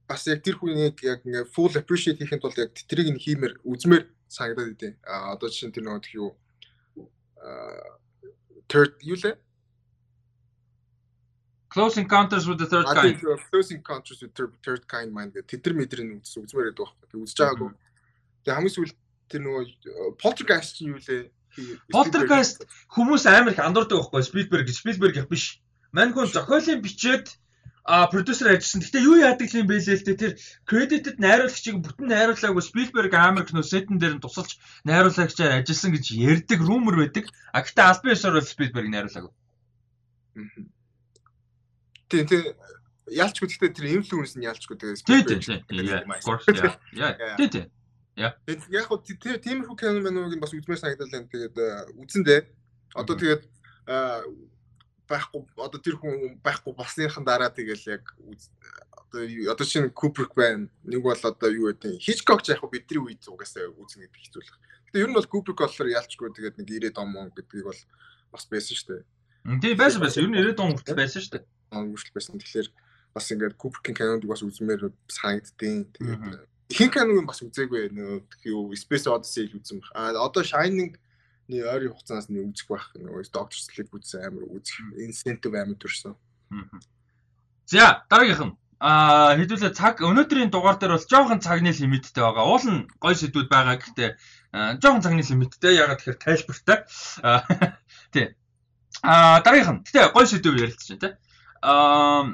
[0.07, 4.03] бас яг тэр хүнийг яг ингээ full appreciate хийхин тулд яг тэтрийг нь хиймээр үзмээр
[4.27, 4.99] санагдаад идэв.
[5.07, 6.29] А одоо жишээ нь тэр нөгөө юу
[8.67, 9.35] third юу лээ?
[11.71, 13.15] Close Encounters with the Third Kind.
[13.49, 17.23] Close Encounters with the Third Kind маань гэдэг тэд нар мэдрийн үзсэн үзмээр байдаг байхгүй.
[17.23, 17.69] Үзэж байгаагүй.
[18.43, 18.97] Тэгээ хамгийн сүүлд
[19.31, 21.31] тэр нөгөө Poltergeist юу лээ?
[21.91, 24.23] Poltergeist хүмүүс амар их андуурдаг байхгүй.
[24.23, 25.59] Spielberg, Spielberg их биш.
[25.91, 27.35] Мань хүн зохиолын бичээд
[27.83, 28.81] а продюсер ажилласан.
[28.85, 30.33] Гэтэ юу яадаг юм бэ лээ л дээ тэр
[30.69, 36.59] credited найруулагчийг бүтэн найруулаагүй Spielberg амар кино сетэн дээр нь тусалж найруулагчаар ажилласан гэж ярьдаг
[36.61, 37.25] rumor байдаг.
[37.51, 39.33] А гэтэ албан ёсоор бол Spielberg найруулаагүй.
[42.11, 42.43] Тийм тийм
[43.09, 45.41] ялчгүй гэхдээ тэр influence нь ялчгүй тэгээ Spielberg.
[45.41, 46.71] Тийм тийм.
[46.95, 47.35] Яа.
[47.35, 47.65] Тийм тийм.
[48.19, 48.35] Яа.
[48.47, 51.31] Яг хөө тиймэрхүү кино мэнүүг бас үзмээр санагдал байна.
[51.31, 51.55] Тэгээд
[51.95, 52.41] үзэн дээ.
[52.95, 53.43] Одоо тэгээд
[55.11, 58.03] байхгүй одоо тэр хүн байхгүй басныхан дараа тэгэл яг
[59.11, 60.67] одоо одоо чинь Куприк байна.
[60.83, 64.57] Нэг бол одоо юу гэдэг Хичкок яг бидний үед угаасаа үзнэ гэдэг хэцүүлэх.
[64.91, 67.81] Гэтэ ер нь бол Куприк болохоор ялчгүй тэгээд нэг 90 он мөн гэдгийг бол
[68.31, 69.03] бас байсан шүү дээ.
[69.59, 70.23] Тийм байсан байсан.
[70.23, 71.45] Ер нь 90 он хүртэл байсан шүү дээ.
[71.75, 72.39] Он хүртэл байсан.
[72.39, 72.67] Тэгэхээр
[73.11, 79.07] бас ингээд Куприкийн кинонд бас үзмээр санагддیں۔ Тэгээд хин киног бас үзээгүй нөгөө юу Space
[79.11, 79.91] Odyssey-г үзсэн баг.
[79.93, 80.95] А одоо Shining
[81.51, 86.15] Нэг ойрын хугацаанаас нэг үзэх байх нөгөө доктор Sleep үзсэн амар үзэх incentive амар төрсөн.
[87.67, 92.47] За дараагийнх нь а хэдүүлээ цаг өнөөдрийн дугаар дээр бол жоохон цагны лимиттэй байгаа.
[92.47, 94.09] Уул нь гой сэдвүүд байгаа гэхдээ
[94.79, 95.75] жоохон цагны лимиттэй.
[95.75, 96.77] Ягаад тэгэхээр тайлбартай.
[98.15, 98.25] Тий.
[99.03, 101.09] А дараагийнх нь гэхдээ гой сэдв ярилцж байна те.
[101.61, 102.31] А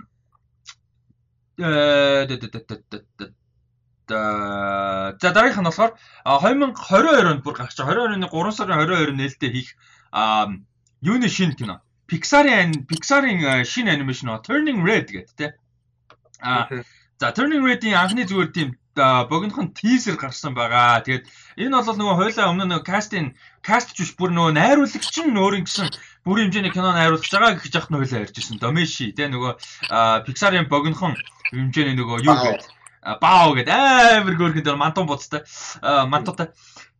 [1.57, 2.29] э
[4.07, 5.91] за дараагийнх нь болохоор
[6.25, 9.69] 2022 онд бүр гарч байгаа 22 оны 3 сарын 22-нд нээлттэй хийх
[11.03, 11.81] юуны шинэ кино.
[12.07, 15.47] Pixar-ын Pixar-ын шинэ анимашн Turning Red гэдэг те.
[16.39, 16.67] А
[17.19, 21.03] за Turning Red-ийн анхны зүгээр тийм богинохон тизер гарсан байгаа.
[21.03, 21.27] Тэгээд
[21.59, 25.91] энэ бол нөгөө хойлоо өмнө нөгөө кастинг каст биш бүр нөгөө найруулагч нь өөрийн гэсэн
[26.25, 28.57] бүрийн хэмжээний кино найруулж байгаа гэж яхад нь хойлоо ярьж ирсэн.
[28.57, 29.53] Домеши те нөгөө
[30.25, 31.13] Pixar-ын богинохон
[31.51, 35.41] хэмжээний нөгөө юу гэдэг бао гэдэг амар хөөрхөн дээр мантун буцтай
[35.81, 36.51] мантуутай.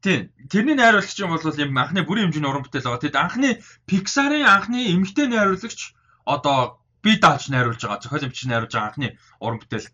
[0.02, 0.32] Тийм.
[0.50, 3.02] Тэрний найруулагч юм бол юм анхны бүрийн хэмжээний уран бүтээл байгаа.
[3.02, 5.94] Тэгэд анхны Pixar-ын анхны эмэгтэй найруулагч
[6.24, 8.02] одоо би даалж найруулж байгаа.
[8.06, 9.90] Зохиол эмчиж найруулж байгаа анхны уран бүтээл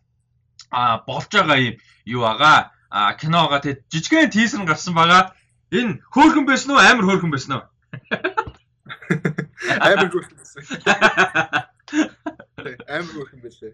[0.70, 2.72] а болж байгаа юм юу байгаа.
[2.90, 5.34] А киноога тэгэд жижигхэн тийзер нь гарсан байгаа.
[5.72, 6.84] Энэ хөөрхөн байсан уу?
[6.84, 7.64] Амар хөөрхөн байсан уу?
[9.88, 10.62] Амар хөөрхөн байсан.
[12.92, 13.74] Амар хөөрхөн байлээ.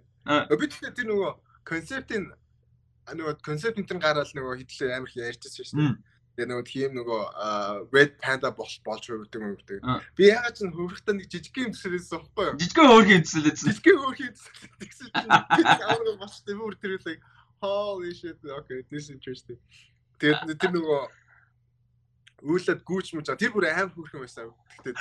[0.55, 1.31] Би тэгэхээр тэр нөгөө
[1.69, 2.25] концептын
[3.13, 5.93] нөгөө концептын тэр гараад нөгөө хэдлээ амар их ярьжсэн шүү дээ.
[6.39, 7.21] Тэгээ нөгөө тийм нөгөө
[7.91, 9.81] red panda бол болж өгдөг юм гэдэг.
[10.15, 12.55] Би ягаад ч хөврөхтөө нэг жижиг юм төсөлөөсөн байхгүй юу?
[12.61, 13.67] Жижиг хөөрхөн төсөлөөсөн.
[13.69, 13.87] Жижиг.
[14.79, 17.19] Тэгсэн чинь амар бас тийм үр тэрэлэг
[17.59, 19.59] holy shit okay this interesting.
[20.19, 21.01] Тэгээд тэр нөгөө
[22.39, 24.51] Үйлээд гүүч мүж тэр бүр аим хөөрхөн байсан.
[24.87, 24.95] Гэтэ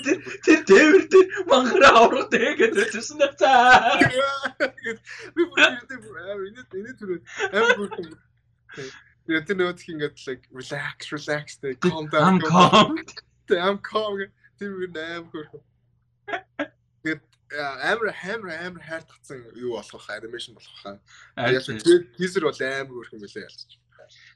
[0.00, 4.00] тэр тэр тээвэр тэр манхраа аврах дээ гэж хэлсэн нэ цаа.
[5.36, 6.00] Би бүр тэр
[6.32, 7.10] аим энэ энэ тэр
[7.52, 8.08] аим хөөрхөн.
[9.28, 12.24] Тэгээд тэр нөт ингээд like relax relax дээ calm down.
[12.24, 12.96] I'm calm.
[13.52, 14.16] I'm calm.
[14.56, 15.62] Тэр бүр аим хөөрхөн.
[17.04, 17.22] Тэгээд
[17.84, 20.16] амар амар амар хайр татсан юу болох вэ?
[20.16, 20.96] Анимашн болох вэ?
[21.52, 21.68] Яг
[22.16, 23.76] тийзер бол амар хөөрхөн байлаа ялч.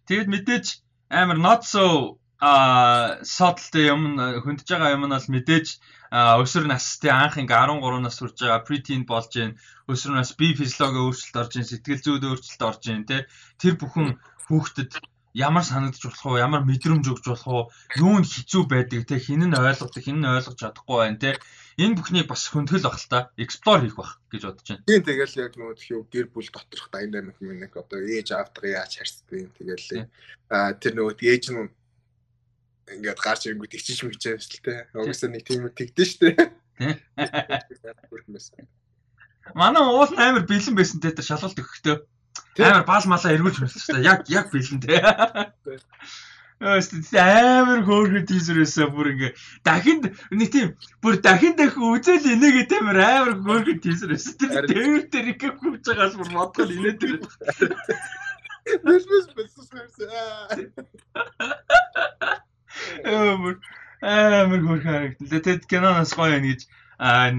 [0.04, 0.66] Тэгэд мэдээж
[1.10, 5.66] амар not so а содалтай юм хөндөж байгаа юм нь бол мэдээж
[6.12, 9.56] өсвөр настай анх ингээ 13 нас хүрж байгаа preteen болж гин
[9.88, 13.26] өсвөр нас бие физиологи өөрчлөлт орж гин сэтгэл зүйд өөрчлөлт орж гин тэ.
[13.58, 14.92] Тэр бүхэн хүүхдэд
[15.36, 17.62] ямар санагдаж болох уу ямар мэдрэмж өгч болох уу
[18.00, 19.16] юу нь хэцүү байдаг те?
[19.20, 21.30] Хин нь ойлгодог хин нь ойлгож чадахгүй байна те?
[21.76, 24.86] Энэ бүхнийг бас хөндлөл бах л та explore хийх бах гэж бодож байна.
[24.88, 29.36] Тийм тэгэл яг нөгөө тхиүү гэр бүл доторх дайнамик минь одоо ээж аавтайгаа яаж харьцдаг
[29.36, 30.08] юм тэгэл
[30.80, 31.68] тэр нөгөө ээж нь
[32.86, 34.86] ингээд гарч ирэнгүүт ичиж мэгчээс л те.
[34.94, 36.38] Угсаа нэг тийм тэгдэж штэ.
[39.54, 42.06] Манай уул амар бэлэн байсан те шалгалт өгөхдөө.
[42.62, 44.06] Амар баал малаа эргүүлж байсан штэ.
[44.06, 45.02] Яг яг бэлэн те.
[46.56, 46.88] Өөс
[47.20, 50.72] амар хөөрхөн тийзер байсан бүр ингээ дахинд нэг тийм
[51.04, 54.40] бүр дахин дахин үзэл инээгээ тамир амар хөөрхөн тийзер байсан.
[54.40, 57.20] Тэр тээвэр дээр ингээ хүч байгаас бүр бодгол инээдэг.
[58.86, 60.00] Бэс бэс бэс бэс.
[63.04, 63.54] Амар
[64.02, 65.28] амар хөрх харагдсан.
[65.28, 66.60] Тэгээд киноноос гоё юм гэж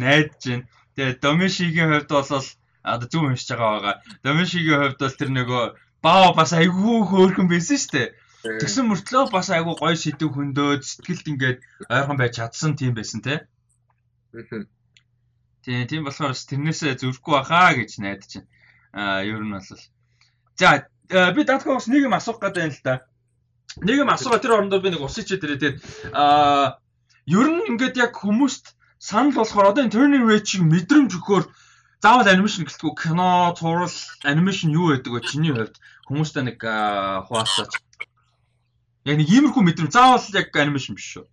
[0.02, 0.66] найдаж байна.
[0.96, 2.48] Тэгээд Домишигийн хувьд бол
[2.94, 3.96] одоо зүг уншиж байгаа байгаа.
[4.26, 5.64] Домишигийн хувьд бол тэр нөгөө
[6.06, 8.08] баа бас айгүй хөөрхөн байсан шүү дээ.
[8.62, 11.60] Тэгсэн мөртлөө бас айгүй гоё сэдв хөндөөд сэтгэлд ингээд
[11.92, 13.36] ойрхон байж чадсан тийм байсан те.
[15.66, 18.50] Тийм тийм болохоор бас тэрнээсээ зүрхгүй бахаа гэж найдаж байна.
[18.98, 19.68] Аа ер нь бол
[20.58, 20.90] За
[21.36, 22.94] би даатгаа бас нэг юм асуух гэдэг юм л да.
[22.96, 23.06] Нэг
[23.86, 25.78] юм асуугаа тэр орондоо би нэг усыч дээр тэгээд
[26.14, 26.80] аа
[27.28, 31.46] ер нь ингээд яг хүмүүст санал болохоор одоо энэ turning rate шиг мэдрэмж өгөхөөр
[32.02, 33.92] заавал анимашн гэлтгүй кино, зураг,
[34.24, 35.76] анимашн юу байдаг вэ чиний хувьд?
[36.08, 37.74] Хүмүүстэй нэг хуваалцаач.
[39.06, 41.26] Яг нэг иймэрхүү мэдрэмж заавал яг анимашн биш шүү.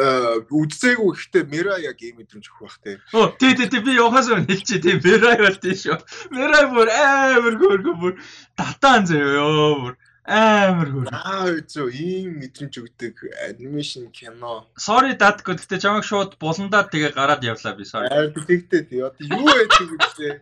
[0.00, 3.00] Э үзээгүй гэхдээ Мира яг ийм мэдрэмж өгөх бах те.
[3.12, 6.00] Оо тий тий тий би явахаас өмнө хэлчихээ тий Мира бол тий шүү.
[6.32, 8.12] Мира бүр амар гөргө бүр
[8.56, 9.94] татаан зөө ёо бүр
[10.30, 11.10] амар гөргө.
[11.10, 13.14] Аа үзөө ийм мэдрэмж өгдөг
[13.50, 14.70] анимашн кино.
[14.78, 18.06] Sorry дат гэхдээ чамайг шууд буландаа тэгээ гараад явлаа би sorry.
[18.14, 20.38] Аа тэгтээ юу байдаг вэ?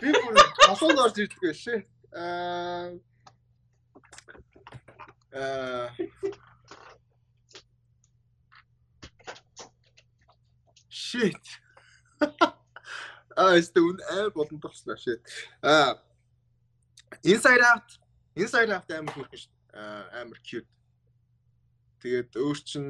[0.00, 1.80] Би бүр хасууд орж ирдэг байлээ.
[2.16, 2.96] Аа
[5.36, 5.92] аа
[10.88, 11.44] shit.
[13.36, 15.20] Аа эсвэл айл болон тослоо shit.
[15.60, 16.00] Аа
[17.22, 18.00] Inside Out
[18.38, 19.52] Inside Out амар хөөрхөн шүү.
[19.74, 20.70] Аа амар cute.
[22.00, 22.86] Тэгээд өөр чин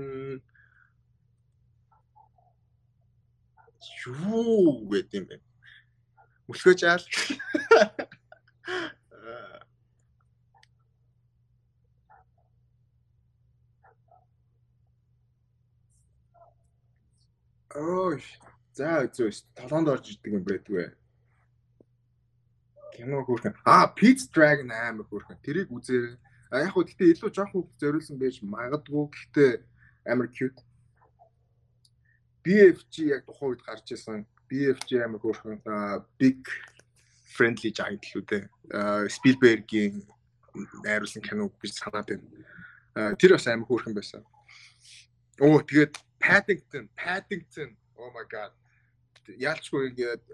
[4.07, 5.37] юу гэдэг юм бэ?
[6.47, 7.05] Мөлхөөж аал.
[17.81, 18.23] Ой.
[18.75, 20.91] За зөөс толгоонд орж ирдэг юм байдгүй.
[22.95, 23.55] Кино хөөрхөн.
[23.65, 25.39] Аа, Pete's Dragon амар хөөрхөн.
[25.45, 26.17] Тэрийг үзээ.
[26.51, 29.05] А яг хөө гэтээ илүү жоох хүүхд зориулсан байж магадгүй.
[29.15, 29.53] Гэхдээ
[30.11, 30.61] амар cute.
[32.43, 34.27] BFG яг тухайн үед гарч исэн.
[34.51, 35.63] BFG амар хөөрхөн.
[36.19, 36.43] Big
[37.31, 38.45] friendly giant л үү дээ.
[39.15, 40.03] Spielberg-ийн
[40.83, 43.15] найруулсан кино гэж санаад байна.
[43.15, 44.27] Тэр бас амар хөөрхөн байсан.
[45.39, 47.77] Оо тэгээд Paddington, Paddington.
[47.97, 48.53] Oh my god.
[49.39, 50.25] Яалчгүй ингээд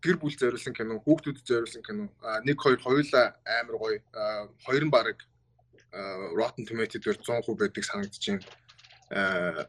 [0.00, 2.08] гэр бүл зориулсан кино, хүүхдүүдэд зориулсан кино.
[2.46, 3.98] Нэг хоёр хоёулаа амар гоё.
[4.64, 5.18] Хоёр нь баг
[6.36, 9.68] Rotten Tomatoes дээр 100% байдаг санагдаж байна.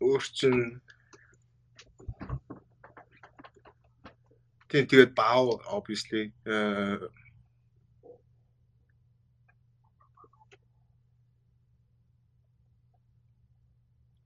[0.00, 0.80] Өөр чин
[4.70, 6.30] Тийм тэгээд баав obviously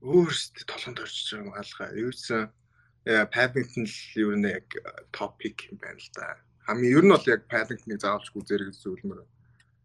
[0.05, 1.89] өөрсдөө толгонд орчиж байгаа юм алгаа.
[1.97, 2.43] Юусэн
[3.05, 4.67] Paddington л юу нэ яг
[5.11, 6.37] топик юм байна л да.
[6.65, 9.21] Хамгийн ер нь бол яг Paddington-ыг заавалж үзэрэг зүйлмэр.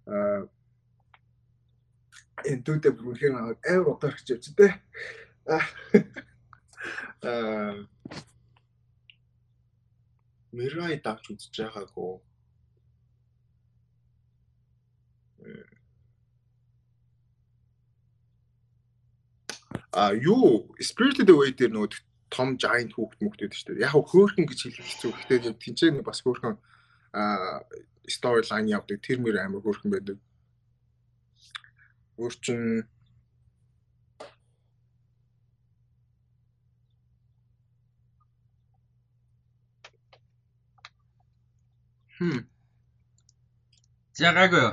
[0.09, 0.49] Аа
[2.49, 4.73] энэ дүүтэй бүрхээр амар удаа гэж явж тээ.
[5.49, 5.65] Аа
[10.53, 12.19] Мирай давч үзэж байгаагүй.
[19.93, 21.99] А юу Spirited Away дээр нөгөө
[22.31, 23.91] том giant хүүхд мөхдөд шүү дээ.
[23.91, 25.11] Яг хөөхөн гэж хэлэх хэцүү.
[25.59, 26.55] Гэхдээ нэг бас хөөхөн
[27.11, 27.67] а
[28.07, 29.03] story line явдаг.
[29.03, 30.19] Тэр мөр амар хөөхөн байдаг.
[32.15, 32.87] Өөр чин
[42.21, 42.45] Хм.
[44.15, 44.73] Зягаагүй юу?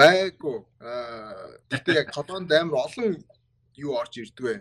[0.00, 0.58] Гайгүй.
[0.80, 3.20] Аа тэгтээ яг толгоонд амар олон
[3.76, 4.54] юу орж ирдэг вэ?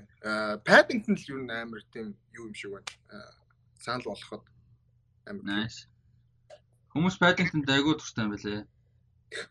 [0.67, 2.91] Paddington л юу амар тийм юу юм шиг байна.
[3.79, 4.43] Санал болгоход
[5.25, 5.43] амар.
[5.43, 5.87] Nice.
[6.91, 8.61] Хүмүүс Paddington-д айгүй дуртай юм байлээ.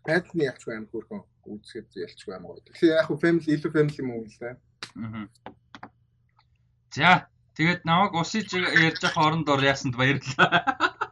[0.05, 2.65] Paddington ч амар хөөрхөн үзэхэд ялчгүй амар гоё.
[2.69, 4.55] Тэгэхээр яг family илүү family юм уу лээ.
[5.01, 5.29] Аа.
[6.95, 11.05] За, тэгээд намайг усыг ярьж явах орондоор яасанд баярлалаа.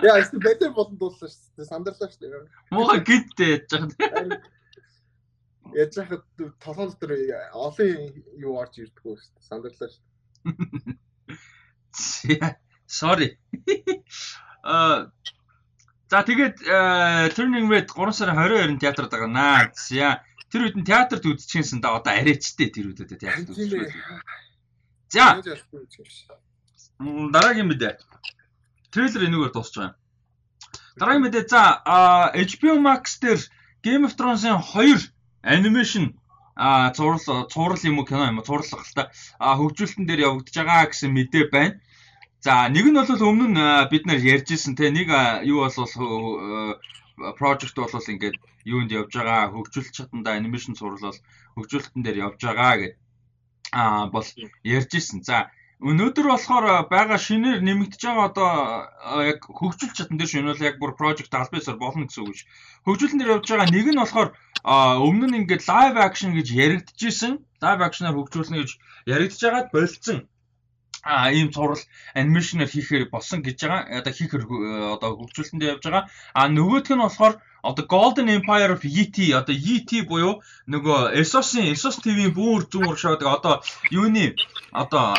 [0.00, 1.68] Яа, эсвэл бэтэр болон дуулсан шүү дээ.
[1.68, 2.48] Сандарлаа шүү дээ.
[2.72, 4.40] Муухай гидтэй яж байгаа
[5.74, 6.24] яаж хахад
[6.60, 7.12] толгой дотор
[7.54, 9.48] олон юу орж ирдэггүй шүү дээ.
[9.48, 10.02] Сандарлаа шүү
[12.26, 12.56] дээ.
[12.86, 13.38] Sorry.
[14.62, 15.10] Аа
[16.10, 16.66] За тэгээд
[17.38, 19.70] Turning Red 3 сарын 22-нд театрт гарнаа.
[19.78, 23.94] За тэр үед нь театрт үзчихсэн да одоо арайчтэй тэр үедээ театрт үзчихсэн.
[25.06, 25.38] За.
[26.98, 27.94] Дараагийн мэдээ.
[28.90, 29.94] Трейлер энэгээр дуусч байгаа.
[30.98, 31.62] Дараагийн мэдээ за
[32.34, 33.40] HBO Max дээр
[33.86, 36.14] Game of Thrones-ын 2 анимашн
[36.56, 38.44] а цуврал цуврал юм уу кино юм уу?
[38.44, 39.10] Цувралах л та.
[39.40, 41.80] Хөгжүүлэлтэн дээр явагдаж байгаа гэсэн мэдээ байна.
[42.44, 44.92] За нэг нь бол өмнө нь бид нар ярьжсэн те.
[44.92, 45.08] Нэг
[45.48, 46.76] юу бол
[47.40, 49.52] project бол ингээд юунд явж байгаа?
[49.56, 51.20] Хөгжүүлэлт чаданда анимашн цуврал бол
[51.56, 52.94] хөгжүүлэлтэн дээр явж байгаа гэд
[53.72, 54.26] а бол
[54.64, 55.24] ярьжсэн.
[55.24, 55.48] За
[55.80, 58.50] Өнөөдөр болохоор байгаа шинээр нэмэгдэж байгаа одоо
[59.24, 62.44] яг хөгжүүлч чадсан дээр шинэ бол яг бүр project албасаар болно гэсэн үг ш.
[62.84, 64.28] Хөгжүүлэн дээр явж байгаа нэг нь болохоор
[65.08, 67.32] өмнө нь ингээд live action гэж яригдчихсэн.
[67.64, 68.70] Live action-аар хөгжүүлнэ гэж
[69.08, 70.18] яригдж байгаад болцсон
[71.02, 71.80] а ийм цуврал
[72.12, 74.04] анимашнаар хийхээр болсон гэж байгаа.
[74.04, 74.44] Одоо хийхээр
[75.00, 76.04] одоо хөгжүүлэлтэнд явж байгаа.
[76.36, 81.96] А нөгөөх нь болохоор одоо Golden Empire of ET одоо ET буюу нөгөө Esos-ын Esos
[82.04, 83.54] TV-ийн бүр зүүн ураг шоудаг одоо
[83.88, 84.36] юуны
[84.72, 85.16] одоо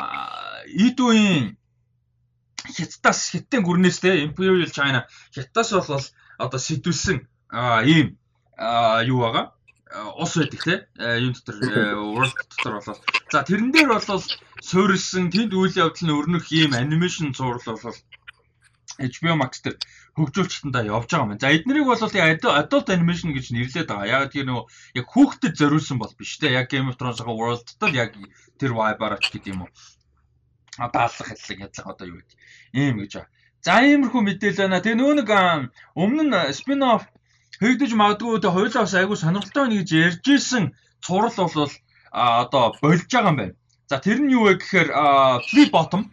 [0.71, 1.57] Идүүийн
[2.75, 6.05] хятадас хятадын гүрнээс те Imperial China хятадас бол
[6.37, 7.17] одоо сэтүүлсэн
[7.85, 8.07] ийм
[9.11, 9.45] юу байгаа
[10.23, 10.75] ус байдаг те
[11.25, 11.57] юм дотор
[12.15, 14.23] уралд дотор болол за тэрэн дээр бол
[14.69, 17.97] суурилсан тэнд үйл явдал нь өрнөх ийм анимашн зураг бол
[19.01, 19.77] HBO Max дээр
[20.17, 21.39] хөгжүүлэлтэндээ явж байгаа юм.
[21.39, 22.03] За эднэрийг бол
[22.61, 24.27] adult animation гэж нэрлэдэг байгаа.
[24.27, 24.65] Яг тэр нөгөө
[24.99, 26.51] яг хүүхдэд зориулсан бол биш те.
[26.51, 28.11] Яг Game of Thrones-ийн world-д л яг
[28.59, 29.71] тэр vibe-аар ч гэдэг юм уу
[30.77, 32.37] даалгах хэллэг ядлах одоо юу гэдэг
[32.73, 33.29] ийм гэж байна.
[33.61, 34.83] За иймэрхүү мэдээлэл байна.
[34.83, 35.29] Тэгээ нөө нэг
[35.93, 37.05] өмнө нь спин офф
[37.61, 40.65] хийгдэж магадгүй тэ хоёулаа бас айгүй сонирхолтой байна гэж ярьж исэн
[41.03, 41.71] цуврал бол
[42.11, 43.55] одоо болж байгаа юм байна.
[43.89, 44.89] За тэр нь юу вэ гэхээр
[45.51, 46.07] flip bottom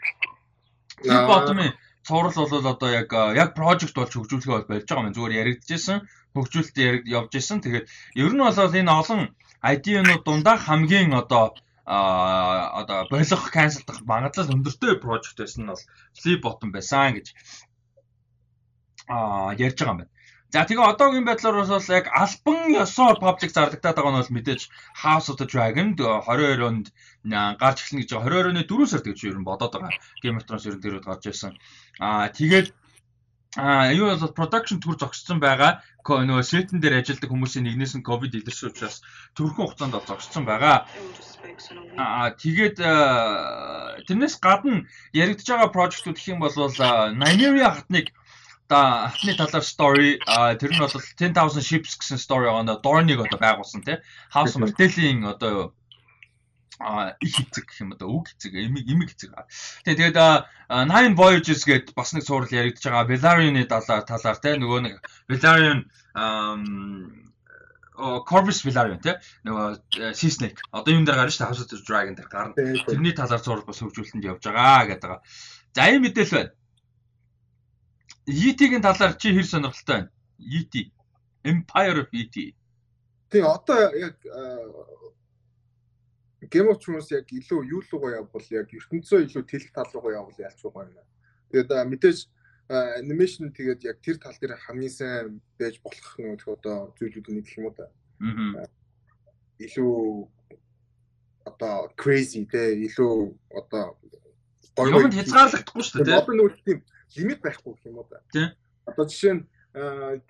[1.01, 1.72] flip bottom-ын
[2.06, 3.10] цуврал бол одоо яг
[3.43, 5.14] яг project болж хөгжүүлэхээ бол болж байгаа юм.
[5.16, 5.98] Зүгээр яригдчихсэн,
[6.35, 6.76] хөгжүүлэлт
[7.06, 7.62] явж исэн.
[7.64, 7.86] Тэгээд
[8.22, 9.20] ер нь бол энэ олон
[9.62, 11.55] ID-нууд дундаа хамгийн одоо
[11.89, 15.85] а одоо болох канселдах магадлал өндөртэй project байсан нь бол
[16.20, 17.27] flip bottom байсан гэж
[19.09, 20.12] а ярьж байгаа юм байна.
[20.52, 24.62] За тэгээ одоогийн байдлаар бас яг альбан ёсоор public зарлагдаад байгаа нь бол мэдээж
[25.05, 26.86] House of the Dragon 22 онд
[27.60, 28.44] гарч эхэлнэ гэж байгаа.
[28.44, 29.97] 22 оны 4 сард гэж ер нь бодоод байгаа.
[30.20, 31.52] Game of Thrones ер нь тэр гарч ирсэн.
[32.05, 32.69] Аа тэгээд
[33.59, 35.82] А юу бол production төр зогссон байгаа.
[36.06, 39.02] Нөгөө сетэн дээр ажилладаг хүмүүсийн нэгнээс нь ковид илэрсэн учраас
[39.35, 40.86] төрхөн хугацаанд зогссон байгаа.
[41.98, 42.78] Аа тэгээд
[44.06, 48.14] тэрнээс гадна яригдж байгаа project-ууд гэх юм бол Nymeria хатныг
[48.70, 50.22] да хатны талаар story
[50.62, 52.78] тэр нь бол 10000 ships гэсэн story байгаа.
[52.78, 53.98] Dorn-ыг одоо байгуулсан тий.
[54.30, 55.74] House Martell-ийн одоо
[56.79, 59.35] их хэцэг гэх юм одоо үг хэцэг эмиг эмиг хэцэг.
[59.83, 60.47] Тэгээ тэгээд
[60.87, 64.95] Nine Voyages гээд бас нэг суурал яригдж байгаа Velaryon-ы талаар талаар те нөгөө нэг
[65.27, 65.91] Velaryon
[67.99, 71.83] Corvus Velaryon те нөгөө Sea Snake одоо юм дээр гарна шүү дээ House of the
[71.83, 72.55] Dragon дээр гарна.
[72.55, 75.19] Тэрний талаар суурал бас хөгжүүлэлтэнд явж байгаа гэдэг.
[75.75, 76.55] За ийм мэдээлэл байна.
[78.29, 80.15] ET-ийн талаар чи хэр сонирхолтой байна?
[80.39, 80.75] ET
[81.43, 82.37] Empire of ET.
[83.35, 84.15] Тэгээ одоо яг
[86.47, 90.39] Game of Thrones яг илүү юу руугаа явбал яг ертөнцөө илүү тэлэх тал руугаа явбал
[90.39, 91.02] ялчгүй байна.
[91.51, 92.19] Тэгээд мэдээж
[92.70, 97.66] анимашн тэгээд яг тэр тал дээр хамгийн сайн байж болох нэг одоо зүйлүүд нэг юм
[97.66, 97.90] уу та.
[98.23, 98.70] Аа.
[99.59, 99.98] Илүү
[101.43, 103.98] одоо crazy те илүү одоо
[104.78, 106.23] гоё хязгаарлагдахгүй шүү дээ.
[106.23, 106.78] Одоо нэг тийм
[107.19, 108.23] лимит байхгүй юм уу та.
[108.31, 108.55] Тийм.
[108.86, 109.43] Одоо жишээ нь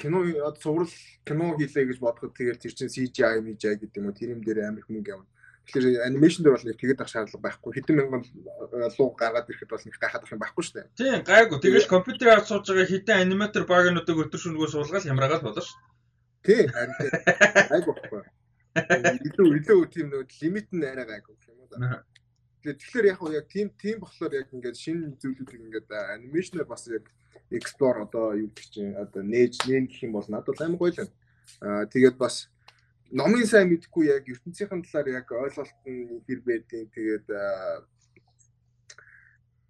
[0.00, 0.24] кино
[0.56, 0.88] цуврал
[1.28, 4.72] кино хийлээ гэж бодоход тэгээд тэр чинь CGI, MGI гэдэг юм уу тэр юм дээр
[4.72, 5.28] амар хүмүүс явна
[5.68, 7.70] Тэгэхээр анимашн дээр бол нэг тэгээд ах шаардлага байхгүй.
[7.76, 10.88] Хэдэн мянган э, луу гаргаад ирэхэд бол нэг гайхаад ах юм байхгүй шүү дээ.
[10.96, 11.58] Тийм, гайгүй.
[11.60, 15.76] Тэгэл компьютер аваад сууж байгаа хэдэн аниматор багийнуудыг өдөр шөнөгөө суулгаад хямраагаад болно шүү.
[16.40, 18.22] Тийм, гайгүй байхгүй.
[19.28, 22.00] Илүү илүү тийм нэг лимит нь арай гайгүй юм уу?
[22.64, 27.06] Тэгэхээр яг яг тийм тийм болохоор яг ингээд шинэ зүйлүүдийг ингээд анимашнаар бас яг
[27.52, 31.12] explore одоо юу гэх чинь одоо нээж нээн гэх юм бол надад амар гоё л.
[31.60, 32.50] Аа тэгээд бас
[33.10, 37.26] номын сайн мэдхгүй яг ертөнцийн талаар яг ойлголт нь хэр байдгийг тэгээд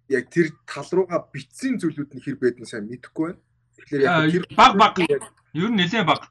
[0.09, 3.41] яг тэр тал руугаа битсэн зүйлүүд нь хэр байдгийг сайн мэдэхгүй байна.
[3.77, 6.27] Тэгэхээр яг тэр баг баг ер нь нэлээд баг.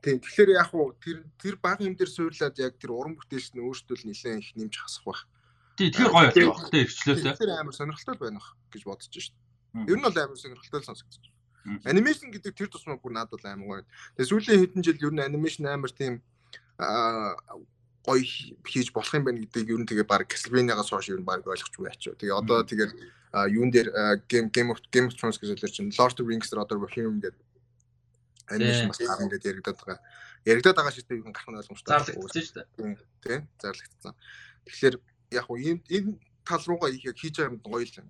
[0.00, 0.22] Тийм.
[0.22, 3.96] Тэгэхээр яг уу тэр тэр баг юм дээр суурлаад яг тэр уран бүтээлч нь өөртөө
[3.98, 5.22] л нэлээд их нэмж хасах байх.
[5.76, 5.90] Тийм.
[5.90, 6.70] Тэгэхээр гоё байх.
[6.70, 6.86] Тийм.
[6.86, 7.34] Ирчлээсээ.
[7.36, 9.34] Тэр амар сонирхолтой байна гэж бодож шít.
[9.74, 11.26] Ер нь бол амар сонирхолтой сонсогдсон.
[11.82, 13.86] Анимашн гэдэг тэр тусмаа бүр надад амар гоё.
[14.14, 16.22] Тэгээ сүүлийн хэдэн жил ер нь анимашн амар тийм
[16.78, 18.22] гоё
[18.64, 21.90] хийж болох юм байна гэдгийг ер нь тэгээ баг Castlevania-гаас хойш ер нь баг ойлгохгүй
[21.90, 22.14] ячаа.
[22.14, 22.92] Тэгээ одоо тэгээд
[23.50, 23.88] юун дээр
[24.30, 27.18] game game of game of Thrones гэж чинь Lord of the Rings дээр одоо Bohemian
[27.18, 27.42] гэдэг
[28.46, 29.98] анимашн бас гарна гэдээ яригадаад байгаа.
[30.46, 31.90] Яригадаад байгаа шигтэй юу гарах нь ойлгомжтой.
[31.90, 32.96] Зарлагдсан шүү дээ.
[33.22, 34.14] Тийм, зарлагдсан.
[34.70, 34.94] Тэгэхээр
[35.34, 36.14] яг уу энэ энэ
[36.46, 38.08] тал руугаа яг хийж байгаа юм гоё л юм.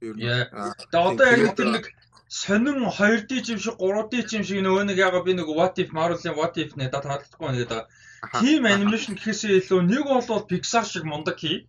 [0.00, 0.20] Ер нь.
[0.20, 1.84] Тэгээ одоо яг тэр нэг
[2.30, 6.36] сонин 2D юм шиг 3D юм шиг нөгөө нэг яга би нөгөө What if Marvel-ийн
[6.38, 7.90] What if нэ дат хаалцахгүй нэг байгаа.
[8.38, 11.66] Team animation гэхээсээ илүү нэг бол Pixar шиг мундаг хий.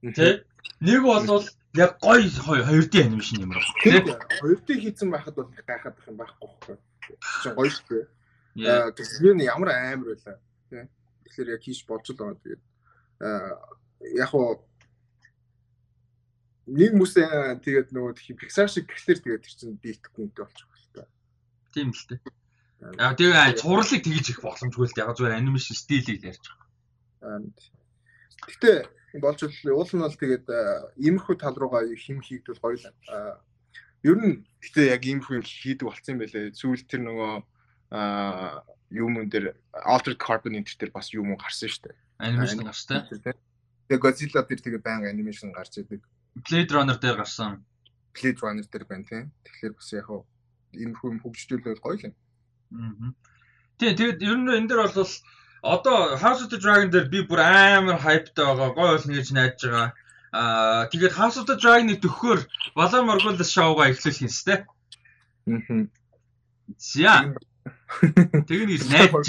[0.00, 0.46] Тэ?
[0.78, 1.44] Нэг бол
[1.74, 3.66] яг гоё 2D animation юм байна.
[3.82, 3.98] Тэ?
[4.40, 6.76] 2D хийцэн байхад бол гайхаад байх юм байхгүй байхгүй.
[7.42, 8.04] Чи гоё шүү дээ.
[8.70, 10.38] Аа тэгсэн ямар амар байлаа.
[10.70, 10.86] Тэ?
[11.26, 12.62] Тэгэхээр яг хийж болж л байгаа тэгээд
[13.26, 13.58] аа
[14.22, 14.62] яг уу
[16.66, 21.12] нэг мөс э, тэгээд нөгөө пиксар шиг гэхлээр тэгээд тэр чинь дийлдэхгүй үнэтэй болчих байна.
[21.76, 22.20] Тийм л дээ.
[23.00, 25.04] Аа тэгээд цувралыг тгийж их боломжгүй л дээ.
[25.04, 27.44] Яг зүгээр анимашн стилийг ярьж байгаа.
[28.48, 28.76] Гэхдээ
[29.20, 30.60] болж уул нь бол тэгээд э,
[31.04, 32.88] иймэрхүү тал руугаа хим хийгдвэл гоё л.
[33.12, 33.36] Э.
[34.00, 36.56] Ер нь гэхдээ яг иймэрхүү хийдэг болсон юм байлээ.
[36.56, 37.32] Сүүлд тэр нөгөө
[37.92, 39.52] аа юмн дээр
[39.84, 41.96] altered carbon энэ төр бас юм гарсан шүү дээ.
[42.24, 43.36] Анимашн гарсан тийм.
[43.84, 46.00] Тэгээд Godzilla төр тэгээд баян анимашн гарч идэг.
[46.00, 47.64] Аа Blade Runner дээр гарсан.
[48.14, 49.30] Blade Runner дээр байна тийм.
[49.46, 50.08] Тэгэхээр бас яг
[50.74, 52.14] энэ хүм хөгжүүлэл гоё л юм.
[52.74, 53.14] Аа.
[53.78, 55.12] Тий, тэгээд ер нь энэ дээр бол
[55.62, 58.74] одоо House of the Dragon дээр би бүр амар хайптай байгаа.
[58.74, 59.88] Гоё болно гэж найдаж байгаа.
[60.34, 62.40] Аа тэгээд House of the Dragon-ыг төгөхөөр
[62.74, 64.66] Valar Morghulis шоугаа эхлүүлэх юм сте.
[65.46, 65.86] Аа.
[66.78, 67.34] За.
[68.48, 69.26] Тэгнэ гэж найдаж.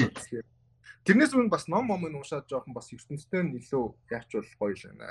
[1.06, 4.86] Тэрнээс өмнө бас ном ном уншаад жоохон бас ертөнцтэй нь илүү яач бол гоё л
[4.90, 5.06] байна.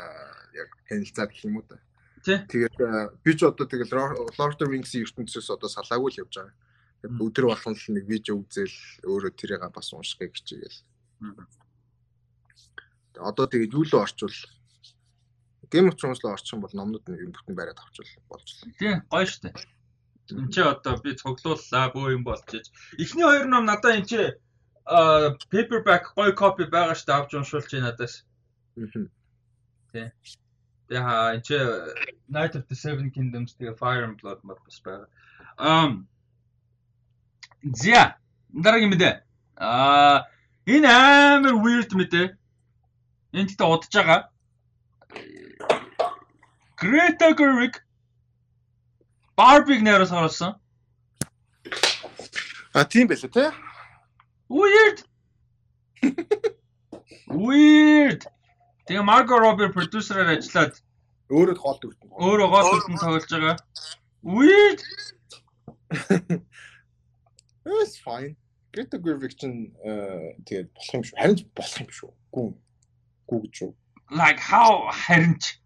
[0.50, 1.78] Яг танилцаад гэх юм уу та.
[2.24, 2.76] Тэгээд
[3.22, 6.54] би ч одоо тэгэл Lord of the Rings-ийн ертөнцөөс одоо салаагүй л явж байгаа.
[6.98, 8.76] Тэгээд өдөр болгон л нэг видео үзэл
[9.06, 10.78] өөрөө тэрийг бас уншихыг хичээгээл.
[13.22, 14.34] Одоо тэгээд юу л орчвол
[15.70, 18.72] Game of Thrones руу орчих юм бол номнууд нь нь бүтэн бариад авчвал болж л.
[18.78, 19.54] Тийм гоё штэ.
[20.30, 22.46] Энд чи одоо би цуглууллаа бөө юм болж.
[22.98, 24.20] Эхний хоёр ном надаа энэ чи
[24.86, 28.24] paperback гой копи байгаа шүү дээ авч уншуулж байна надаас.
[29.92, 30.12] Тий.
[30.88, 31.94] Тэгээ энэ
[32.28, 35.08] Night of the Seven Kingdoms тэгээ Fire and Blood мод бас байгаа.
[35.56, 36.08] Um
[37.64, 38.20] Зя
[38.52, 39.24] дараагийн мэдээ.
[39.56, 40.28] Аа
[40.68, 42.36] энэ амар weird мэдээ.
[43.32, 44.20] Энд тэгтээ удаж байгаа.
[46.76, 47.80] Greta Gerwig
[49.36, 50.60] Barbie-г нэрээс оруулсан.
[52.74, 53.48] А тийм байлаа тий.
[54.48, 55.02] Weird.
[57.28, 58.26] Weird.
[58.86, 60.76] Тэгээ Margot Robbie продюсераар ажиллаад
[61.32, 62.10] өөрөө хоол дүртэн.
[62.12, 63.56] Өөрөө хоол дүртэн тоглож байгаа.
[64.22, 64.80] Weird.
[67.64, 68.36] It's fine.
[68.74, 69.72] Greta Gerwig чинь
[70.44, 71.16] тэгээд болох юм шүү.
[71.16, 72.10] Харин болох юм шүү.
[72.34, 72.52] Гүн.
[73.30, 73.72] Гү гэж юу?
[74.12, 75.56] Like how харин ч.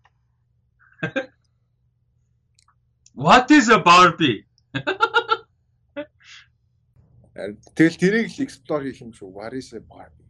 [3.18, 4.46] What is a Barbie?
[7.78, 9.30] Тэгэл тэрийг л explore хийх юм шүү.
[9.30, 10.26] What is a Barbie?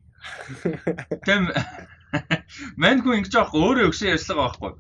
[1.26, 1.48] Тэм
[2.76, 4.72] мань хүн ингэж аах өөрөө өгсөн ярьслага байхгүй.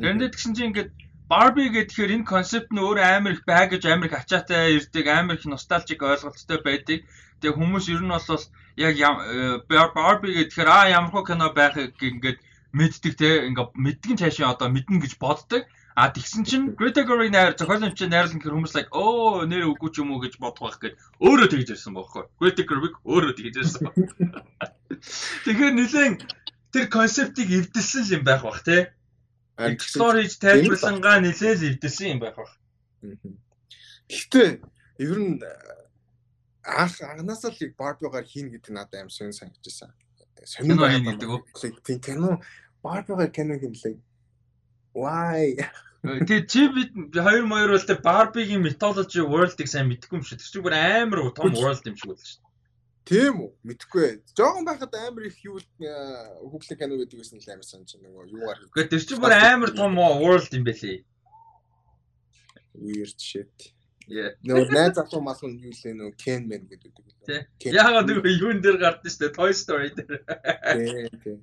[0.00, 0.90] Тэрэндээ тэгсэн чинь ингээд
[1.28, 5.48] Barbie гэхээр энэ концепт нь өөр амар их байгаж амар их ачаатай ирдэг, амар их
[5.48, 6.98] носталжик ойлголттой байдаг.
[7.40, 8.44] Тэгээ хүмүүс ер нь бол
[8.76, 12.38] яг э, Barbie гэхээр аа ямар хөө кино байхыг ингээд
[12.76, 15.64] мэддэг те ингээд мэдгэн цаашаа одоо мэднэ гэж боддог.
[15.94, 20.02] А тэгсэн чинь Greta Gerwig найр зохиолч найрлан гэхэр хүмүүс like оо нэр үгүй ч
[20.02, 22.26] юм уу гэж бодох байх гээд өөрөө тэгж ярьсан бохоо.
[22.34, 23.86] Greta Gerwig өөрөө тэгж ярьсан.
[25.46, 26.18] Тэгэхээр нэлээд
[26.74, 28.90] тэр концептыг эвдэлсэн юм байх бах тий.
[29.78, 32.58] Storage тайлбарлангаа нэлээд эвдэлсэн юм байх бах.
[34.10, 34.50] Гэхдээ
[34.98, 35.38] ер нь
[36.66, 39.94] анх анханасаа л Barbie-гаар хийн гэдэг надад аим сонь санагдчихсан.
[40.42, 41.40] Сонин байна гэдэг үү?
[41.86, 42.42] Тийм кино
[42.82, 43.94] Barbie-гаар кино хийлээ
[44.94, 45.58] Why?
[46.04, 50.38] Тэгээ чи бид хоёр моёр бол тэр Barbie-гийн mythology world-ыг сайн мэдэхгүй юм шиг.
[50.38, 52.44] Тэр чинь бүр амар том world юм шиг байлаа шүү.
[53.04, 53.50] Тийм үү?
[53.68, 54.08] Мэдхгүй.
[54.36, 58.60] Жохон байхад амар их юу хүүхлэг кино гэдэг байсан л амар санаж нөгөө юугаар.
[58.68, 61.04] Гэхдээ тэр чинь бүр амар том world юм байлээ.
[62.76, 63.72] Weird shit.
[64.04, 64.36] Yeah.
[64.44, 67.12] Нөгөө найз залуу мас нь юу лээ нөгөө Ken Man гэдэг үү.
[67.24, 67.72] Тийм.
[67.72, 70.20] Яагаад нөгөө юун дээр гардаг шүү дээ Toy Story дээр.
[71.24, 71.40] Тийм.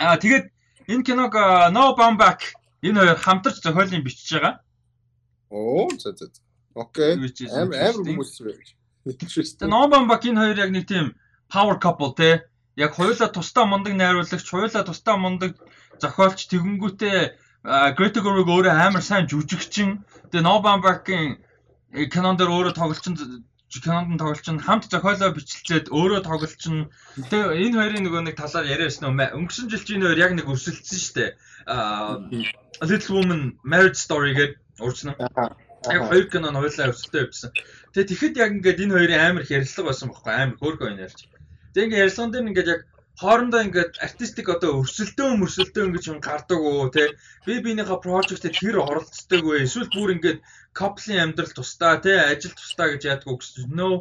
[0.00, 0.55] Аа тэгээд
[0.86, 1.34] Энэ киног
[1.74, 4.54] No Bound Back энэ хоёр хамтарч зохиолын бичиж байгаа.
[5.50, 6.30] Оо за за.
[6.74, 7.18] Окей.
[7.50, 8.76] Амар хүмүүс байж.
[9.06, 11.06] Тэгээ No Bound Back энэ хоёр яг нэг тийм
[11.50, 12.46] power couple те.
[12.76, 15.56] Яг хоёулаа тусдаа мундаг найруулагч, хоёулаа тусдаа мундаг
[15.98, 17.18] зохиолч тэгэнгүүтээ
[17.96, 20.04] Greta Gerwig өөрөө амар сайн жүжигчин.
[20.30, 21.42] Тэгээ No Bound Back-ийн
[22.12, 23.18] кинон дээр өөрөө тоглолчин
[23.70, 26.86] кинонд нь тоглолч нь хамт зохиолоо бичлцээд өөрөө тоглолч нь
[27.30, 31.00] тэгээ энэ хоёрын нөгөө нэг талаар яриасан нөө өнгөрсөн жил чинь хоёр яг нэг өрсөлдсөн
[31.02, 31.30] шүү дээ.
[31.66, 32.22] Аа
[32.88, 35.16] Little Woman Marriage Story гэдэг урьдчилан.
[35.90, 37.50] Яг хоёр кино нь хоёулаа өрсөлдөө явуулсан.
[37.90, 41.18] Тэгээ тэгэхэд яг ингээд энэ хоёрын амар их ярилцлага байсан байхгүй амар хөөрхөн юм ярьж.
[41.74, 42.80] Тэгээ ингээд ярилцлаган дээр ингээд яг
[43.16, 47.16] хоорондоо ингээд артистик одоо өрсөлдөө мөрсөлдөө ингэж юм гардаг уу те
[47.48, 50.38] би биенийхээ прожектэд тэр оролцдог вэ эсвэл бүр ингээд
[50.78, 53.94] каплийн амьдрал тусдаа те ажил тусдаа гэж яадаг гэсэн нөө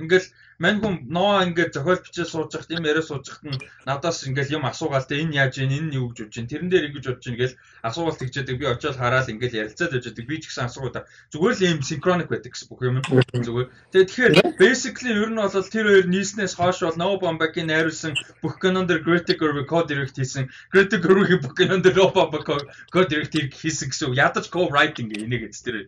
[0.00, 0.28] ингээл
[0.58, 4.54] мань хүн ноо ингээд зохиол бичээ сууж захт юм яриа сууж захт нь надаас ингээд
[4.56, 7.22] юм асуугаал те энэ яаж ийн энэ юу гэж бодож чинь тэрэн дээр ингэж бодож
[7.24, 7.54] чинь гэл
[7.84, 11.80] асуулт тэгжээдэг би очиод хараад ингээд ярилцаад яждаг би ч гэсэн асуугаа зүгээр л юм
[11.84, 13.02] синхроник байдаг гэсэн бүх юм.
[13.04, 13.68] Зүгээр.
[13.92, 18.56] Тэгээ тэгэхээр basically ер нь бол тэр хоёр нийснээс хойш бол No Bombaki найруулсан бүх
[18.62, 20.48] кинон дээр Greta Gerwig code direct хийсэн.
[20.72, 25.60] Greta Gerwig бүх кинон дээр No Bombaki code direct хийсэн гэсэн ядаж co-writing энийг эц
[25.60, 25.84] тэр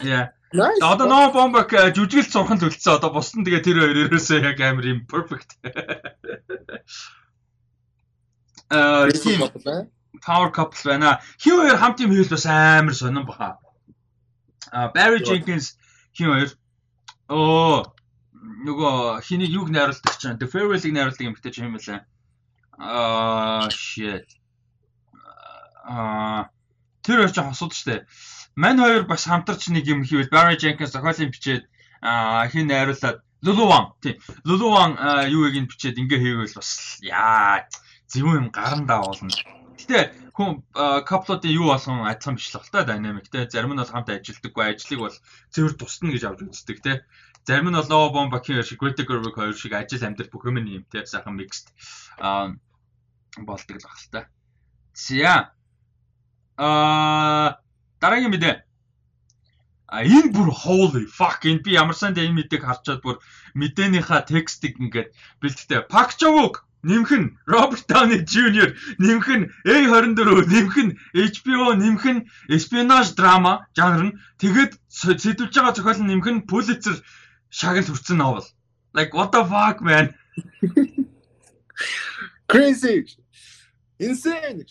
[0.00, 0.30] Yeah.
[0.80, 2.96] Одоо ноо бомбак жүжиглэл сурхан төлцсөн.
[2.96, 5.60] Одоо бус нь тэгээ тэр хоёр ерөөсөө яг амар юм perfect.
[8.72, 9.08] Аа
[10.24, 11.20] power couple байна.
[11.36, 13.58] Хин хоёр хамт юм хийвэл бас амар сонирн баха.
[14.72, 15.76] Аа Barry Jenkins
[16.16, 16.50] хин хоёр
[17.28, 17.92] оо
[18.64, 22.08] нөгөө хиний юг найруулдаг чинь The Farewell-ыг найруулдаг юм битэж юм байлаа.
[22.78, 24.28] Аа shit.
[25.84, 26.48] Аа
[27.04, 28.08] тэр хоёр ч хосууд штэ.
[28.58, 31.64] Мань хоёр бас хамтарч нэг юм хийвэл Barry Jenkins зохиолын бичээд
[32.50, 34.98] хин найруулад Luluwan тийм Luluwan
[35.30, 37.62] юу ийг нь бичээд ингээ хийвэл бас яа
[38.10, 39.30] зөвүүн юм гарандаа болно.
[39.78, 40.66] Гэтэ хүн
[41.06, 43.46] каплуудын юу болгон адилхан биш л та динамик те.
[43.46, 45.16] Зарим нь бол хамт ажилдаггүй ажлыг бол
[45.54, 46.92] цэвэр тусна гэж авч үздэг те.
[47.46, 50.58] Зарим нь бол Nova Bomba Killer шиг Greta Gerwig хоёр шиг ажил амьдрал бүх юм
[50.66, 51.06] юм те.
[51.06, 51.70] Сайхан mixed
[52.18, 52.58] аа
[53.38, 54.20] болдог л баг л та.
[54.98, 55.54] За
[56.58, 57.62] аа
[58.00, 58.56] Дараагийн мэдээ.
[59.88, 63.16] А энэ бүр holy fuck энэ би ямар санд энэ мэдээг харчаад бүр
[63.56, 65.08] мэдээнийхаа текстийг ингээд
[65.40, 65.88] бэлтдээ.
[65.88, 68.76] Park Chan-wook нэмэх нь Роберт Дауни Jr.
[69.00, 75.74] нэмэх нь A24 нэмэх нь HBO нэмэх нь espionage drama жанр нь тэгээд сэдвж байгаа
[75.74, 76.96] зохиол нь нэмэх нь Pulitzer
[77.50, 78.46] шагнал хүрсэн новел.
[78.92, 80.14] Like what the fuck man?
[82.46, 83.08] Crazy.
[83.98, 84.64] Insane.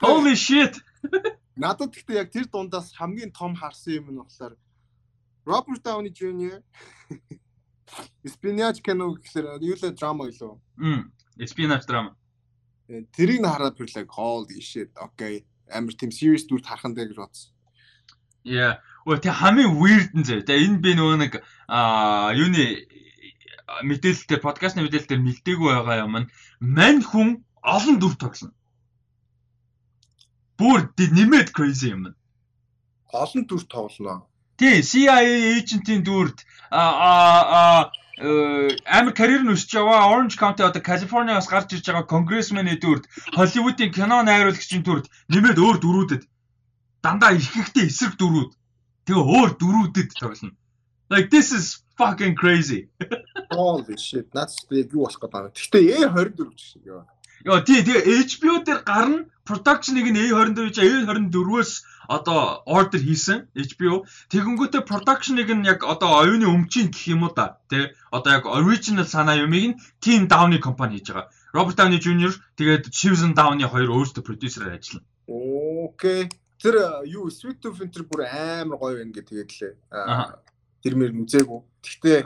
[0.00, 0.74] Holy shit.
[1.56, 4.54] Надад гэхдээ яг тэр дундаас хамгийн том харсан юм нь болохоор
[5.46, 6.60] Роберт Дауни Jr.
[8.26, 10.54] Espionage кино гэхэлэр юу л драма гэлөө.
[10.76, 11.12] Мм.
[11.38, 12.12] Espionage драма.
[12.88, 14.90] Э, тэрийг нь хараад бирлээ holy shit.
[14.98, 15.46] Okay.
[15.70, 17.54] Амар тийм serious дүрт харах нь гэж бодсон.
[18.42, 18.82] Yeah.
[19.06, 20.42] Өө тэг хамгийн weird нь зөө.
[20.42, 21.32] Тэг энэ би нөгөө нэг
[21.70, 22.90] аа юуны
[23.86, 26.26] мэдээлэл дээр подкастны мэдээлэл дээр мэлдээгүй байгаа юм.
[26.58, 28.54] Мань хүн олон дүр тоглоно.
[30.58, 32.14] Бүр нэмээд crazy юм.
[33.12, 34.26] Олон дүр тоглоно.
[34.56, 35.20] Тий, CIA
[35.60, 36.82] agent-ийн дүрд а
[37.60, 43.04] а амар карьер нь өсөж яваа Orange County одоо Калифорниас гарч ирж байгаа конгрессменийн дүрд
[43.36, 46.22] Холливуудын кино найруулагчийн дүрд нэмээд өөр дүрүүдэд
[47.04, 48.50] дандаа ихэнхдээ эсрэг дүрүүд
[49.04, 50.56] тэгээ өөр дүрүүдэд тоглоно.
[51.12, 52.88] Like this is fucking crazy.
[53.52, 54.32] Holy shit.
[54.32, 55.52] That's big юу болох гэдэг.
[55.52, 56.84] Гэхдээ A24 шиг
[57.44, 57.60] яа.
[57.66, 61.70] Тий тэгээ HBO дээр гарна production-ыг нь A24 A24-өөс
[62.08, 67.58] одоо ордер хийсэн HBO тэгэнгүүтээ production-ыг нь яг одоо оюуны өмчийн гэх юм уу да
[67.70, 71.30] тий одоо яг original санаа юмыг нь Team Downey компани хийж байгаа.
[71.54, 72.34] Robert Downey Jr.
[72.58, 75.06] тэгээд Susan Downey хоёр өөрсдөө продюсераар ажиллана.
[75.26, 76.28] Окей.
[76.62, 79.74] Тэр юу Sweet Tooth Winter бүр амар гоё байна гэж тэгээд лээ.
[80.82, 81.60] Тэр мөр үзээгүй.
[81.84, 82.18] Гэхдээ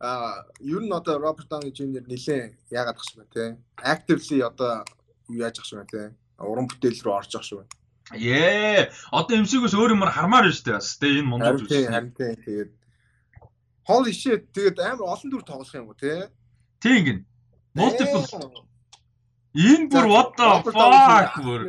[0.00, 3.44] а ер нь одоо Роберт Дауни Жуниор нилээн яагаад ах шиг байна те?
[3.82, 4.84] Actively одоо
[5.28, 6.02] юу яаж ах шиг байна те?
[6.38, 7.72] Уран бүтээл рүү орж ах шиг байна.
[8.14, 12.14] Ээ одоо MCU-гээс өөр юмар хармаар байна шүү дээ бас те энэ мундаг зүйл харин
[12.14, 12.70] тэгээд
[13.90, 16.30] holy shit тэгээд амар олон дүр тоглох юм уу те?
[16.78, 17.18] Тийм гин
[17.74, 18.22] multiple
[19.56, 21.62] Энэ бүр what the fuck бүр.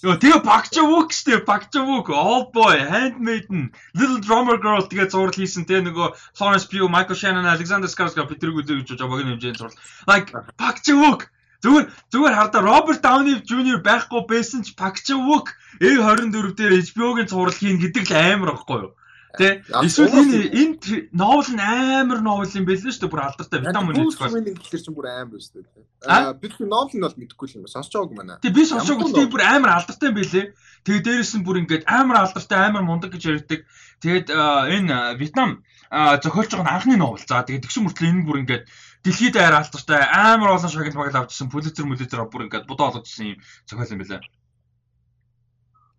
[0.00, 5.36] Йоо тэгээ Багча Wook штэ Багча Wook Old Boy Handmaiden Little Drummer Girl тэгээ зураг
[5.36, 9.76] хийсэн те нөгөө Florence Pugh Michael Shannon Alexander Skarsgård Peter үзээ гэж багийн хэмжээнд зурлаа.
[10.08, 11.28] Like Багча Wook
[11.60, 15.52] зүгээр зүгээр хардаа Роберт Дауни Jr байхгүй байсан ч Багча Wook
[15.84, 18.92] A24 дээр HBO-гийн зураг хийн гэдэг л амар байхгүй юу?
[19.36, 24.00] Тэ эсвэл энэ энэ новел нь амар новел юм байлээ шүү дээ бүр алдартай витамин
[24.08, 24.40] үзэх бол.
[24.40, 25.84] Энэ гэхэлэр чинь бүр амар шүү дээ.
[26.08, 27.74] Аа бид новел нь бол мэдэхгүй юм байна.
[27.76, 28.40] Сонсч байгаагүй манай.
[28.40, 30.46] Тэг би сонсч байгаагүй тийм бүр амар алдартай юм байлээ.
[30.88, 33.60] Тэгээ дээрэс нь бүр ингээд амар алдартай амар мундаг гэж ярьдаг.
[34.00, 35.50] Тэгээд энэ Вьетнам
[35.92, 37.20] зохиолж байгаа анхны новел.
[37.20, 38.64] За тэгээд тэгшин мөртлөө энэ бүр ингээд
[39.04, 43.38] дэлхийд аяар алдартай амар олон шагнал магаал авчихсан пулицер мүлицер бүр ингээд будаа олгожсэн юм
[43.68, 44.20] зохиол юм байлаа.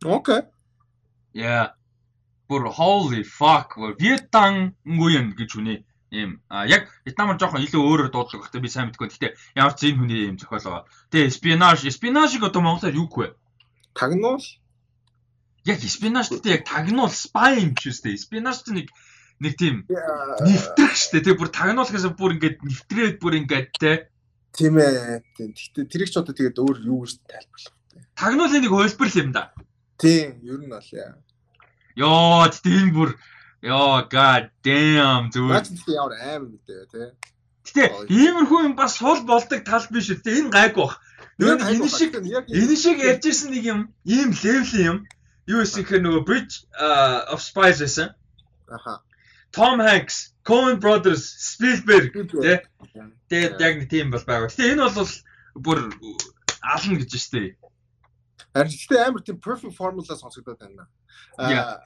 [0.02, 0.42] Окей.
[1.34, 1.78] Yeah
[2.50, 5.80] бүр holy fuck Вьетнам ngуйн гэж хүнээ
[6.12, 9.08] ийм а яг Вьетнамаар жоохон илүү өөрөөр дууддаг гэхдээ би сайн мэдгүй.
[9.12, 10.86] Гэхдээ ямар ч энэ хүний ийм зохиол байгаа.
[11.12, 13.36] Тэгээ espionage espionage одоо монголоор юу гэв?
[13.92, 14.46] Тагнуул.
[15.68, 18.16] Яг espionage гэдэг яг тагнуул spy юм ч үстэй.
[18.16, 18.88] Espionage чинь нэг
[19.44, 19.76] нэг тийм
[20.48, 21.20] нэвтрэх штэ.
[21.20, 24.08] Тэгээ бүр тагнуул гэсэн бүр ингээд нэвтрээд бүр ингээд те.
[24.56, 25.28] Тийм ээ.
[25.36, 28.08] Гэхдээ тэрийг ч одоо тэгээд өөр юу гэж тайлбарлах вэ?
[28.16, 29.52] Тагнуулын нэг хөлбөр юм да.
[30.00, 31.20] Тийм, ер нь бол яа.
[31.98, 33.18] Йоо, тийм бүр
[33.62, 35.66] Йоо god damn зүгээр.
[35.66, 37.10] Наач ямар амар мэдээ тий.
[37.66, 40.22] Гэтэ иймэрхүү юм бас сул болдог тал биш үү?
[40.22, 41.02] Энэ гайг бах.
[41.42, 44.98] Нөгөө энэ шиг энэ шиг ярьж ирсэн нэг юм ийм левел юм.
[45.50, 46.56] Юу гэсэн хэрэг нөгөө Bridge
[47.34, 48.14] of Spies байсан.
[48.70, 49.02] Аха.
[49.52, 52.62] Tom Hanks, Coen Brothers, Spielberg тий.
[53.28, 54.54] Тэгээд яг нэг тийм бол байгаа.
[54.54, 55.14] Гэтэ энэ бол
[55.66, 55.80] бүр
[56.62, 57.58] ална гэж штэ.
[58.54, 60.88] Харин гэхдээ амар тийм perfect formula сонсогдоод байна.
[61.38, 61.84] Аа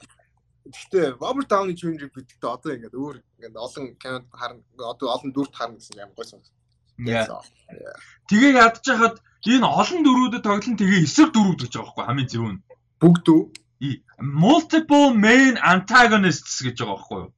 [0.62, 2.06] Гэхдээ Robert Downey Jr.
[2.14, 6.26] бидэгтээ одоо ингээд өөр ингээд олон кинонд харна одоо олон дүрт харна гэсэн юм гоё
[6.30, 6.54] сонс.
[8.30, 12.46] Тэгээ ядж хахад энэ олон дөрүүдэд тоглон тэгээ эсрэг дөрүүд гэж байгаа байхгүй хамгийн зөв
[12.46, 12.62] нь.
[13.02, 13.42] Бүгд үү?
[14.22, 17.30] Multiple main antagonists гэж байгаа байхгүй юу?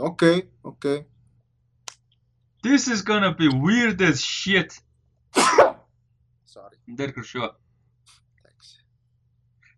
[0.00, 1.04] Окей, окей.
[2.64, 4.80] This is gonna be weird as shit.
[6.50, 6.76] Sorry.
[6.98, 7.48] Дээр гэршөө.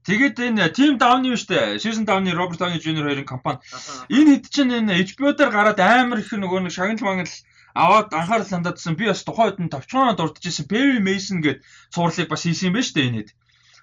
[0.09, 1.77] Тэгээд энэ Team Down юу штэ?
[1.77, 3.05] Season Down-ы Robert Downey Jr.
[3.05, 3.61] хоёрын компани.
[4.09, 7.29] Энэ хэд чинь энэ HBO дээр гараад амар их нөгөө нэг шагнал мангал
[7.77, 8.97] аваад анхаарал хандаадсан.
[8.97, 11.61] Би бас тухайн үед нь товчхон дурдж исэн Perry Mason гээд
[11.93, 13.31] цуурлыг бас хийсэн юм байна штэ энэ хэд.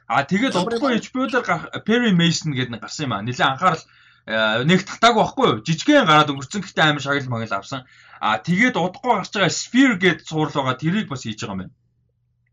[0.10, 1.46] А тэгээд удахгүй HBO дээр
[1.86, 3.22] Perry Mason гээд нэг гарсан юм а.
[3.22, 3.86] Нилээ анхаарал
[4.26, 5.62] э, нэг татаагүй байхгүй юу?
[5.62, 7.86] Жижигхэн гараад өнгөрцөн гэхдээ амар шагнал мангал авсан.
[8.18, 11.79] А тэгээд удахгүй гарч байгаа Sphere гээд цуурл байгаа тэрийг бас хийж байгаа юм байна.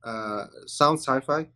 [0.06, 1.50] Аа sound sci-fi.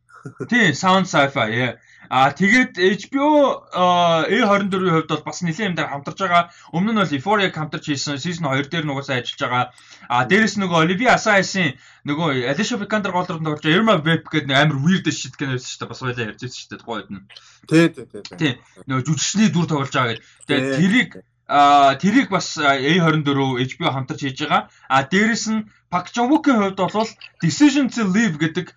[0.50, 1.72] Тийм, sound sci-fi яа.
[2.10, 6.50] А тэгээд HBO A24-ийн хувьд бол бас нэлээд юм дээр хамтарч байгаа.
[6.74, 9.64] Өмнө нь бол Euphoria хамтарч хийсэн season 2 дээр нугасаа ажиллаж байгаа.
[10.10, 11.78] А дээрэс нөгөө Olivia Assayas-ийн
[12.10, 15.70] нөгөө Alicia Vikander гол дүрд орж Irma Vep гэдэг нэг амар weird shit гэнэ байсан
[15.70, 15.92] шүү дээ.
[15.94, 17.22] Бас хоёлаа ярьж байсан шүү дээ тухайд нь.
[17.70, 18.22] Тий, тий, тий.
[18.42, 18.54] Тийм.
[18.90, 20.26] Нөгөө жүжигчний дүр тоглож байгаа гэдэг.
[20.50, 21.10] Тэгээд тэрийг
[21.50, 23.26] а тэрийг бас A24
[23.58, 24.70] HBO хамтарч хийж байгаа.
[24.86, 27.10] А дээрэс нь Park Chan-wook-ийн хувьд бол
[27.42, 28.70] Decision to Leave гэдэг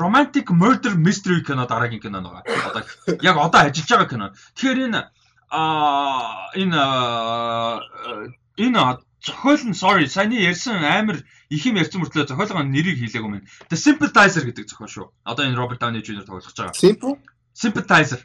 [0.00, 2.48] romantic murder mystery кино дараагийн кино нэг.
[2.48, 2.82] Одоо
[3.20, 4.26] яг одоо ажиллаж байгаа кино.
[4.56, 5.00] Тэгэхээр энэ
[5.52, 6.80] а энэ
[8.56, 8.80] энэ
[9.20, 11.20] зохиол нь sorry саяны ярьсан амар
[11.50, 13.44] их юм ярьсан мөртлөө зохиолгоо нэрийг хэлээгүй мэн.
[13.68, 15.06] The Sympathizer гэдэг зохиол шүү.
[15.28, 16.24] Одоо энэ Robert Downey Jr.
[16.24, 16.72] тоглож байгаа.
[17.52, 18.20] Sympathizer.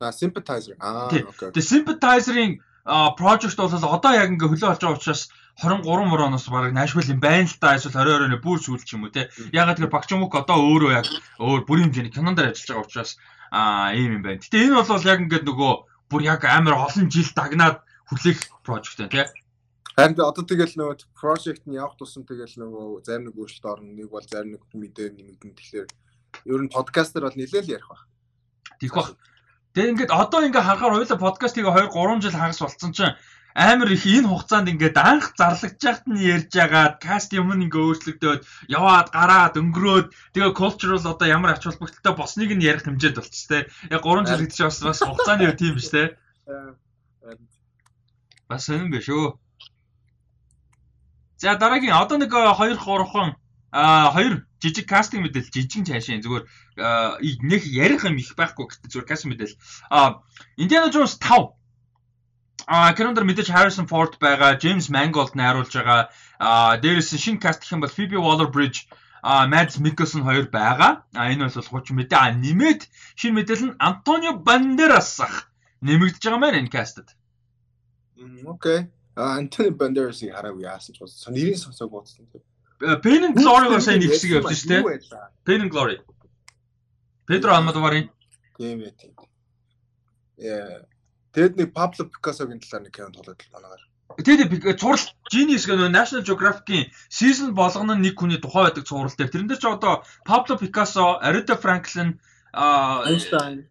[0.00, 0.76] Sympathizer.
[0.80, 1.26] Аа окей.
[1.52, 2.64] The Sympathizer-ийн
[3.20, 5.22] project бол одоо яг ингээ хөлөө олж байгаа учраас
[5.60, 9.04] 23 мөрөөноос бараг Nashville юм байна л да эсвэл 20 20-ны бүр сүүл ч юм
[9.04, 9.28] уу те.
[9.52, 11.06] Ягаад гэвэл Bakchumuk одоо өөрөө яг
[11.42, 13.12] өөр бүрийн хэмжээний кинон дээр ажиллаж байгаа учраас
[13.52, 14.40] аа ийм юм байна.
[14.40, 15.72] Гэтэ энэ бол яг ингээд нөгөө
[16.08, 19.24] бүр яг амар олон жил дагнаад хүлээх project байна те.
[19.98, 23.90] Харин одоо тэгэл нөгөө project нь явах тусам тэгэл нөгөө зарим нэг өөрчлөлт орно.
[23.98, 25.52] Нэг бол зарим нэг мэдээ нэмэгдэн.
[25.58, 25.88] Тэгэхээр
[26.54, 28.06] ер нь подкастер бол нэлээд л ярих баг.
[28.78, 29.18] Тийх баг.
[29.74, 33.16] Тэгээ ингээд одоо ингээд харахаар хоёулаа подкастыг 2 3 жил хагас болцсон чинь
[33.58, 38.40] амар их энэ хугацаанд ингээд анх зарлагдж яхад нь ярьж агаад каст юм ингээ өөрчлөгдөөд
[38.70, 43.62] яваад гараад өнгөрөөд тэгээ cultural одоо ямар ач холбогдолтой босныг нь ярих хэмжээд болчих тээ.
[43.90, 46.06] Яг 3 жил гэдэг чинь бас бас хугацааны үе тийм биш тээ.
[48.46, 49.34] Бас сонирн биш үү.
[51.42, 53.34] За дараагийн одоо нэг 2 3хан
[53.70, 56.44] а хоёр жижиг кастинг мэдээлэл жижиг цаашаа зүгээр
[57.44, 60.24] нэг ярих юм их байхгүй гэхдээ зүгээр кастинг мэдээлэл а
[60.56, 61.58] Indiana Jones 5
[62.68, 66.12] А кинонд мэдээж Harrison Ford байгаа, James Mangold найруулж байгаа.
[66.36, 68.92] А дээрээс шинэ каст гэх юм бол Phoebe Waller-Bridge
[69.24, 71.08] а Mads Mikkelsen хоёр байгаа.
[71.16, 72.20] А энэ бол хуучин мэдээ.
[72.20, 72.84] А нэмээд
[73.16, 75.48] шинэ мэдээлэл нь Antonio Banderas ах
[75.80, 77.16] нэмэгдэж байгаа маань энэ кастад.
[78.44, 78.92] Окей.
[79.16, 81.32] А Antonio Banderas-ийг хараагүй яасан ч болсон.
[81.32, 82.44] Нэрийн сонсоог бодсон тийм.
[82.78, 84.82] Pain and Glory-гоор сайн нэг хэсэг явж штэ.
[85.44, 85.98] Pain and Glory.
[87.26, 88.08] Pedro Almodovar-ын.
[88.58, 89.12] Тийм ээ тийм.
[90.38, 90.86] Яа
[91.34, 93.84] Тэгэд нэг Pablo Picasso-гийн талаар нэг кино тоглоод танаагаар.
[94.24, 99.28] Тэгээд цуврал Genius гэх нөө National Geographic-ийн season болгоно нэг хүний тухай байдаг цуврал дээр.
[99.28, 102.16] Тэрэн дээр ч одоо Pablo Picasso, Aretha Franklin,
[102.56, 103.68] Einstein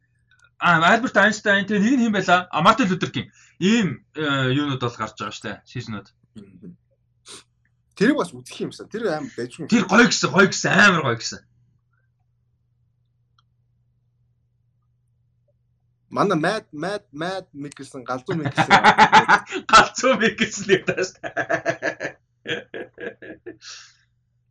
[0.59, 2.49] Альберт Айнштайн тэгээ нэг нь хэм байла?
[2.49, 3.29] А Мартин Лютер Кинг.
[3.59, 5.61] Ийм э, юунууд бол гарч байгаа штэ.
[5.69, 6.09] Сизнүүд.
[7.98, 8.86] Тэрийг бас үзэх юмсан.
[8.94, 9.65] Тэр аим юм.
[9.65, 11.41] Тэр гоё гэсэн, гоё гэсэн, амар гоё гэсэн.
[16.14, 18.69] Манай Mad Mad Mad Mikkelsen галзуу Mikkelsen
[19.74, 22.15] галзуу Mikkelsen гэдэг шүү дээ.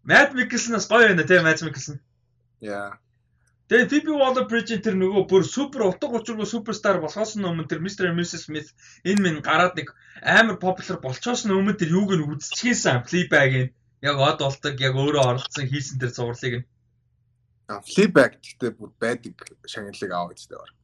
[0.05, 2.03] Mad Mikkelsen-аас гоё байна те Mad Mikkelsen.
[2.61, 2.99] Яа.
[3.67, 8.07] Тэгээ Phoebe Waller-Bridge тэр нөгөө бүр супер утга учиргүй суперстар болохоос өмнө тэр Mr.
[8.07, 8.47] and Mrs.
[8.47, 8.71] Smith
[9.03, 9.91] энэ минь гараад нэг
[10.23, 13.75] амар популяр болчоос өмнө тэр юуг нь үзчихсэн Fleabag-ийн
[14.07, 16.67] яг од болдог яг өөрөө оролцсон хийсэн тэр зурлыг нь.
[17.67, 19.35] А Fleabag гэхдээ бүр байдаг
[19.67, 20.75] шагналыг аваад үздэг байна.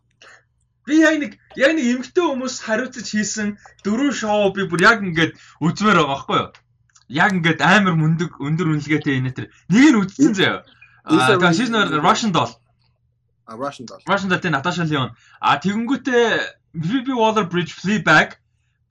[0.83, 5.39] Би яг нэг яг нэг эмгтэй хүмүүс хариуцаж хийсэн дөрөв шоу би бүр яг ингээд
[5.63, 6.51] үзмээр байгаа байхгүй юу?
[7.15, 10.67] Яг ингээд амар мөндөг өндөр үнэлгээтэй энэ тэр нэг нь үзсэн заяа.
[11.07, 12.59] Аа тэгээ season Russian Doll.
[13.47, 14.03] А Russian Doll.
[14.07, 15.15] Russian Doll тэ Наташа Леон.
[15.41, 18.39] А тэгэнгүүтээ Phoebe Waller-Bridge Fleabag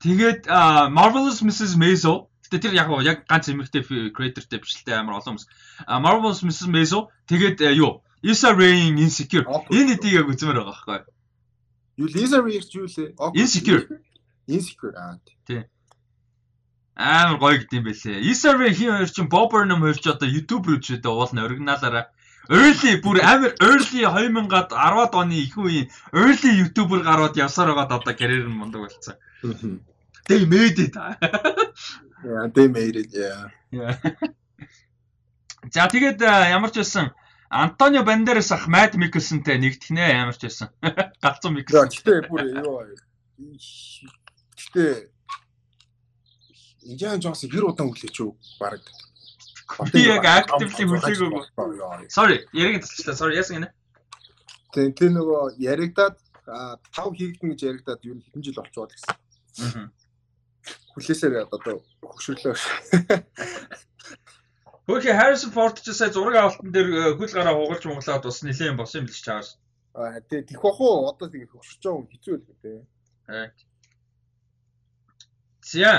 [0.04, 0.46] тэгээд
[0.92, 1.76] Marvelous Mrs.
[1.76, 5.48] Maisel Гэтэ тэр яг яг ганц эмэгтэй creatorтэй бичлээ амар олон хүмүүс.
[5.88, 6.68] Marvelous Mrs.
[6.68, 8.04] Maisel тэгээд юу?
[8.20, 9.48] Issa Rae-ийн Insecure.
[9.72, 11.00] Энэ хэдийг яг үзмээр байгаа байхгүй
[11.96, 12.08] юу?
[12.12, 13.16] Lisa Rae юу лээ?
[13.40, 13.84] Insecure.
[14.46, 15.16] Insecure аа.
[15.48, 15.64] Тий.
[16.94, 18.20] Амар гоё гэдэм байлээ.
[18.20, 22.12] Issa Rae хин хоёр чинь Bob Burnham хоёр ч одоо YouTuber ч үдэ уулна оригиналаараа
[22.52, 28.14] early бүр амар early 2000-ад 10-ад оны их үеийн early YouTuber гарууд явсаар байгаад одоо
[28.14, 29.16] карьер нь мундаг болсон.
[30.28, 30.94] They made it.
[32.24, 33.10] Yeah, they made it.
[33.10, 33.50] Yeah.
[35.72, 37.10] За тэгээд ямар ч байсан
[37.52, 40.68] Антонио Бандерас ах Мад Микелсонтэй нэгдэх нэ ямар ч байсан.
[41.24, 41.88] Галзуу Микелсон.
[41.90, 42.80] Гэтэ бүр юу
[44.56, 45.12] Гэтэ
[46.82, 48.82] Индиан Джонс хэр удаан хүлээч үү баг.
[49.92, 52.08] Би яг активли хүлээгээгүй.
[52.10, 53.16] Sorry, яриг тасчлаа.
[53.16, 53.70] Sorry, яасан гинэ.
[54.72, 56.16] Тэг тэр нөгөө яригдаад
[56.46, 59.14] тав хийгдэн гэж яригдаад юу хэдэн жил болчихвол гэсэн.
[59.62, 59.88] Аа.
[60.96, 62.56] Хүлээсээр одоо хөшөрлөө.
[64.86, 69.06] Хөөе Harrison Ford ч сая зураг авалтан дээр хөл гараа хугалж монголоод бас нилээн болсон
[69.06, 69.46] юм л ч чааш.
[69.94, 72.80] Аа тий тэх бах уу одоо тэгээ хөшөрч байгаа хэцүү л дээ.
[73.30, 73.48] Аа.
[75.62, 75.94] Зя.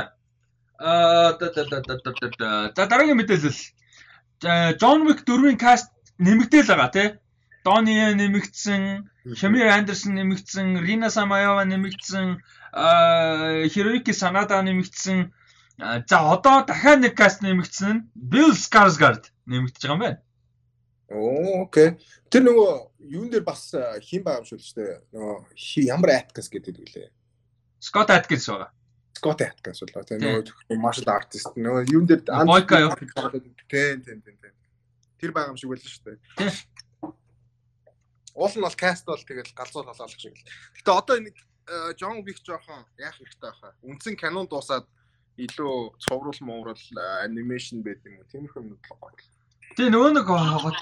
[0.83, 3.61] Аа за дараагийн мэдээлэл.
[4.81, 5.87] John Wick 4-ийн каст
[6.19, 7.09] нэмэгдээл байгаа тий.
[7.63, 9.07] Donnie нэмэгдсэн,
[9.39, 12.43] Shamir Anderson нэмэгдсэн, Rina Samaeva нэмэгдсэн,
[13.71, 15.31] Hiroyuki Sanada нэмэгдсэн.
[15.79, 20.19] За одоо дахиад нэг каст нэмэгдсэн нь Bill Skarsgård нэмэгдэж байгаа юм байна.
[21.07, 21.95] Оо окей.
[22.27, 22.71] Тэр нөгөө
[23.07, 23.71] юун дээр бас
[24.03, 24.99] хин байгаа юм шүү дээ.
[25.15, 27.07] Нөгөө ямар Atkins гэдэг үлээ.
[27.79, 28.75] Scott Atkins байгаа.
[29.23, 30.03] Scott Atkins болоо.
[30.03, 32.91] Тэр нөгөө martial artist нөгөө юун дээр Boyka юу?
[33.71, 34.51] Тийм тийм тийм.
[35.15, 36.19] Тэр байгаа юм шиг байлаа шүү дээ.
[38.35, 40.43] Уул нь бол каст бол тэгэл галзуул болоолох шиг л.
[40.75, 41.39] Гэтэ одоо нэг
[41.95, 43.71] Джон Вик жоохон яах хэрэгтэй байхаа.
[43.87, 44.83] Үндсэн кинон дуусаад
[45.39, 46.83] илүү цовруул моорол
[47.23, 48.27] анимашн байд юм уу?
[48.27, 49.15] Тиймэрхүү юм гоё.
[49.79, 50.19] Тэгээ нөгөө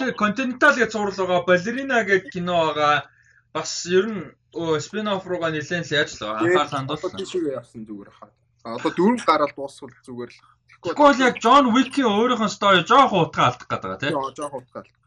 [0.01, 3.05] нэг континентал гэж цуврал байгаа балерина гэдэг кино байгаа.
[3.53, 4.33] Бас ер нь
[4.83, 7.15] спин офф руугаа нэлээд л яаж л анхаарал хандуулсан.
[7.15, 8.31] Тийм яасан зүгээр хаа.
[8.63, 10.39] Одоо дөрөв гараад дуусвал зүгээр л.
[10.81, 14.13] Тэгэхгүй бол яг Джон Уикийн өөрийнх нь стори жоох утгаа алдах гэдэг байгаа тийм.
[14.35, 15.01] Жоох утгаа алдах.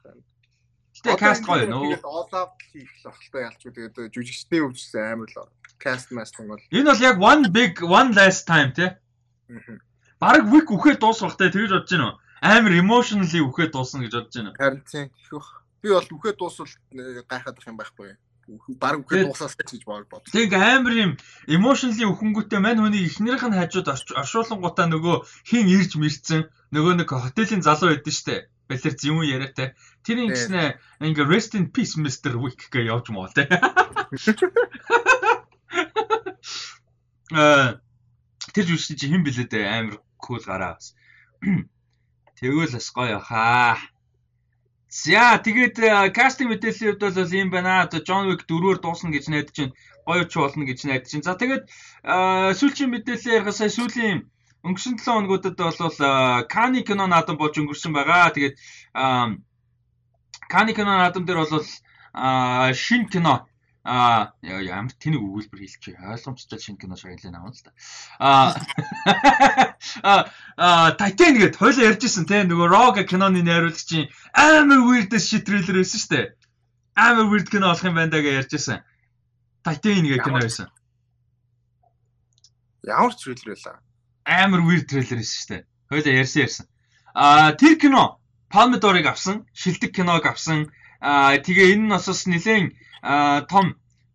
[1.05, 2.01] Гэтэ каст гоё нөө.
[2.07, 6.65] Олав хийх л багтай ялчгүй тэгээд жүжигчдийн өвчсөн амар л каст мастинг бол.
[6.73, 8.91] Энэ бол яг one big one last time тий.
[10.23, 12.19] Бараг вик үхээд дуусгахтай тэгж бодож байна уу?
[12.41, 14.53] Амар emotionally үхээд дуусна гэж бодож байна.
[14.57, 15.11] Харин тийм.
[15.83, 18.17] Би бол үхээд дуусвал э, гайхаад их юм байхгүй.
[18.81, 20.29] Бараг үхээд дуусаасаа гэж бод.
[20.29, 21.13] Тэг амар юм
[21.49, 23.89] emotionally үхэнгүүтээ мань хүний эхнэрийнх нь хажууд
[24.21, 25.17] оршуулангуудаа нөгөө
[25.49, 28.37] хин ирж мэрцэн нөгөө нэг хотелийн залуу байдсан штэ.
[28.69, 29.77] Балер юм яриатай.
[30.05, 32.37] Тэр ингэснэ ингээ rest in peace Mr.
[32.37, 33.49] Wick гэж явж маа те.
[37.35, 37.81] Э
[38.55, 40.93] тэр жүжигч блээ дээ амар кул гараа бас.
[42.39, 43.81] Тэгвэл бас гоё хаа.
[44.95, 45.75] За тэгээд
[46.15, 47.83] кастинг мэдээллийн хувьд бол ийм байна.
[47.83, 49.75] Одоо John Wick 4-өөр дуусна гэж найдаж байна.
[50.07, 51.27] Гоё ч болно гэж найдаж байна.
[51.27, 51.65] За тэгээд
[52.63, 54.31] сүүлийн мэдээлэл ярих сая сүүлийн
[54.63, 55.99] өнгөрсөн 7 хоногудад бол
[56.47, 58.31] Кани кино наадам болж өнгөрсөн байгаа.
[58.31, 58.55] Тэгээд
[60.47, 61.67] Кани кино наадам дээр бол
[62.79, 63.51] шин кино
[63.85, 66.01] А ямар тэнэг өгүүлбэр хэлчих.
[66.01, 67.71] Ойлгомжтой шинэ кино шагналын авна л да.
[68.19, 68.57] А
[70.57, 76.01] а Titan гэд хойлоо ярьжсэн те нөгөө Rogue киноны найруулагчийн амар weird shit trailer байсан
[76.09, 76.33] дээ.
[76.97, 78.81] Амар weird кино болох юм байна да гэж ярьжсэн.
[79.61, 80.73] Titan гэх кино байсан.
[82.89, 83.85] Ямар трейлер байлаа?
[84.25, 85.63] Амар weird трейлер байсан дээ.
[85.93, 86.67] Хойлоо ярьсан ярьсан.
[87.13, 88.17] А тэр кино
[88.55, 90.71] Palme d'Or-ыг авсан, шилдэг киног авсан.
[91.01, 92.75] Тэгээ энэ нь бас нэлээд
[93.51, 93.67] том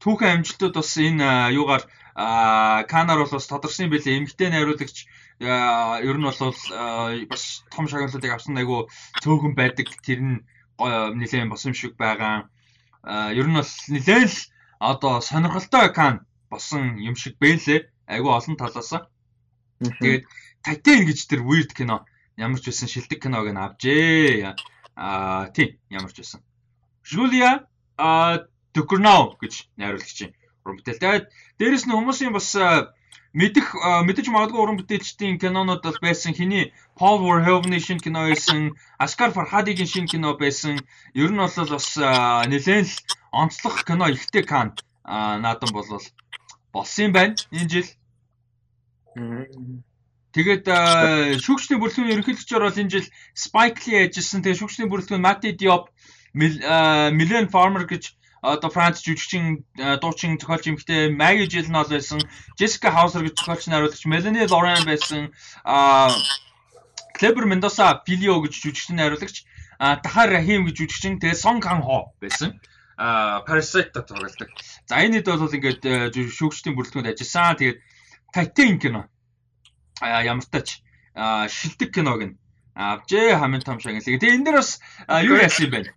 [0.04, 1.84] түүхэн амжилтууд бас энэ юугаар
[2.20, 4.20] Канаар бол бас тодорсон юм билээ.
[4.20, 5.08] Эмгтэй найруулагч
[5.40, 6.40] ер нь бол
[7.32, 8.92] бас том шагналуудыг авсан айгу
[9.24, 9.88] цөөхөн байдаг.
[10.04, 10.38] Тэр нь
[10.80, 12.52] нэлээд бос юм шиг байгаа.
[13.32, 14.34] Ер нь бол нэлээд
[14.80, 17.88] одоо сонирхолтой кан босон юм шиг бэлээ.
[18.08, 18.92] Айгу олон талаас.
[19.80, 20.24] Тэгээд
[20.60, 22.04] Titan гэж тэр weird кино
[22.36, 24.56] ямар ч байсан шилдэг киног нь авжээ.
[25.00, 26.44] Аа тийм ямар ч байсан.
[28.00, 28.46] А
[28.78, 30.32] Төгөрнөө гэж найруулагчийн
[30.64, 31.02] уран бүтээл.
[31.02, 31.26] Тэгээд
[31.60, 32.56] дээрэс нь хүмүүсийн бас
[33.34, 39.30] мэдих мэдэж магадгүй уран бүтээлчдийн кинонууд бол байсан хэний Paul Verhoeven-ийн шинэ кино байсан, Oscar
[39.34, 40.82] Farhadi-гийн шинэ кино байсан.
[41.14, 42.96] Ер нь бол бас нэлээд л
[43.34, 45.90] онцлог кино ихтэй кан наадам бол
[46.74, 47.90] болсон юм байна энэ жил.
[50.34, 50.66] Тэгээд
[51.42, 54.46] шүүгчний бүрэлдэхүүн ерөнхийлөгчөөр бол энэ жил Spike Lee ажилласан.
[54.46, 55.90] Тэгээд шүүгчний бүрэлдэхүүн Matty Diop,
[56.34, 62.24] Million Farmer гэж одоо Франц жүжигчин дуучин зохиолч эмэгтэй Maggie Gyllenhaal байсан,
[62.56, 65.34] Jessica Hauser гэж зохиолч найруулагч Melanie Laurent байсан,
[65.66, 66.08] а
[67.20, 69.44] Kleber Mendoza Filio гэж жүжигчин найруулагч,
[69.80, 72.56] Tahar Rahim гэж жүжигчин, тэгээ Song Kang Ho байсан.
[73.00, 74.52] А Parasite-та тоглолдог.
[74.88, 75.84] За энэ хэд бол ингээд
[76.36, 77.56] шүүгчдийн бүрэлдэхүүнд ажилласан.
[77.56, 77.80] Тэгээд
[78.36, 79.08] Titan кино.
[80.04, 80.84] А ямар тач
[81.16, 82.36] шилдэг киног нь
[82.76, 84.04] авжээ хамгийн том шагналыг.
[84.04, 84.84] Тэгээ энэ дэр бас
[85.24, 85.96] юу яасан юм бэ?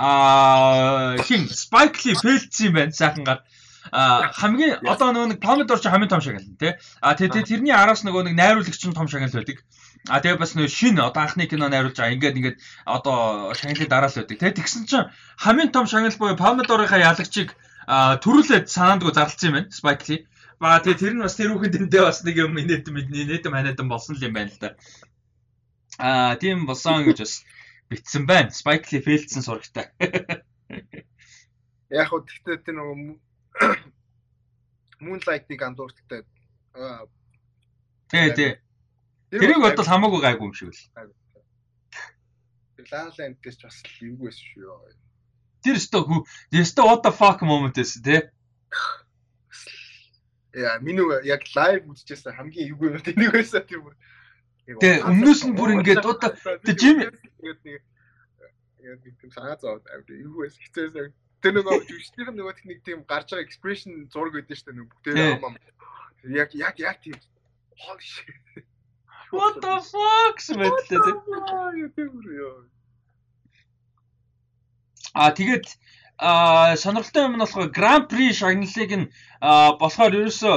[0.00, 3.40] Аа хин Spike Lee фэлцсэн юм байна сайхангаар.
[3.92, 6.72] А хамгийн одоо нөгөө нэг Pomodoro ч хамгийн том шагнал тий.
[7.04, 9.60] А тэгээ тэрний араас нөгөө нэг найруулагч нь том шагнал байдаг.
[10.08, 12.16] А тэгээ бас нөгөө шинэ одоо анхны кино найруулж байгаа.
[12.16, 12.58] Ингээд ингээд
[12.88, 14.36] одоо шагналыг дараал байдаг.
[14.40, 17.52] Тэгээ тэгсэн чинь хамгийн том шагнал буюу Pomodoro-ийнхаа ялагчийг
[18.24, 19.68] төрүүлээд санаандгүй зарлцсан юм байна.
[19.68, 20.20] Spike Lee.
[20.60, 23.88] Ба тэгээ тэр нь бас тэр хүүхэд эндээ бас нэг юм инээдэн мэдний инээдэн ханиадан
[23.88, 24.76] болсон л юм байна л да.
[26.00, 27.44] Аа тийм болсон гэж бас
[27.90, 28.54] битсэн байна.
[28.54, 29.90] Spike Lee фейлдсэн сурагтай.
[31.90, 32.96] Яг хөө тэгтээ тэр нөгөө
[35.04, 36.22] Moonlight-ыг андуурттай.
[36.78, 37.10] Аа
[38.10, 38.58] Тий, тий.
[39.30, 40.82] Тэрийг бодвол хамаагүй гайгүй юм шиг л.
[40.98, 41.06] La
[42.90, 44.78] La Land-ээс бас эвгүй байсан шүү.
[45.62, 46.24] Тэр өстө хүү,
[46.58, 48.24] өстө what the fuck moment эс тий.
[50.58, 53.94] Яа, миний яг лайв үзчихсэн хамгийн эвгүй юм тэнийг байсан тэр бүр.
[54.78, 56.30] Тэгээ өмнөөс нь бүр ингээд одоо
[56.62, 57.82] тэг жим тэгээд нэг
[58.86, 61.10] яг нэг тийм санаа зовоод авд эвгүй байсан хэцээсэн.
[61.40, 65.56] Тэр нөгөө жүжигчдийн нөгөө техник тийм гарч байгаа экспрешн зураг өгдөө штэ нөгөө бүгдээ ам
[66.28, 67.16] яг яг яг тийм.
[67.80, 68.66] Holy shit.
[69.32, 70.36] What the fuck?
[70.38, 71.00] Смэтлээ.
[75.14, 75.66] А тэгээд
[76.18, 79.10] а сонирхолтой юм нь болохоор Grand Prix шагналыг нь
[79.40, 80.56] болохоор ерөөсөө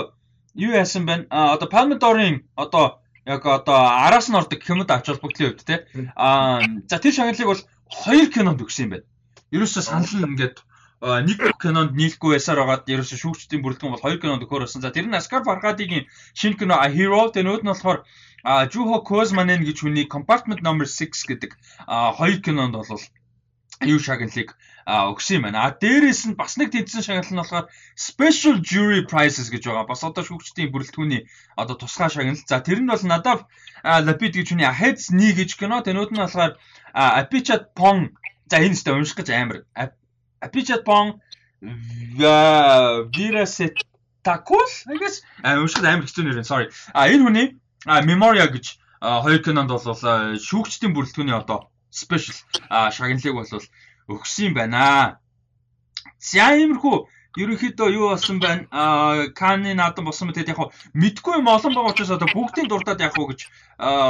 [0.65, 1.31] юу яасан бэ?
[1.31, 5.87] Одоо Palme d'Or-ын одоо яг одоо араас нь ордог хэмэд авч холбогдлын хувьд те.
[6.15, 9.07] А за тэр шагналыг бол хоёр кинонд өгсөн юм байна.
[9.55, 10.57] Ерөөсөө санал нь ингээд
[11.03, 14.83] нэг кинонд нийлэхгүй байсаар байгаад ерөөсөө шүүгчдийн бүрэлдэхүүн бол хоёр кинонд өгөхөр болсон.
[14.83, 18.03] За тэр нь Oscar Farhadi-гийн шинэ кино A Hero тэнүүд нь болохоор
[18.43, 21.51] Juho Koizmanen гэж хүний Compartment Number 6 гэдэг
[21.87, 22.99] хоёр кинонд бол
[23.85, 24.55] юу шагналыг
[24.85, 25.64] өгсөн юм байна.
[25.64, 29.88] А дээрээс нь бас нэг тэнцсэн шагнал нь болохоор Special Jury Prizes гэж байгаа.
[29.88, 32.35] Бас одоо шүүгчдийн бүрэлдэхүүний одоо тусгай шагнал.
[32.35, 33.47] За тэр нь бол надад
[33.84, 35.80] Lapid гэж хүний Heads 1 гэж кино.
[35.80, 36.60] Тэнүүд нь болохоор
[36.91, 38.11] Apichat Pong.
[38.51, 39.64] За энэ сте унших гэж амар.
[40.43, 41.23] Apichat Pong
[43.15, 46.43] Virasetakul I guess уншихад амар хэцүү нэр.
[46.43, 46.68] Sorry.
[46.91, 47.47] А энэ хүний
[47.88, 52.36] Memoria гэж хоёр кинонд бол шүүгчдийн бүрэлдэхүүний одоо special
[52.98, 53.68] шагналыг бол
[54.10, 55.20] өгсөн байна.
[56.20, 56.95] За иймэрхүү
[57.34, 58.68] ерөнхийдөө юу болсон байна?
[58.70, 60.60] Аа Каны наадам болсон мэт яг
[60.94, 63.41] мэдгүй юм олон байгаа учраас одоо бүгдийн дурдаад явах уу гэж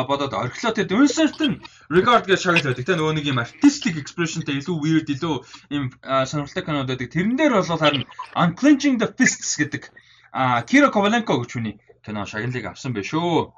[0.10, 2.84] бодоод орхилоо тэгэд нь regard гэж шагнал байдаг.
[2.84, 5.36] Тэ нөгөө нэг юм artistic expressionтэй илүү weird илүү
[5.72, 7.08] юм сонирхолтой кинод байдаг.
[7.16, 8.04] Тэрэн дээр бол харин
[8.36, 9.88] Unclenching the Fists гэдэг
[10.36, 13.54] аа Kira Kovalenko гэж хүний кино шагналыг авсан байх шүү.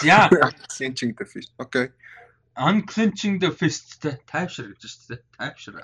[0.00, 1.52] За Unclenching the Fist.
[1.60, 1.92] Окей.
[2.58, 5.20] Unclenching the Fist те тайвшир гэж шүү дээ.
[5.38, 5.78] Тайвшир.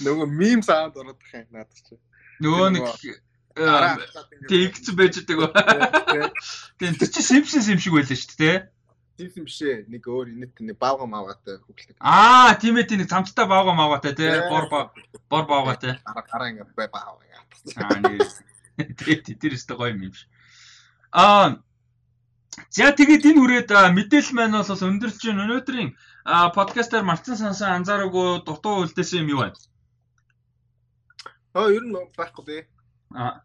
[0.00, 2.00] Нөгөө мим саунд ороод их юм надад чи.
[2.40, 2.86] Нөгөө нэг
[4.48, 6.32] тэгц байж байгаа.
[6.80, 8.56] Тэгээ тэр чи Simpsons юм шиг байлаа шүү дээ.
[9.20, 9.84] Simpsons биш ээ.
[9.92, 12.00] Нэг өөр инэт нэг баавга маавгатай хүүхэлдэг.
[12.00, 14.32] Аа, тийм ээ тийм нэг цамцтай баавга маавгатай тий.
[14.48, 14.72] Бор
[15.28, 16.00] бор баавгатай.
[16.04, 17.24] Араа ингэ баавга.
[17.76, 18.24] Аа, нэр.
[18.76, 20.28] Тэр өстө гоё юм биш.
[21.12, 21.60] Аа
[22.72, 25.90] За тэгээд энэ хүрээд мэдээлэл маань бол өндөрч чинь өнөөдрийн
[26.56, 29.60] подкастаар марцсан сансан анзаараагүй дутуу үлдээсэн юм юу байна?
[31.52, 32.62] Аа ер нь байхгүй дээ.
[33.12, 33.44] Аа.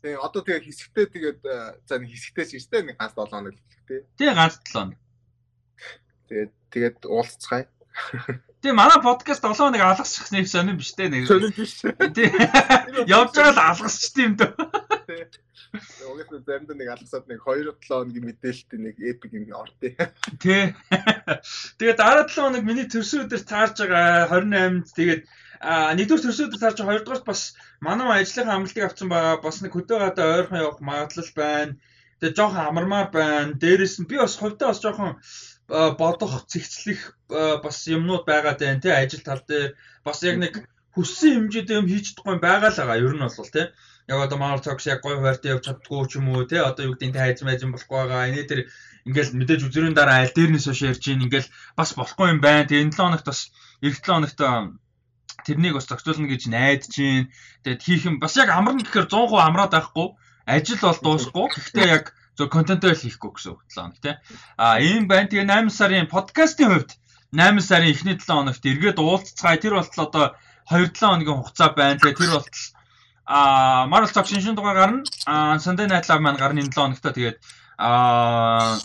[0.00, 1.40] Тэгээ одоо тэгээ хэсэгтээ тэгээд
[1.84, 4.00] за нэг хэсэгтээ ч гэжтэй нэг ганц 7 хоног тий.
[4.16, 4.98] Тий ганц 7 хоног.
[6.28, 7.68] Тэгээд тэгээд уулзцгаая.
[8.64, 11.28] Тэгээ манай подкаст 7 хоног алгасчих нэг сонирн биш дээ нэг.
[11.28, 11.84] Сонирн биш.
[12.16, 12.28] Тий.
[13.08, 14.52] Явж байгаа л алгасчт юм дөө.
[15.10, 19.94] Угсаа заримдаа нэг алгасаад нэг 2 7 хоногийн мэдээлэлт нэг эпик юм ордээ.
[20.42, 20.74] Тий.
[21.78, 25.22] Тэгээ дараа 7 хоног миний төрсөн өдөр таарж байгаа 28-нд тэгээд
[25.60, 27.42] а нэгдүгээр төрсөн өдөр таарж байгаа хоёрдугаар бас
[27.84, 29.36] манай ажлынхаа амлалтыг авсан байгаа.
[29.44, 31.72] Бас нэг хөдөө гадаа ойрхон явах магадлал байна.
[32.18, 33.58] Тэгээ жоохон амармаар байна.
[33.60, 35.12] Дээрээс нь би бас хувьдаа бас жоохон
[35.70, 37.00] бодох, цэгцлэх
[37.62, 40.54] бас юмнууд байгаа даа тий ажил тал дээр бас яг нэг
[40.94, 42.98] хүссэн хэмжээтэй юм хийж чадахгүй байгаа л байгаа.
[42.98, 43.66] Ер нь бол тий
[44.08, 46.94] яг одоо манай цогс яг гой хуваартай явж чаддгүй ч юм уу те одоо юу
[46.94, 48.28] гэдэг нь хайз майз юм болохгүй байгаа.
[48.30, 48.60] Эний тэр
[49.08, 51.48] ингээл мэдээж үзрийн дараа аль дээрнээс хойш ярьж ийн ингээл
[51.78, 52.68] бас болохгүй юм байна.
[52.68, 53.40] Тэгээ энэ 7 хоногт бас
[53.82, 54.38] эх 7 хоногт
[55.46, 57.24] тэрнийг бас зохицуулна гэж найдаж ийн.
[57.64, 60.08] Тэгээд хийх юм бас яг амарна гэхээр 100% амраад байхгүй.
[60.46, 61.46] Ажил бол дуусахгүй.
[61.54, 62.04] Гэхдээ яг
[62.36, 64.14] зөв контентоо хийхгүй гэсэн үг 7 хоног тий.
[64.58, 65.30] А ийм байна.
[65.30, 66.90] Тэгээ 8 сарын подкастын хувьд
[67.32, 69.62] 8 сарын эхний 7 хоногт эргээд уулзцгаая.
[69.62, 70.26] Тэр болтол одоо
[70.68, 72.00] 2-7 хоногийн хугацаа байна.
[72.00, 72.64] Тэгээ тэр болтол
[73.32, 75.04] а Marvel Talk шинжин дугаар гарна.
[75.24, 77.06] А Sunday Night Live маань гарна энэ 7 хоногт.
[77.14, 77.38] Тэгээд
[77.78, 78.76] а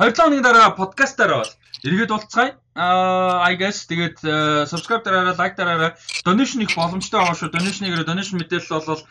[0.00, 1.52] 2-7 хоногийн дараа подкастаараа бол
[1.84, 2.56] эргээд уулзцгаая.
[2.74, 4.24] Аа I guess тэгээд
[4.72, 5.92] subscribe дараарай, like дараарай.
[6.24, 7.52] Donation их боломжтой байгаа шүү.
[7.52, 9.04] Donation-ээр donation мэдээлэл бол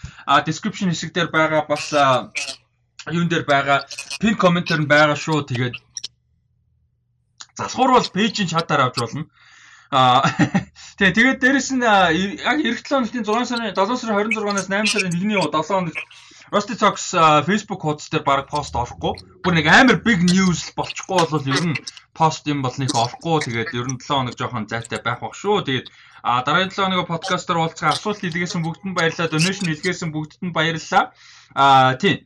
[0.49, 1.93] description хэсэг дээр байгаа бас
[3.13, 3.85] юун дээр байгаа
[4.19, 5.45] pin комментэр нь байгаа шүү.
[5.53, 5.75] Тэгээд
[7.61, 9.29] залхуур бол пэйжийн чатаар авч болно.
[9.93, 10.25] Аа
[10.97, 15.13] тэгээ тэгээд дээрэс нь яг эх 7 хоногийн 6 сарын 7 сарын 26-наас 8 сарын
[15.13, 16.01] 1-ний 7 хоногт
[16.53, 17.13] Rusty Talks
[17.45, 19.13] Facebook хуудас дээр баг пост орохгүй.
[19.41, 21.77] Бүр нэг амар big news болчихгүй бол ер нь
[22.13, 23.37] пост юм бол нэг орохгүй.
[23.45, 25.65] Тэгээд ер нь 7 хоног жоохон зайтай байх бах шүү.
[25.65, 25.87] Тэгээд
[26.21, 29.33] а дараагийн 7 хоног подкастер уулзгаа асуулт илгээсэн бүгдэнд баярлалаа.
[29.33, 31.13] Donation илгээсэн бүгдэд нь баярлалаа.
[31.57, 32.21] А тийм.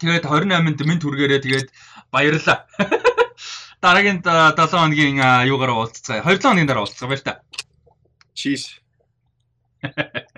[0.00, 1.68] Тэгээд 28-нд минь түргээрээ тэгээд
[2.08, 2.64] баярлалаа.
[3.82, 6.22] дараагийн э, 7 хоногийн э, юугаараа уулзцаа.
[6.22, 7.42] 2 хоногийн дараа уулзцаа баяр та.
[8.34, 8.80] Cheers.